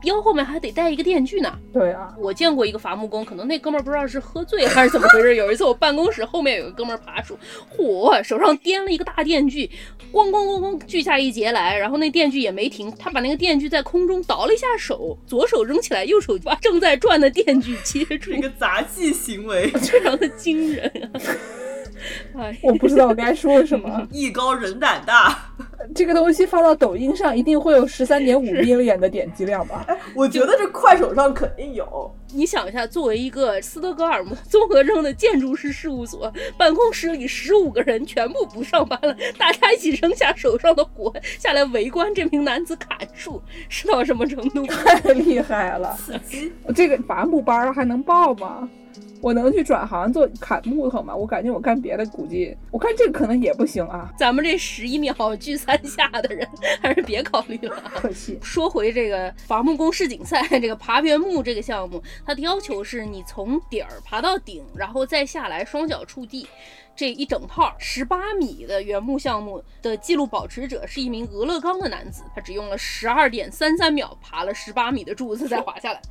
[0.06, 1.54] 腰后面还得带一个电锯呢。
[1.74, 5.36] 对啊，我见过一个伐木工，可能那哥们儿不知道是喝醉还是怎么回事。
[5.36, 7.38] 有一次我办公室后面有个哥们儿爬树，
[7.76, 9.70] 嚯，手上掂了一个大电锯，
[10.12, 21.20] 咣咣咣咣锯下一截来，然后那电锯也没停，他把那个电锯在空中倒了一下手，左手扔起来，右手就把正在转的电锯接住 是一，个杂技行为， 非常的惊人啊！
[22.38, 24.06] 哎，我不知道我该说什么。
[24.12, 25.38] 艺高人胆大。
[25.94, 29.86] 这个东西放到抖音上，一定会有十三点五 million 的点击量吧？
[30.16, 32.12] 我觉得这快手上肯定有。
[32.34, 44.66] 你想一下，作为一个斯德哥尔摩综合症的建筑师事务所，办公室里十五个人全部不上班了，大家一起扔下手上的活下来围观这名男子砍树，是到什么程度？
[44.66, 45.96] 太厉害了！
[46.76, 48.68] 这个伐木班还能报吗？
[49.22, 51.16] 我能去转行做砍木头吗？
[51.16, 54.12] 我感觉我干别的估计，我看这个可能也不行啊。
[54.18, 56.48] 咱们这十一秒聚三下的人，
[56.82, 57.84] 还是别考虑了。
[57.96, 58.38] 可惜。
[58.42, 66.48] 说回这个伐木工世锦赛，这个爬原木这个项目，它的要求是你从底儿爬到顶，然后再下来双脚触地，
[66.96, 76.02] 这一整套十八米的原木项目的记录保持者是一名俄勒冈的男子，他只用了十二点三三秒爬了十八米的柱子再滑下来。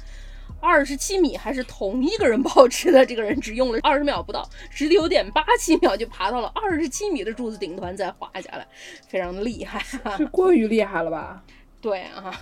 [0.65, 8.67] 二十七米还是同一个人保持的，这个人只用了二十秒不到，十九点八七秒就爬到了二十七米的柱子顶端再滑下来，
[9.07, 9.79] 非常的厉害，
[10.17, 11.45] 是过于厉害了吧？
[11.83, 12.35] 对啊。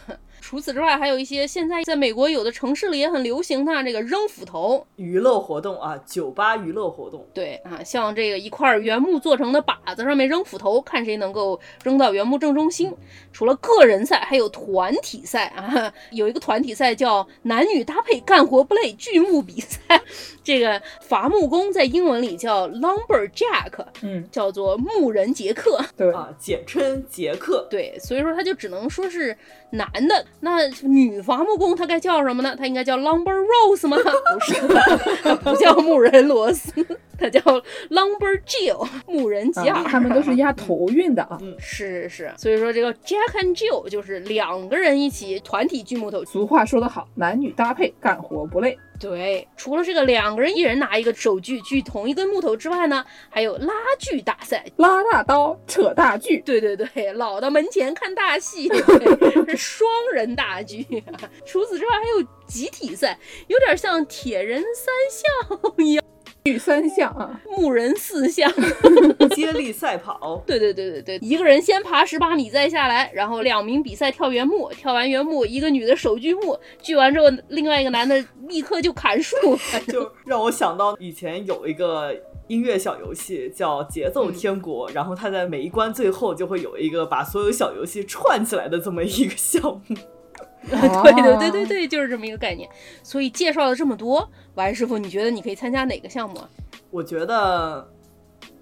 [0.43, 7.25] 除此之外，还有一些现在在美国有的城市里也很流行的这个扔斧头娱乐活动啊，酒吧娱乐活动。
[7.33, 12.93] 对啊，像这个一块原木做成的靶子上面扔斧头，看谁能够扔到原木正中心。
[13.33, 19.79] 除了个人赛，还有团体赛啊，有一个团体赛叫男女搭配干活不累锯木比赛。
[20.43, 27.65] 这个伐木工在英文里叫 lumberjack，嗯，叫做木人杰克，对啊，简称杰克。
[27.71, 29.37] 对，所以说他就只能说是
[29.73, 30.25] 男的。
[30.41, 32.55] 那女伐木工她该叫什么呢？
[32.57, 33.97] 她应该叫 Lumber Rose 吗？
[34.01, 36.73] 不是，不叫木人罗斯，
[37.19, 37.41] 她叫
[37.91, 39.83] Lumber Jill 木人吉尔。
[39.85, 41.39] 他们都是押头韵的啊。
[41.59, 46.25] 是是是，所以说这个 Jack and Jill 就是两个人一起团体锯木头。
[46.25, 48.79] 俗话说得好，男女搭配干活不累。
[49.03, 56.41] 对，除了这个两个人一人拿一个手锯锯同一根木头之外呢，还有拉锯大赛，拉大刀扯大锯。
[56.47, 60.87] 对对对，老到门前看大戏， 对是双人大锯。
[61.45, 63.19] 除此之外还有集体赛，
[63.49, 66.02] 有点像铁人三项一样。
[66.45, 68.51] 举三项啊，木人四项，
[69.37, 70.43] 接力赛跑。
[70.45, 79.37] 对对对对对，一个人先爬十八米再下来，然后两名比赛跳原木，跳完原木，一个女的手锯木，锯完之后，另外一个男的立刻就砍树，
[79.87, 82.13] 就让我想到以前有一个
[82.49, 89.97] 音乐小游戏叫《节奏天国》，然后它在每一关最后就会有一个把所有小游戏串起来的这么一个项目。
[90.71, 92.69] 对对对对对，就是这么一个概念。
[93.03, 96.41] 所以介绍了这么多，王师傅，你觉得你可以参加哪个项目？
[96.91, 97.89] 我觉得，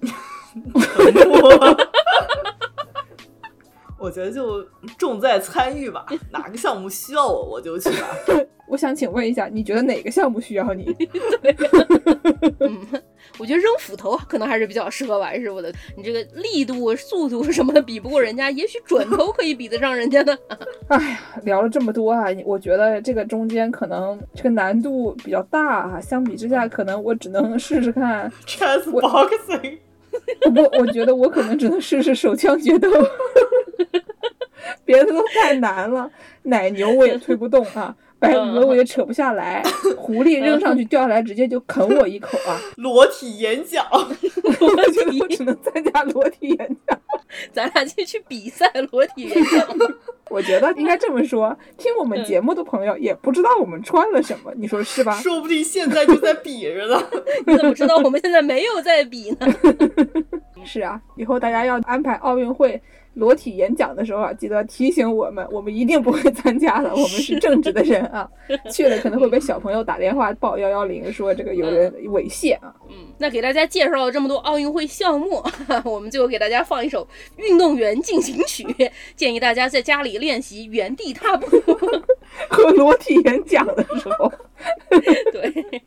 [4.00, 4.64] 我觉得就
[4.98, 8.08] 重在参与吧，哪个项目需要我，我就去吧。
[8.66, 10.84] 我想请问一下，你觉得哪个项目需要你？
[12.60, 12.78] 嗯，
[13.36, 15.70] 我觉得扔斧头可能还是比较适合玩师傅的。
[15.96, 20.34] 你这个力度、速度什么的比不过人家，也许准头可以比得上人家呢。
[20.88, 26.00] 哎呀，聊了这么多啊，我觉得这个中间可能这个难度比较大啊。
[26.00, 29.78] 相比之下，可能我只能试试看 chess boxing。
[30.54, 32.88] 不，我觉得我可能只能试试手枪决斗。
[34.84, 36.10] 别的都太难了，
[36.42, 37.94] 奶牛我也推不动啊。
[38.20, 39.62] 白鹅我也扯不下来，
[39.96, 42.60] 狐狸扔上去掉下来直接就啃我一口啊！
[42.76, 46.98] 裸体演讲， 我觉得我只能参加裸体演讲。
[47.52, 49.66] 咱俩就去比赛裸体演讲。
[50.28, 55.12] 我觉得应该这么说，听我们节目的朋友也不知道我们穿了什么，你说是吧？
[55.20, 57.02] 说不定现在就在比着呢。
[57.46, 59.46] 你怎么知道我们现在没有在比呢？
[60.64, 62.80] 是啊，以后大家要安排奥运会。
[63.14, 66.90] 裸体演讲的时候啊，记得提醒我们，我们一定不会参加的。
[66.94, 68.28] 我们是正直的人啊，
[68.70, 72.74] 去了可能会被小朋友打电话报幺幺零，说这个有人 猥亵啊。
[72.88, 75.42] 嗯，那给大家介绍了这么多奥运会项目，
[75.84, 77.06] 我们最后给大家放一首
[77.36, 78.64] 运动员进行曲，
[79.16, 81.46] 建议大家在家里练习原地踏步
[82.48, 84.32] 和裸体演讲的时候。
[85.32, 85.82] 对。